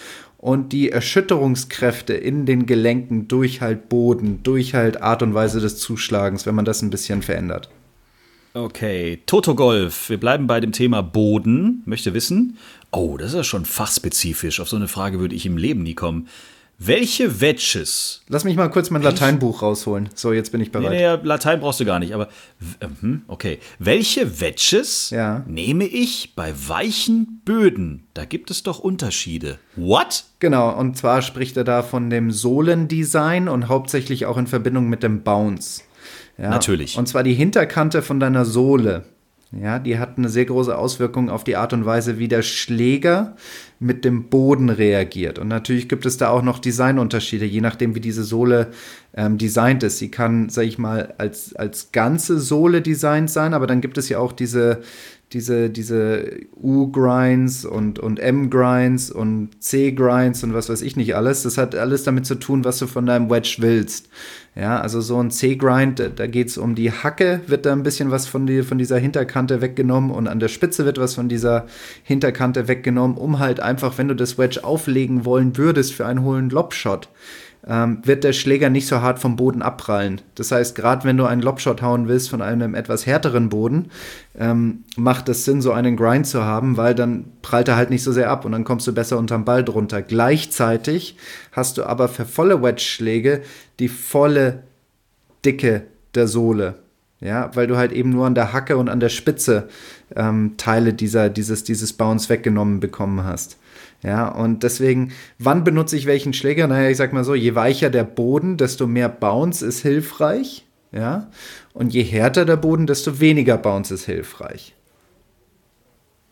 und 0.43 0.73
die 0.73 0.91
Erschütterungskräfte 0.91 2.13
in 2.13 2.45
den 2.45 2.65
Gelenken 2.65 3.29
durch 3.29 3.61
halt 3.61 3.87
Boden, 3.87 4.43
durch 4.43 4.73
halt 4.73 5.01
Art 5.01 5.23
und 5.23 5.33
Weise 5.33 5.61
des 5.61 5.77
Zuschlagens, 5.77 6.45
wenn 6.45 6.53
man 6.53 6.65
das 6.65 6.81
ein 6.81 6.89
bisschen 6.89 7.21
verändert. 7.21 7.69
Okay, 8.53 9.21
Toto 9.25 9.55
Golf. 9.55 10.09
Wir 10.09 10.19
bleiben 10.19 10.45
bei 10.45 10.59
dem 10.59 10.73
Thema 10.73 11.01
Boden. 11.01 11.81
Möchte 11.85 12.13
wissen, 12.13 12.57
oh, 12.91 13.15
das 13.15 13.29
ist 13.29 13.35
ja 13.35 13.43
schon 13.45 13.63
fachspezifisch. 13.63 14.59
Auf 14.59 14.67
so 14.67 14.75
eine 14.75 14.89
Frage 14.89 15.21
würde 15.21 15.33
ich 15.33 15.45
im 15.45 15.55
Leben 15.55 15.83
nie 15.83 15.95
kommen. 15.95 16.27
Welche 16.79 17.39
Wedges? 17.39 18.21
Lass 18.27 18.43
mich 18.43 18.57
mal 18.57 18.69
kurz 18.69 18.89
mein 18.89 19.01
Lateinbuch 19.01 19.61
rausholen. 19.61 20.09
So, 20.15 20.33
jetzt 20.33 20.51
bin 20.51 20.59
ich 20.59 20.71
bereit. 20.71 20.89
Nee, 20.89 21.17
nee, 21.17 21.23
Latein 21.23 21.59
brauchst 21.59 21.79
du 21.79 21.85
gar 21.85 21.99
nicht, 21.99 22.13
aber 22.13 22.27
hm, 22.99 23.21
okay. 23.27 23.59
Welche 23.79 24.41
Wedges 24.41 25.11
ja. 25.11 25.43
nehme 25.47 25.85
ich 25.85 26.35
bei 26.35 26.53
weichen 26.67 27.41
Böden? 27.45 28.07
Da 28.13 28.25
gibt 28.25 28.51
es 28.51 28.63
doch 28.63 28.79
Unterschiede. 28.79 29.59
What? 29.75 30.25
Genau, 30.39 30.77
und 30.77 30.97
zwar 30.97 31.21
spricht 31.21 31.55
er 31.57 31.63
da 31.63 31.83
von 31.83 32.09
dem 32.09 32.31
Sohlendesign 32.31 33.47
und 33.47 33.69
hauptsächlich 33.69 34.25
auch 34.25 34.37
in 34.37 34.47
Verbindung 34.47 34.89
mit 34.89 35.03
dem 35.03 35.23
Bounce. 35.23 35.83
Ja, 36.37 36.49
Natürlich. 36.49 36.97
Und 36.97 37.07
zwar 37.07 37.23
die 37.23 37.35
Hinterkante 37.35 38.01
von 38.01 38.19
deiner 38.19 38.45
Sohle. 38.45 39.05
Ja, 39.61 39.77
die 39.77 39.99
hat 39.99 40.17
eine 40.17 40.29
sehr 40.29 40.45
große 40.45 40.75
Auswirkung 40.75 41.29
auf 41.29 41.43
die 41.43 41.55
Art 41.55 41.73
und 41.73 41.85
Weise, 41.85 42.17
wie 42.17 42.27
der 42.27 42.41
Schläger 42.41 43.35
mit 43.79 44.03
dem 44.03 44.29
Boden 44.29 44.69
reagiert. 44.69 45.37
Und 45.37 45.47
natürlich 45.47 45.87
gibt 45.89 46.05
es 46.05 46.17
da 46.17 46.29
auch 46.29 46.41
noch 46.41 46.57
Designunterschiede, 46.59 47.45
je 47.45 47.61
nachdem, 47.61 47.93
wie 47.93 47.99
diese 47.99 48.23
Sohle 48.23 48.71
ähm, 49.13 49.37
designt 49.37 49.83
ist. 49.83 49.99
Sie 49.99 50.09
kann, 50.09 50.49
sag 50.49 50.63
ich 50.63 50.79
mal, 50.79 51.13
als, 51.17 51.55
als 51.55 51.91
ganze 51.91 52.39
Sohle 52.39 52.81
designt 52.81 53.29
sein, 53.29 53.53
aber 53.53 53.67
dann 53.67 53.81
gibt 53.81 53.97
es 53.97 54.09
ja 54.09 54.17
auch 54.17 54.31
diese, 54.31 54.81
diese, 55.33 55.69
diese 55.69 56.37
U-Grinds 56.55 57.65
und, 57.65 57.99
und 57.99 58.19
M-Grinds 58.19 59.11
und 59.11 59.49
C-Grinds 59.59 60.43
und 60.43 60.53
was 60.53 60.69
weiß 60.69 60.81
ich 60.81 60.95
nicht 60.95 61.15
alles. 61.15 61.43
Das 61.43 61.57
hat 61.57 61.75
alles 61.75 62.03
damit 62.03 62.25
zu 62.25 62.35
tun, 62.35 62.63
was 62.63 62.79
du 62.79 62.87
von 62.87 63.05
deinem 63.05 63.29
Wedge 63.29 63.57
willst. 63.59 64.09
Ja, 64.55 64.79
also 64.79 65.01
so 65.01 65.19
ein 65.19 65.31
C-Grind, 65.31 66.11
da 66.15 66.27
geht 66.27 66.49
es 66.49 66.59
um 66.59 66.75
die 66.75 66.91
Hacke, 66.91 67.41
wird 67.47 67.65
da 67.65 67.71
ein 67.71 67.81
bisschen 67.81 68.11
was 68.11 68.27
von, 68.27 68.45
die, 68.45 68.61
von 68.61 68.77
dieser 68.77 68.99
Hinterkante 68.99 69.61
weggenommen 69.61 70.11
und 70.11 70.27
an 70.27 70.39
der 70.39 70.47
Spitze 70.47 70.85
wird 70.85 70.99
was 70.99 71.15
von 71.15 71.27
dieser 71.27 71.65
Hinterkante 72.03 72.67
weggenommen, 72.67 73.17
um 73.17 73.39
halt 73.39 73.59
einfach, 73.59 73.97
wenn 73.97 74.09
du 74.09 74.15
das 74.15 74.37
Wedge 74.37 74.63
auflegen 74.63 75.25
wollen 75.25 75.57
würdest 75.57 75.93
für 75.93 76.05
einen 76.05 76.21
hohen 76.21 76.51
Lobshot, 76.51 77.09
ähm, 77.65 77.99
wird 78.03 78.23
der 78.23 78.33
Schläger 78.33 78.69
nicht 78.69 78.87
so 78.87 79.01
hart 79.01 79.19
vom 79.19 79.35
Boden 79.35 79.61
abprallen. 79.61 80.21
Das 80.35 80.51
heißt, 80.51 80.75
gerade 80.75 81.05
wenn 81.05 81.17
du 81.17 81.25
einen 81.25 81.41
Lobshot 81.41 81.81
hauen 81.81 82.07
willst 82.07 82.29
von 82.29 82.41
einem 82.41 82.75
etwas 82.75 83.05
härteren 83.05 83.49
Boden, 83.49 83.89
ähm, 84.37 84.83
macht 84.97 85.29
es 85.29 85.45
Sinn, 85.45 85.61
so 85.61 85.71
einen 85.71 85.95
Grind 85.95 86.27
zu 86.27 86.43
haben, 86.43 86.75
weil 86.77 86.93
dann 86.93 87.25
prallt 87.41 87.69
er 87.69 87.77
halt 87.77 87.89
nicht 87.89 88.03
so 88.03 88.11
sehr 88.11 88.29
ab 88.29 88.43
und 88.45 88.51
dann 88.51 88.65
kommst 88.65 88.85
du 88.87 88.93
besser 88.93 89.17
unterm 89.17 89.45
Ball 89.45 89.63
drunter. 89.63 90.01
Gleichzeitig 90.01 91.17
hast 91.51 91.77
du 91.77 91.83
aber 91.83 92.09
für 92.09 92.25
volle 92.25 92.61
Wedge-Schläge 92.61 93.41
die 93.79 93.89
volle 93.89 94.63
Dicke 95.45 95.83
der 96.15 96.27
Sohle. 96.27 96.75
Ja, 97.21 97.51
weil 97.53 97.67
du 97.67 97.77
halt 97.77 97.93
eben 97.93 98.09
nur 98.09 98.25
an 98.25 98.35
der 98.35 98.51
Hacke 98.51 98.75
und 98.75 98.89
an 98.89 98.99
der 98.99 99.07
Spitze 99.07 99.69
ähm, 100.13 100.55
Teile 100.57 100.93
dieser, 100.93 101.29
dieses, 101.29 101.63
dieses 101.63 101.93
Bounce 101.93 102.27
weggenommen 102.27 102.81
bekommen 102.81 103.23
hast. 103.23 103.57
Ja, 104.03 104.27
und 104.27 104.63
deswegen, 104.63 105.13
wann 105.39 105.63
benutze 105.63 105.95
ich 105.95 106.05
welchen 106.05 106.33
Schläger? 106.33 106.67
Naja, 106.67 106.89
ich 106.89 106.97
sag 106.97 107.13
mal 107.13 107.23
so, 107.23 107.35
je 107.35 107.55
weicher 107.55 107.89
der 107.89 108.03
Boden, 108.03 108.57
desto 108.57 108.85
mehr 108.85 109.09
Bounce 109.09 109.65
ist 109.65 109.81
hilfreich. 109.81 110.65
Ja, 110.91 111.31
und 111.73 111.93
je 111.93 112.03
härter 112.03 112.45
der 112.45 112.57
Boden, 112.57 112.85
desto 112.85 113.19
weniger 113.19 113.57
Bounce 113.57 113.93
ist 113.93 114.05
hilfreich. 114.05 114.75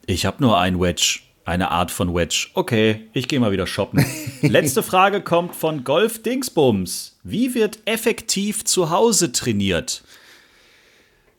Ich 0.05 0.25
habe 0.25 0.37
nur 0.39 0.59
ein 0.59 0.79
Wedge, 0.79 1.21
eine 1.45 1.71
Art 1.71 1.89
von 1.89 2.13
Wedge. 2.13 2.49
Okay, 2.53 3.07
ich 3.13 3.27
gehe 3.27 3.39
mal 3.39 3.51
wieder 3.51 3.65
shoppen. 3.65 4.05
Letzte 4.41 4.83
Frage 4.83 5.21
kommt 5.21 5.55
von 5.55 5.83
Golf 5.83 6.21
Dingsbums. 6.21 7.19
Wie 7.23 7.55
wird 7.55 7.79
effektiv 7.85 8.65
zu 8.65 8.89
Hause 8.89 9.31
trainiert? 9.31 10.03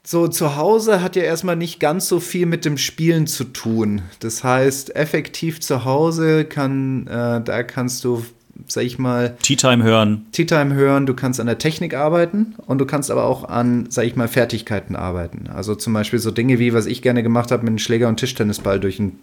So 0.04 0.26
zu 0.28 0.56
Hause 0.56 1.00
hat 1.00 1.16
ja 1.16 1.22
erstmal 1.22 1.56
nicht 1.56 1.78
ganz 1.78 2.08
so 2.08 2.18
viel 2.18 2.46
mit 2.46 2.64
dem 2.64 2.76
Spielen 2.76 3.26
zu 3.26 3.44
tun. 3.44 4.02
Das 4.20 4.42
heißt, 4.42 4.96
effektiv 4.96 5.60
zu 5.60 5.84
Hause 5.84 6.44
kann, 6.44 7.06
äh, 7.06 7.40
da 7.40 7.62
kannst 7.62 8.02
du, 8.04 8.24
sag 8.66 8.82
ich 8.84 8.98
mal, 8.98 9.36
Tea 9.42 9.54
Time 9.54 9.84
hören. 9.84 10.26
Tea 10.32 10.44
Time 10.44 10.74
hören, 10.74 11.06
du 11.06 11.14
kannst 11.14 11.38
an 11.38 11.46
der 11.46 11.58
Technik 11.58 11.94
arbeiten 11.94 12.56
und 12.66 12.78
du 12.78 12.84
kannst 12.84 13.12
aber 13.12 13.24
auch 13.24 13.44
an, 13.44 13.86
sag 13.90 14.04
ich 14.04 14.16
mal, 14.16 14.26
Fertigkeiten 14.26 14.96
arbeiten. 14.96 15.48
Also 15.54 15.76
zum 15.76 15.92
Beispiel 15.92 16.18
so 16.18 16.32
Dinge 16.32 16.58
wie, 16.58 16.74
was 16.74 16.86
ich 16.86 17.00
gerne 17.00 17.22
gemacht 17.22 17.52
habe, 17.52 17.62
mit 17.62 17.70
einem 17.70 17.78
Schläger 17.78 18.08
und 18.08 18.16
Tischtennisball 18.16 18.80
durch 18.80 18.98
ein, 18.98 19.18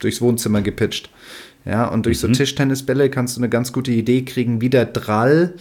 durchs 0.00 0.20
Wohnzimmer 0.20 0.60
gepitcht. 0.60 1.08
Ja, 1.64 1.86
und 1.86 2.06
durch 2.06 2.16
mhm. 2.22 2.28
so 2.28 2.32
Tischtennisbälle 2.32 3.10
kannst 3.10 3.36
du 3.36 3.40
eine 3.40 3.48
ganz 3.48 3.72
gute 3.72 3.92
Idee 3.92 4.22
kriegen, 4.22 4.60
wie 4.60 4.70
der 4.70 4.86
Drall 4.86 5.54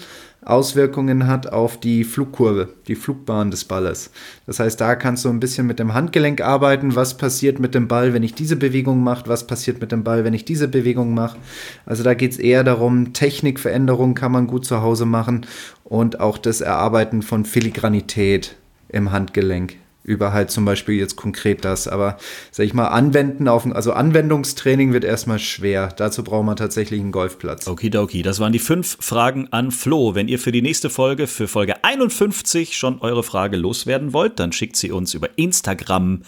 Auswirkungen 0.43 1.27
hat 1.27 1.51
auf 1.51 1.79
die 1.79 2.03
Flugkurve, 2.03 2.69
die 2.87 2.95
Flugbahn 2.95 3.51
des 3.51 3.65
Balles. 3.65 4.11
Das 4.45 4.59
heißt, 4.59 4.79
da 4.79 4.95
kannst 4.95 5.25
du 5.25 5.29
ein 5.29 5.39
bisschen 5.39 5.67
mit 5.67 5.79
dem 5.79 5.93
Handgelenk 5.93 6.41
arbeiten, 6.41 6.95
was 6.95 7.17
passiert 7.17 7.59
mit 7.59 7.75
dem 7.75 7.87
Ball, 7.87 8.13
wenn 8.13 8.23
ich 8.23 8.35
diese 8.35 8.55
Bewegung 8.55 9.03
mache, 9.03 9.27
was 9.27 9.47
passiert 9.47 9.81
mit 9.81 9.91
dem 9.91 10.03
Ball, 10.03 10.23
wenn 10.23 10.33
ich 10.33 10.45
diese 10.45 10.69
Bewegung 10.69 11.13
mache. 11.13 11.37
Also 11.85 12.03
da 12.03 12.13
geht 12.13 12.31
es 12.31 12.39
eher 12.39 12.63
darum, 12.63 13.11
Technikveränderungen 13.11 14.15
kann 14.15 14.31
man 14.31 14.47
gut 14.47 14.65
zu 14.65 14.81
Hause 14.81 15.05
machen 15.05 15.45
und 15.83 16.19
auch 16.21 16.37
das 16.37 16.61
Erarbeiten 16.61 17.21
von 17.21 17.43
Filigranität 17.43 18.55
im 18.87 19.11
Handgelenk 19.11 19.75
über 20.09 20.33
halt 20.33 20.49
zum 20.51 20.65
Beispiel 20.65 20.95
jetzt 20.95 21.15
konkret 21.15 21.63
das. 21.63 21.87
Aber 21.87 22.17
sag 22.51 22.65
ich 22.65 22.73
mal, 22.73 22.87
anwenden 22.87 23.47
auf, 23.47 23.65
also 23.65 23.93
Anwendungstraining 23.93 24.91
wird 24.91 25.03
erstmal 25.03 25.39
schwer. 25.39 25.89
Dazu 25.95 26.23
braucht 26.23 26.45
man 26.45 26.57
tatsächlich 26.57 26.99
einen 26.99 27.11
Golfplatz. 27.11 27.67
Okidoki, 27.67 28.23
das 28.23 28.39
waren 28.39 28.51
die 28.51 28.59
fünf 28.59 28.97
Fragen 28.99 29.47
an 29.51 29.71
Flo. 29.71 30.15
Wenn 30.15 30.27
ihr 30.27 30.39
für 30.39 30.51
die 30.51 30.63
nächste 30.63 30.89
Folge, 30.89 31.27
für 31.27 31.47
Folge 31.47 31.83
51 31.83 32.75
schon 32.75 32.99
eure 32.99 33.23
Frage 33.23 33.55
loswerden 33.55 34.11
wollt, 34.11 34.39
dann 34.39 34.51
schickt 34.51 34.75
sie 34.75 34.91
uns 34.91 35.13
über 35.13 35.29
Instagram, 35.37 36.23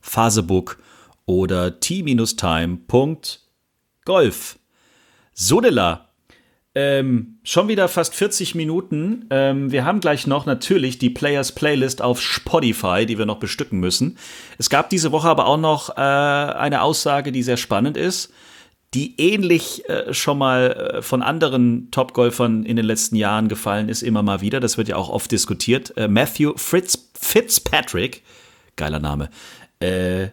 Facebook 0.00 0.78
oder 1.24 1.78
t-time.golf. 1.78 3.38
Sodela, 5.32 6.09
ähm, 6.74 7.38
schon 7.42 7.68
wieder 7.68 7.88
fast 7.88 8.14
40 8.14 8.54
Minuten. 8.54 9.26
Ähm, 9.30 9.72
wir 9.72 9.84
haben 9.84 10.00
gleich 10.00 10.26
noch 10.26 10.46
natürlich 10.46 10.98
die 10.98 11.10
Players 11.10 11.52
Playlist 11.52 12.00
auf 12.00 12.20
Spotify, 12.20 13.06
die 13.06 13.18
wir 13.18 13.26
noch 13.26 13.40
bestücken 13.40 13.80
müssen. 13.80 14.18
Es 14.58 14.70
gab 14.70 14.88
diese 14.90 15.10
Woche 15.10 15.28
aber 15.28 15.46
auch 15.46 15.58
noch 15.58 15.90
äh, 15.90 16.00
eine 16.00 16.82
Aussage, 16.82 17.32
die 17.32 17.42
sehr 17.42 17.56
spannend 17.56 17.96
ist, 17.96 18.32
die 18.94 19.20
ähnlich 19.20 19.88
äh, 19.88 20.14
schon 20.14 20.38
mal 20.38 20.70
äh, 20.98 21.02
von 21.02 21.22
anderen 21.22 21.90
Topgolfern 21.90 22.64
in 22.64 22.76
den 22.76 22.86
letzten 22.86 23.16
Jahren 23.16 23.48
gefallen 23.48 23.88
ist, 23.88 24.02
immer 24.02 24.22
mal 24.22 24.40
wieder. 24.40 24.60
Das 24.60 24.78
wird 24.78 24.88
ja 24.88 24.96
auch 24.96 25.08
oft 25.08 25.32
diskutiert. 25.32 25.96
Äh, 25.96 26.06
Matthew 26.06 26.52
Fritz 26.56 27.10
Fitzpatrick, 27.14 28.22
geiler 28.76 29.00
Name, 29.00 29.28
äh, 29.80 30.28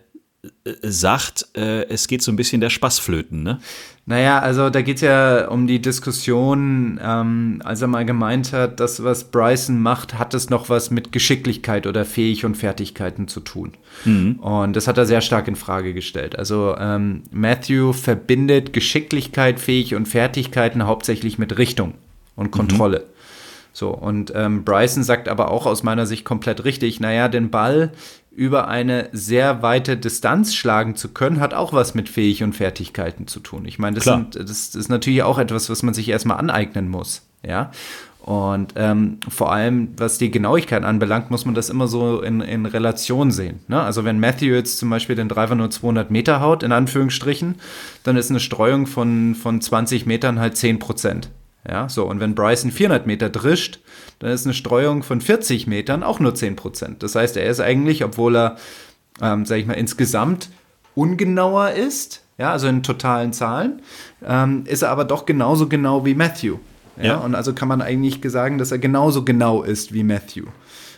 sagt, 0.82 1.48
äh, 1.56 1.88
es 1.90 2.08
geht 2.08 2.22
so 2.22 2.32
ein 2.32 2.36
bisschen 2.36 2.62
der 2.62 2.70
Spaßflöten, 2.70 3.44
ne? 3.44 3.60
Naja, 4.06 4.40
also 4.40 4.70
da 4.70 4.82
geht 4.82 4.98
es 4.98 5.02
ja 5.02 5.50
um 5.50 5.68
die 5.68 5.82
Diskussion, 5.82 6.98
ähm, 7.04 7.62
als 7.66 7.82
er 7.82 7.88
mal 7.88 8.06
gemeint 8.06 8.54
hat, 8.54 8.80
das, 8.80 9.04
was 9.04 9.26
Bryson 9.26 9.82
macht, 9.82 10.18
hat 10.18 10.34
es 10.34 10.50
noch 10.50 10.70
was 10.70 10.92
mit 10.92 11.12
Geschicklichkeit 11.12 11.86
oder 11.86 12.06
Fähig 12.06 12.46
und 12.46 12.56
Fertigkeiten 12.56 13.28
zu 13.28 13.42
tun. 13.42 13.74
Mhm. 14.06 14.40
Und 14.40 14.76
das 14.78 14.88
hat 14.88 14.98
er 14.98 15.06
sehr 15.06 15.20
stark 15.20 15.50
in 15.50 15.58
Frage 15.58 15.94
gestellt. 15.94 16.40
Also 16.40 16.76
ähm, 16.80 17.24
Matthew 17.32 17.92
verbindet 17.92 18.72
Geschicklichkeit, 18.72 19.60
Fähig 19.60 19.94
und 19.94 20.08
Fertigkeiten 20.08 20.86
hauptsächlich 20.86 21.38
mit 21.38 21.58
Richtung 21.58 21.96
und 22.38 22.52
Kontrolle. 22.52 23.00
Mhm. 23.00 23.18
So, 23.74 23.90
und 23.90 24.34
ähm, 24.34 24.64
Bryson 24.64 25.04
sagt 25.04 25.28
aber 25.28 25.52
auch 25.52 25.68
aus 25.68 25.84
meiner 25.84 26.08
Sicht 26.08 26.26
komplett 26.26 26.64
richtig, 26.64 27.00
naja, 27.00 27.28
den 27.28 27.52
Ball 27.52 27.92
über 28.38 28.68
eine 28.68 29.10
sehr 29.14 29.64
weite 29.64 29.98
Distanz 29.98 30.54
schlagen 30.54 30.96
zu 30.96 31.10
können, 31.10 31.40
hat 31.40 31.56
auch 31.56 31.74
was 31.74 31.96
mit 31.96 32.08
Fähig 32.08 32.44
und 32.44 32.54
Fertigkeiten 32.54 33.26
zu 33.26 33.40
tun. 33.40 33.66
Ich 33.66 33.80
meine, 33.80 33.96
das, 33.96 34.04
sind, 34.04 34.36
das, 34.36 34.76
ist 34.76 34.90
natürlich 34.90 35.24
auch 35.24 35.40
etwas, 35.40 35.72
was 35.72 35.82
man 35.82 35.96
sich 35.96 36.08
erstmal 36.08 36.38
aneignen 36.38 36.88
muss. 36.88 37.24
Ja. 37.44 37.72
Und 38.20 38.74
ähm, 38.76 39.22
vor 39.28 39.52
allem, 39.52 39.90
was 39.98 40.20
die 40.20 40.30
Genauigkeit 40.30 40.84
anbelangt, 40.84 41.32
muss 41.32 41.46
man 41.46 41.56
das 41.56 41.72
immer 41.72 41.88
so 41.88 42.22
in, 42.22 42.42
in 42.42 42.68
Relation 42.68 43.32
sehen. 43.32 43.62
Ne? 43.68 43.82
Also 43.82 44.06
wenn 44.06 44.20
Matthew 44.20 44.54
jetzt 44.54 44.78
zum 44.78 44.92
Beispiel 44.92 45.16
den 45.16 45.30
Driver 45.30 45.56
nur 45.56 45.72
200 45.72 46.12
Meter 46.12 46.40
haut, 46.40 46.62
in 46.62 46.72
Anführungsstrichen, 46.72 47.56
dann 48.04 48.18
ist 48.18 48.30
eine 48.30 48.40
Streuung 48.40 48.86
von, 48.86 49.34
von 49.34 49.62
20 49.62 50.06
Metern 50.06 50.40
halt 50.40 50.58
10 50.58 50.78
Prozent. 50.78 51.32
Ja, 51.68 51.90
so. 51.90 52.06
Und 52.06 52.20
wenn 52.20 52.36
Bryson 52.36 52.70
400 52.70 53.08
Meter 53.08 53.30
drischt, 53.30 53.80
dann 54.20 54.32
ist 54.32 54.46
eine 54.46 54.54
Streuung 54.54 55.04
von 55.04 55.22
40 55.22 55.68
Metern 55.68 56.04
auch 56.04 56.20
nur 56.20 56.34
10 56.34 56.56
Prozent. 56.56 57.04
Das 57.04 57.16
heißt, 57.16 57.38
er 57.38 57.46
ist 57.50 57.60
eigentlich, 57.60 58.04
obwohl 58.04 58.36
er, 58.36 58.58
ähm, 59.22 59.46
sag 59.46 59.58
ich 59.58 59.66
mal, 59.66 59.74
insgesamt 59.74 60.50
ungenauer 60.96 61.72
ist, 61.72 62.24
ja, 62.38 62.52
also 62.52 62.68
in 62.68 62.84
totalen 62.84 63.34
Zahlen, 63.34 63.82
ähm, 64.26 64.64
ist 64.66 64.82
er 64.82 64.90
aber 64.90 65.06
doch 65.06 65.26
genauso 65.26 65.68
genau 65.68 66.06
wie 66.06 66.16
Matthew. 66.16 66.58
Ja? 66.98 67.04
ja? 67.04 67.18
Und 67.18 67.36
also 67.36 67.54
kann 67.54 67.68
man 67.68 67.82
eigentlich 67.82 68.20
sagen, 68.32 68.58
dass 68.58 68.72
er 68.72 68.80
genauso 68.80 69.24
genau 69.24 69.64
ist 69.64 69.94
wie 69.94 70.04
Matthew. 70.04 70.46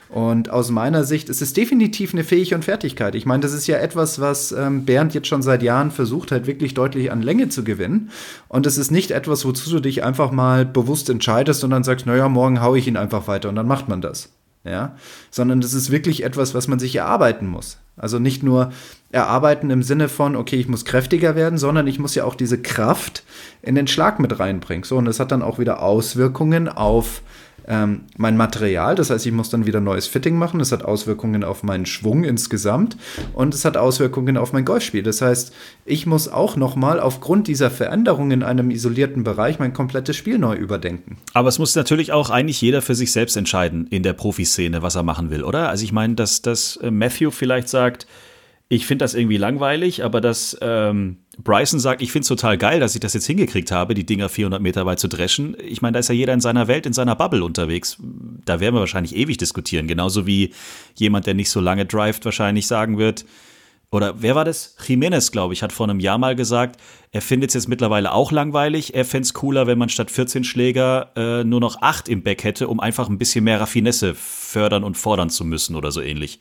Und 0.10 0.50
aus 0.50 0.72
meiner 0.72 1.04
Sicht 1.04 1.30
ist 1.30 1.42
es 1.42 1.54
definitiv 1.54 2.14
eine 2.14 2.24
Fähigkeit 2.24 2.58
und 2.58 2.66
Fertigkeit. 2.66 3.14
Ich 3.14 3.28
meine, 3.28 3.42
das 3.42 3.54
ist 3.54 3.68
ja 3.68 3.78
etwas, 3.78 4.20
was 4.20 4.52
ähm, 4.52 4.84
Bernd 4.84 5.14
jetzt 5.14 5.28
schon 5.28 5.44
seit 5.44 5.62
Jahren 5.62 5.92
versucht 5.92 6.32
hat, 6.32 6.48
wirklich 6.48 6.74
deutlich 6.74 7.12
an 7.12 7.22
Länge 7.22 7.50
zu 7.50 7.64
gewinnen. 7.64 8.10
Und 8.48 8.66
es 8.66 8.80
ist 8.80 8.90
nicht 8.90 9.12
etwas, 9.12 9.46
wozu 9.46 9.70
du 9.70 9.80
dich 9.80 10.04
einfach 10.04 10.32
mal 10.32 10.66
bewusst 10.66 11.12
entscheidest 11.12 11.64
und 11.64 11.70
dann 11.70 11.84
sagst, 11.84 12.08
naja, 12.08 12.28
morgen 12.28 12.62
haue 12.62 12.80
ich 12.80 12.88
ihn 12.88 12.98
einfach 12.98 13.28
weiter 13.28 13.50
und 13.50 13.56
dann 13.56 13.68
macht 13.68 13.88
man 13.88 14.02
das. 14.02 14.30
Ja, 14.66 14.96
sondern 15.32 15.62
das 15.62 15.74
ist 15.74 15.90
wirklich 15.90 16.24
etwas, 16.24 16.54
was 16.54 16.68
man 16.68 16.80
sich 16.80 16.96
erarbeiten 16.96 17.48
muss. 17.48 17.78
Also 17.96 18.20
nicht 18.20 18.44
nur 18.44 18.72
erarbeiten 19.12 19.70
im 19.70 19.84
Sinne 19.84 20.10
von, 20.10 20.36
okay, 20.36 20.58
ich 20.58 20.68
muss 20.68 20.86
kräftiger 20.86 21.36
werden, 21.36 21.58
sondern 21.58 21.88
ich 21.88 21.98
muss 21.98 22.16
ja 22.16 22.26
auch 22.26 22.36
diese 22.36 22.62
Kraft 22.62 23.24
in 23.62 23.76
den 23.76 23.88
Schlag 23.88 24.20
mit 24.20 24.38
reinbringen. 24.40 24.84
So, 24.84 24.98
und 24.98 25.06
das 25.06 25.20
hat 25.20 25.32
dann 25.32 25.42
auch 25.42 25.60
wieder 25.60 25.82
Auswirkungen 25.82 26.68
auf 26.68 27.22
ähm, 27.70 28.02
mein 28.18 28.36
Material. 28.36 28.96
Das 28.96 29.12
heißt, 29.12 29.26
ich 29.26 29.32
muss 29.32 29.50
dann 29.50 29.66
wieder 29.66 29.80
neues 29.80 30.08
Fitting 30.08 30.38
machen. 30.38 30.60
Das 30.60 30.72
hat 30.72 30.84
Auswirkungen 30.84 31.44
auf 31.44 31.64
meinen 31.64 31.86
Schwung 31.86 32.24
insgesamt 32.24 32.98
und 33.34 33.54
es 33.54 33.64
hat 33.64 33.78
Auswirkungen 33.78 34.36
auf 34.36 34.52
mein 34.52 34.66
Golfspiel. 34.66 35.04
Das 35.04 35.22
heißt, 35.22 35.54
ich 35.86 36.06
muss 36.06 36.28
auch 36.28 36.56
nochmal 36.56 37.00
aufgrund 37.00 37.48
dieser 37.48 37.70
Veränderung 37.70 38.32
in 38.32 38.44
einem 38.44 38.72
isolierten 38.72 39.24
Bereich 39.24 39.60
mein 39.60 39.72
komplettes 39.72 40.18
Spiel 40.18 40.40
neu 40.40 40.56
überdenken. 40.56 41.18
Aber 41.34 41.48
es 41.48 41.60
muss 41.60 41.76
natürlich 41.76 42.12
auch 42.12 42.32
eigentlich 42.32 42.60
jeder 42.60 42.82
für 42.82 42.96
sich 42.96 43.12
selbst 43.12 43.38
entscheiden 43.38 43.88
in 43.88 44.02
der 44.02 44.14
Profiszene, 44.14 44.82
was 44.82 44.96
er 44.96 45.04
machen 45.04 45.30
will, 45.30 45.44
oder? 45.44 45.70
Also 45.70 45.84
ich 45.84 45.92
meine, 45.92 46.16
dass, 46.16 46.42
dass 46.42 46.78
äh, 46.78 46.90
Matthew 46.90 47.30
vielleicht 47.30 47.70
sagt, 47.70 48.08
ich 48.72 48.86
finde 48.86 49.04
das 49.04 49.16
irgendwie 49.16 49.38
langweilig, 49.38 50.04
aber 50.04 50.22
dass 50.22 50.56
ähm, 50.62 51.18
Bryson 51.44 51.80
sagt, 51.80 52.04
ich 52.04 52.12
finde 52.12 52.22
es 52.22 52.28
total 52.28 52.56
geil, 52.56 52.80
dass 52.80 52.94
ich 52.94 53.02
das 53.02 53.16
jetzt 53.16 53.26
hingekriegt 53.26 53.72
habe, 53.72 53.96
die 53.96 54.06
Dinger 54.06 54.30
400 54.30 54.62
Meter 54.62 54.86
weit 54.86 55.00
zu 55.00 55.08
dreschen. 55.08 55.58
Ich 55.60 55.82
meine, 55.82 55.94
da 55.94 56.00
ist 56.00 56.10
ja 56.10 56.14
jeder 56.14 56.34
in 56.34 56.40
seiner 56.40 56.68
Welt, 56.68 56.86
in 56.86 56.94
seiner 56.94 57.16
Bubble 57.16 57.44
unterwegs. 57.44 57.98
Da 58.46 58.60
werden 58.60 58.76
wir 58.76 58.82
wahrscheinlich 58.82 59.16
ewig 59.16 59.38
diskutieren. 59.38 59.88
Genauso 59.88 60.28
wie 60.28 60.54
jemand, 60.96 61.26
der 61.26 61.34
nicht 61.34 61.50
so 61.50 61.60
lange 61.60 61.88
drivet, 61.88 62.24
wahrscheinlich 62.26 62.68
sagen 62.68 63.00
wird, 63.00 63.26
oder 63.92 64.22
wer 64.22 64.36
war 64.36 64.46
das? 64.46 64.76
Jiménez, 64.86 65.32
glaube 65.32 65.56
ich, 65.56 65.64
hat 65.64 65.74
vor 65.74 65.90
einem 65.90 66.00
Jahr 66.00 66.20
mal 66.20 66.36
gesagt, 66.36 66.80
er 67.12 67.24
findet 67.24 67.50
es 67.50 67.56
jetzt 67.56 67.70
mittlerweile 67.70 68.12
auch 68.14 68.32
langweilig. 68.32 68.94
Er 68.94 69.04
fände 69.04 69.24
es 69.24 69.34
cooler, 69.34 69.66
wenn 69.66 69.80
man 69.80 69.90
statt 69.90 70.12
14 70.12 70.44
Schläger 70.44 71.12
äh, 71.16 71.44
nur 71.44 71.60
noch 71.60 71.82
8 71.82 72.08
im 72.08 72.22
Back 72.22 72.44
hätte, 72.44 72.68
um 72.68 72.80
einfach 72.80 73.10
ein 73.10 73.18
bisschen 73.18 73.46
mehr 73.46 73.60
Raffinesse 73.60 74.14
fördern 74.14 74.84
und 74.84 74.96
fordern 74.96 75.32
zu 75.32 75.44
müssen 75.44 75.76
oder 75.76 75.92
so 75.92 76.02
ähnlich 76.02 76.38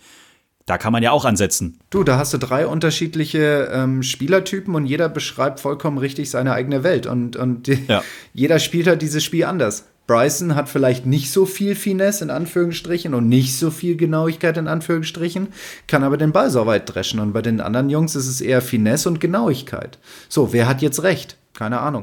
da 0.69 0.77
kann 0.77 0.93
man 0.93 1.03
ja 1.03 1.13
auch 1.13 1.25
ansetzen. 1.25 1.79
Du, 1.89 2.05
da 2.05 2.19
hast 2.19 2.35
du 2.35 2.39
drei 2.39 2.67
unterschiedliche 2.67 3.71
ähm, 3.73 4.03
Spielertypen 4.03 4.75
und 4.75 4.85
jeder 4.85 5.09
beschreibt 5.09 5.61
vollkommen 5.61 5.97
richtig 5.97 6.31
seine 6.31 6.53
eigene 6.53 6.85
Welt. 6.85 7.07
Und, 7.07 7.37
und 7.37 7.69
ja. 7.89 8.03
jeder 8.35 8.59
spielt 8.59 8.87
halt 8.87 9.01
dieses 9.01 9.25
Spiel 9.25 9.47
anders. 9.47 9.87
Bryson 10.07 10.55
hat 10.55 10.69
vielleicht 10.69 11.07
nicht 11.07 11.33
so 11.33 11.47
viel 11.47 11.75
Finesse 11.75 12.25
in 12.25 12.31
Anführungsstrichen 12.31 13.15
und 13.15 13.29
nicht 13.29 13.57
so 13.57 13.71
viel 13.71 13.97
Genauigkeit 13.97 14.59
in 14.59 14.69
Anführungsstrichen, 14.69 15.49
kann 15.87 16.05
aber 16.05 16.19
den 16.19 16.33
Ball 16.33 16.51
so 16.51 16.67
weit 16.67 16.95
dreschen. 16.95 17.21
Und 17.21 17.33
bei 17.33 17.43
den 17.43 17.63
anderen 17.63 17.89
Jungs 17.89 18.15
ist 18.15 18.27
es 18.27 18.43
eher 18.43 18.61
Finesse 18.61 19.09
und 19.09 19.21
Genauigkeit. 19.21 19.99
So, 20.29 20.53
wer 20.53 20.69
hat 20.69 20.83
jetzt 20.83 21.03
recht? 21.03 21.39
Keine 21.55 21.81
Ahnung. 21.81 22.03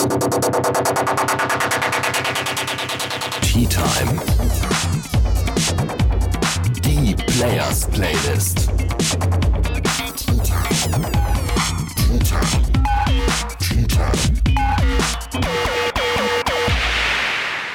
Tea 3.42 3.68
Time. 3.68 4.35
Players 7.46 7.88
Playlist. 7.92 8.70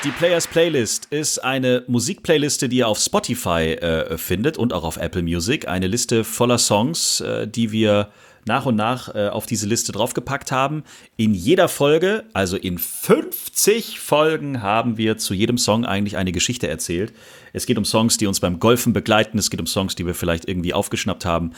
Die 0.02 0.10
Players 0.10 0.48
Playlist 0.48 1.06
ist 1.10 1.38
eine 1.38 1.84
Musikplayliste, 1.86 2.68
die 2.68 2.78
ihr 2.78 2.88
auf 2.88 2.98
Spotify 2.98 3.74
äh, 3.74 4.18
findet 4.18 4.58
und 4.58 4.72
auch 4.72 4.82
auf 4.82 4.96
Apple 4.96 5.22
Music. 5.22 5.68
Eine 5.68 5.86
Liste 5.86 6.24
voller 6.24 6.58
Songs, 6.58 7.20
äh, 7.20 7.46
die 7.46 7.70
wir 7.70 8.10
nach 8.47 8.66
und 8.66 8.76
nach 8.76 9.14
äh, 9.14 9.28
auf 9.28 9.47
diese 9.47 9.66
Liste 9.66 9.93
draufgepackt 9.93 10.53
haben. 10.53 10.84
In 11.16 11.34
jeder 11.34 11.68
Folge, 11.68 12.24
also 12.32 12.57
in 12.57 12.78
50 12.78 14.01
Folgen, 14.01 14.62
haben 14.62 14.97
wir 14.97 15.18
zu 15.18 15.34
jedem 15.34 15.59
Song 15.59 15.84
eigentlich 15.84 16.16
eine 16.16 16.32
Geschichte 16.32 16.68
erzählt. 16.68 17.12
Es 17.53 17.66
geht 17.66 17.78
um 17.78 17.84
Songs, 17.84 18.16
die 18.16 18.26
uns 18.26 18.41
beim 18.41 18.61
Golfen 18.61 18.93
begleiten. 18.93 19.38
Es 19.38 19.51
geht 19.51 19.61
um 19.61 19.66
Songs, 19.66 19.95
die 19.95 20.07
wir 20.07 20.14
vielleicht 20.14 20.49
irgendwie 20.49 20.74
aufgeschnappt 20.74 21.24
haben 21.24 21.53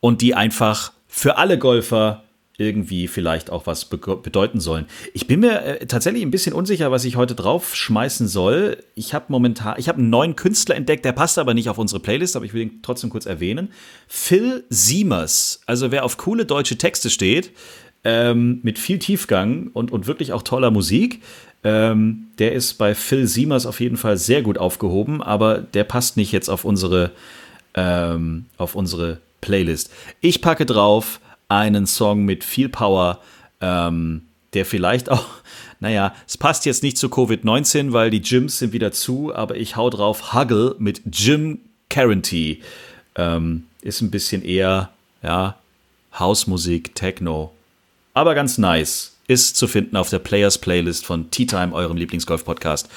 und 0.00 0.20
die 0.20 0.34
einfach 0.34 0.92
für 1.06 1.38
alle 1.38 1.58
Golfer 1.58 2.23
irgendwie 2.56 3.08
vielleicht 3.08 3.50
auch 3.50 3.66
was 3.66 3.86
be 3.86 3.98
bedeuten 3.98 4.60
sollen. 4.60 4.86
Ich 5.12 5.26
bin 5.26 5.40
mir 5.40 5.62
äh, 5.62 5.86
tatsächlich 5.86 6.22
ein 6.22 6.30
bisschen 6.30 6.52
unsicher, 6.52 6.90
was 6.92 7.04
ich 7.04 7.16
heute 7.16 7.34
draufschmeißen 7.34 8.28
soll. 8.28 8.78
Ich 8.94 9.12
habe 9.12 9.26
momentan, 9.28 9.74
ich 9.78 9.88
habe 9.88 9.98
einen 9.98 10.10
neuen 10.10 10.36
Künstler 10.36 10.76
entdeckt, 10.76 11.04
der 11.04 11.12
passt 11.12 11.38
aber 11.38 11.54
nicht 11.54 11.68
auf 11.68 11.78
unsere 11.78 12.00
Playlist, 12.00 12.36
aber 12.36 12.44
ich 12.44 12.54
will 12.54 12.62
ihn 12.62 12.80
trotzdem 12.82 13.10
kurz 13.10 13.26
erwähnen. 13.26 13.70
Phil 14.06 14.64
Siemers. 14.68 15.62
Also 15.66 15.90
wer 15.90 16.04
auf 16.04 16.16
coole 16.16 16.46
deutsche 16.46 16.78
Texte 16.78 17.10
steht, 17.10 17.50
ähm, 18.04 18.60
mit 18.62 18.78
viel 18.78 18.98
Tiefgang 18.98 19.70
und, 19.72 19.90
und 19.90 20.06
wirklich 20.06 20.32
auch 20.32 20.42
toller 20.42 20.70
Musik, 20.70 21.22
ähm, 21.64 22.26
der 22.38 22.52
ist 22.52 22.74
bei 22.74 22.94
Phil 22.94 23.26
Siemers 23.26 23.66
auf 23.66 23.80
jeden 23.80 23.96
Fall 23.96 24.16
sehr 24.16 24.42
gut 24.42 24.58
aufgehoben, 24.58 25.22
aber 25.22 25.58
der 25.58 25.84
passt 25.84 26.16
nicht 26.16 26.30
jetzt 26.30 26.50
auf 26.50 26.64
unsere, 26.64 27.10
ähm, 27.74 28.44
auf 28.58 28.76
unsere 28.76 29.18
Playlist. 29.40 29.90
Ich 30.20 30.40
packe 30.40 30.66
drauf 30.66 31.20
einen 31.48 31.86
Song 31.86 32.24
mit 32.24 32.44
viel 32.44 32.68
Power, 32.68 33.20
ähm, 33.60 34.22
der 34.54 34.64
vielleicht 34.64 35.10
auch, 35.10 35.26
naja, 35.80 36.14
es 36.26 36.38
passt 36.38 36.66
jetzt 36.66 36.82
nicht 36.82 36.98
zu 36.98 37.08
Covid-19, 37.08 37.92
weil 37.92 38.10
die 38.10 38.22
Gyms 38.22 38.58
sind 38.58 38.72
wieder 38.72 38.92
zu, 38.92 39.34
aber 39.34 39.56
ich 39.56 39.76
hau 39.76 39.90
drauf 39.90 40.32
Huggle 40.32 40.76
mit 40.78 41.02
Jim 41.10 41.60
Caranthy. 41.88 42.62
Ähm, 43.16 43.64
ist 43.82 44.00
ein 44.00 44.10
bisschen 44.10 44.42
eher, 44.44 44.90
ja, 45.22 45.56
Hausmusik, 46.18 46.94
Techno. 46.94 47.52
Aber 48.14 48.34
ganz 48.34 48.58
nice. 48.58 49.12
Ist 49.26 49.56
zu 49.56 49.66
finden 49.66 49.96
auf 49.96 50.10
der 50.10 50.18
Players 50.18 50.58
Playlist 50.58 51.06
von 51.06 51.30
Tea 51.30 51.46
Time, 51.46 51.72
eurem 51.72 51.96
Lieblingsgolf-Podcast 51.96 52.88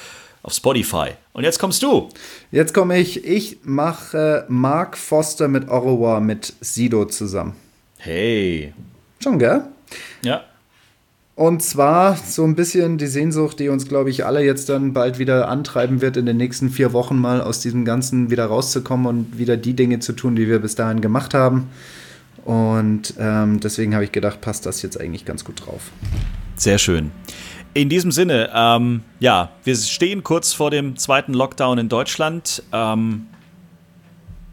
auf 0.42 0.52
Spotify. 0.52 1.10
Und 1.32 1.44
jetzt 1.44 1.58
kommst 1.58 1.82
du. 1.82 2.08
Jetzt 2.50 2.74
komme 2.74 2.98
ich. 2.98 3.24
Ich 3.24 3.58
mache 3.64 4.44
Mark 4.48 4.96
Foster 4.96 5.48
mit 5.48 5.68
Ottawa 5.68 6.20
mit 6.20 6.54
Sido 6.60 7.06
zusammen. 7.06 7.54
Hey. 7.98 8.72
Schon, 9.20 9.38
gell? 9.38 9.62
Ja. 10.22 10.42
Und 11.34 11.62
zwar 11.62 12.16
so 12.16 12.44
ein 12.44 12.56
bisschen 12.56 12.98
die 12.98 13.06
Sehnsucht, 13.06 13.60
die 13.60 13.68
uns, 13.68 13.88
glaube 13.88 14.10
ich, 14.10 14.24
alle 14.26 14.44
jetzt 14.44 14.68
dann 14.68 14.92
bald 14.92 15.18
wieder 15.18 15.48
antreiben 15.48 16.00
wird, 16.00 16.16
in 16.16 16.26
den 16.26 16.36
nächsten 16.36 16.70
vier 16.70 16.92
Wochen 16.92 17.16
mal 17.16 17.40
aus 17.40 17.60
diesem 17.60 17.84
Ganzen 17.84 18.30
wieder 18.30 18.46
rauszukommen 18.46 19.06
und 19.06 19.38
wieder 19.38 19.56
die 19.56 19.74
Dinge 19.74 20.00
zu 20.00 20.14
tun, 20.14 20.34
die 20.34 20.48
wir 20.48 20.58
bis 20.58 20.74
dahin 20.74 21.00
gemacht 21.00 21.34
haben. 21.34 21.68
Und 22.44 23.14
ähm, 23.18 23.60
deswegen 23.60 23.94
habe 23.94 24.04
ich 24.04 24.12
gedacht, 24.12 24.40
passt 24.40 24.66
das 24.66 24.82
jetzt 24.82 25.00
eigentlich 25.00 25.24
ganz 25.24 25.44
gut 25.44 25.66
drauf. 25.66 25.92
Sehr 26.56 26.78
schön. 26.78 27.12
In 27.74 27.88
diesem 27.88 28.10
Sinne, 28.10 28.50
ähm, 28.54 29.02
ja, 29.20 29.50
wir 29.62 29.76
stehen 29.76 30.24
kurz 30.24 30.52
vor 30.52 30.70
dem 30.70 30.96
zweiten 30.96 31.34
Lockdown 31.34 31.78
in 31.78 31.88
Deutschland. 31.88 32.62
Ähm, 32.72 33.26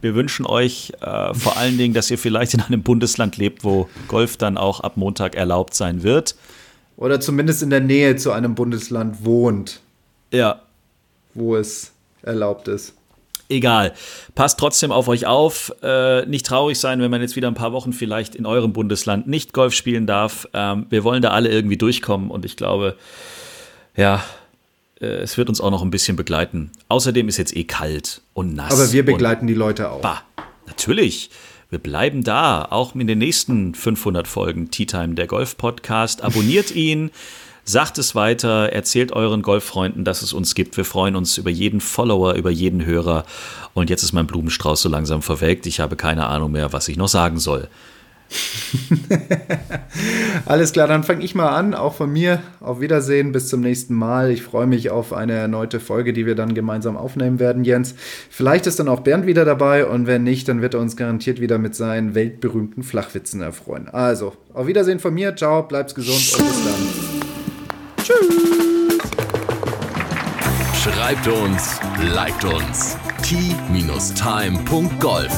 wir 0.05 0.13
wünschen 0.13 0.45
euch 0.45 0.93
äh, 1.01 1.33
vor 1.33 1.57
allen 1.57 1.79
Dingen, 1.79 1.95
dass 1.95 2.11
ihr 2.11 2.19
vielleicht 2.19 2.53
in 2.53 2.61
einem 2.61 2.83
Bundesland 2.83 3.37
lebt, 3.37 3.63
wo 3.63 3.89
Golf 4.07 4.37
dann 4.37 4.55
auch 4.55 4.81
ab 4.81 4.97
Montag 4.97 5.35
erlaubt 5.35 5.73
sein 5.73 6.03
wird. 6.03 6.35
Oder 6.95 7.19
zumindest 7.19 7.63
in 7.63 7.71
der 7.71 7.79
Nähe 7.79 8.15
zu 8.15 8.31
einem 8.31 8.53
Bundesland 8.53 9.25
wohnt. 9.25 9.81
Ja. 10.31 10.61
Wo 11.33 11.55
es 11.55 11.91
erlaubt 12.21 12.67
ist. 12.67 12.93
Egal. 13.49 13.93
Passt 14.35 14.59
trotzdem 14.59 14.91
auf 14.91 15.07
euch 15.07 15.25
auf. 15.25 15.73
Äh, 15.81 16.27
nicht 16.27 16.45
traurig 16.45 16.79
sein, 16.79 17.01
wenn 17.01 17.09
man 17.09 17.21
jetzt 17.21 17.35
wieder 17.35 17.47
ein 17.47 17.55
paar 17.55 17.73
Wochen 17.73 17.91
vielleicht 17.91 18.35
in 18.35 18.45
eurem 18.45 18.73
Bundesland 18.73 19.27
nicht 19.27 19.53
Golf 19.53 19.73
spielen 19.73 20.05
darf. 20.05 20.47
Ähm, 20.53 20.85
wir 20.89 21.03
wollen 21.03 21.23
da 21.23 21.31
alle 21.31 21.49
irgendwie 21.49 21.77
durchkommen 21.77 22.29
und 22.29 22.45
ich 22.45 22.57
glaube, 22.57 22.95
ja, 23.95 24.23
es 24.99 25.37
wird 25.37 25.49
uns 25.49 25.59
auch 25.61 25.71
noch 25.71 25.81
ein 25.81 25.91
bisschen 25.91 26.15
begleiten. 26.15 26.71
Außerdem 26.87 27.27
ist 27.27 27.37
jetzt 27.37 27.55
eh 27.55 27.65
kalt 27.65 28.21
und 28.33 28.55
nass. 28.55 28.73
Aber 28.73 28.91
wir 28.91 29.05
begleiten 29.05 29.47
die 29.47 29.53
Leute 29.53 29.91
auch. 29.91 30.01
Bah, 30.01 30.23
natürlich. 30.67 31.29
Wir 31.69 31.79
bleiben 31.79 32.23
da, 32.23 32.65
auch 32.69 32.95
in 32.95 33.07
den 33.07 33.17
nächsten 33.17 33.73
500 33.75 34.27
Folgen 34.27 34.71
Tea 34.71 34.85
Time, 34.85 35.15
der 35.15 35.27
Golf-Podcast. 35.27 36.23
Abonniert 36.23 36.71
ihn, 36.75 37.11
sagt 37.65 37.97
es 37.97 38.15
weiter, 38.15 38.71
erzählt 38.71 39.11
euren 39.11 39.41
Golffreunden, 39.41 40.05
dass 40.05 40.21
es 40.21 40.31
uns 40.31 40.55
gibt. 40.55 40.77
Wir 40.77 40.85
freuen 40.85 41.15
uns 41.15 41.37
über 41.37 41.49
jeden 41.49 41.81
Follower, 41.81 42.33
über 42.35 42.51
jeden 42.51 42.85
Hörer. 42.85 43.25
Und 43.73 43.89
jetzt 43.89 44.03
ist 44.03 44.13
mein 44.13 44.27
Blumenstrauß 44.27 44.81
so 44.81 44.89
langsam 44.89 45.21
verwelkt. 45.21 45.65
Ich 45.65 45.79
habe 45.79 45.95
keine 45.95 46.27
Ahnung 46.27 46.51
mehr, 46.51 46.71
was 46.71 46.87
ich 46.87 46.97
noch 46.97 47.09
sagen 47.09 47.39
soll. 47.39 47.67
Alles 50.45 50.73
klar, 50.73 50.87
dann 50.87 51.03
fange 51.03 51.23
ich 51.23 51.35
mal 51.35 51.49
an. 51.49 51.73
Auch 51.73 51.93
von 51.93 52.11
mir. 52.11 52.41
Auf 52.59 52.81
Wiedersehen, 52.81 53.31
bis 53.31 53.47
zum 53.47 53.61
nächsten 53.61 53.95
Mal. 53.95 54.31
Ich 54.31 54.43
freue 54.43 54.67
mich 54.67 54.89
auf 54.89 55.13
eine 55.13 55.33
erneute 55.33 55.79
Folge, 55.79 56.13
die 56.13 56.25
wir 56.25 56.35
dann 56.35 56.53
gemeinsam 56.53 56.97
aufnehmen 56.97 57.39
werden, 57.39 57.63
Jens. 57.63 57.95
Vielleicht 58.29 58.67
ist 58.67 58.79
dann 58.79 58.87
auch 58.87 59.01
Bernd 59.01 59.25
wieder 59.25 59.45
dabei 59.45 59.85
und 59.85 60.07
wenn 60.07 60.23
nicht, 60.23 60.47
dann 60.47 60.61
wird 60.61 60.73
er 60.73 60.81
uns 60.81 60.97
garantiert 60.97 61.39
wieder 61.39 61.57
mit 61.57 61.75
seinen 61.75 62.15
weltberühmten 62.15 62.83
Flachwitzen 62.83 63.41
erfreuen. 63.41 63.87
Also, 63.89 64.33
auf 64.53 64.67
Wiedersehen 64.67 64.99
von 64.99 65.13
mir. 65.13 65.35
Ciao, 65.35 65.63
bleib's 65.63 65.95
gesund 65.95 66.39
und 66.39 66.45
bis 66.45 66.63
dann. 66.63 66.75
Tschüss. 68.03 68.15
Schreibt 70.83 71.27
uns, 71.27 71.79
liked 72.13 72.45
uns. 72.45 72.97
t-time.golf 73.23 75.33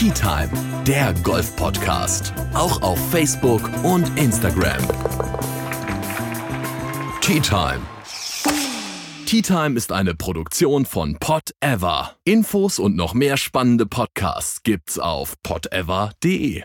Tea 0.00 0.10
Time, 0.12 0.48
der 0.86 1.12
Golf-Podcast. 1.22 2.32
Auch 2.54 2.80
auf 2.80 2.98
Facebook 3.10 3.60
und 3.84 4.18
Instagram. 4.18 4.80
Tea 7.20 7.38
Time. 7.40 7.82
Tea 9.26 9.42
Time 9.42 9.76
ist 9.76 9.92
eine 9.92 10.14
Produktion 10.14 10.86
von 10.86 11.18
Pot 11.18 11.50
Ever. 11.60 12.16
Infos 12.24 12.78
und 12.78 12.96
noch 12.96 13.12
mehr 13.12 13.36
spannende 13.36 13.84
Podcasts 13.84 14.62
gibt's 14.62 14.98
auf 14.98 15.34
potever.de. 15.42 16.62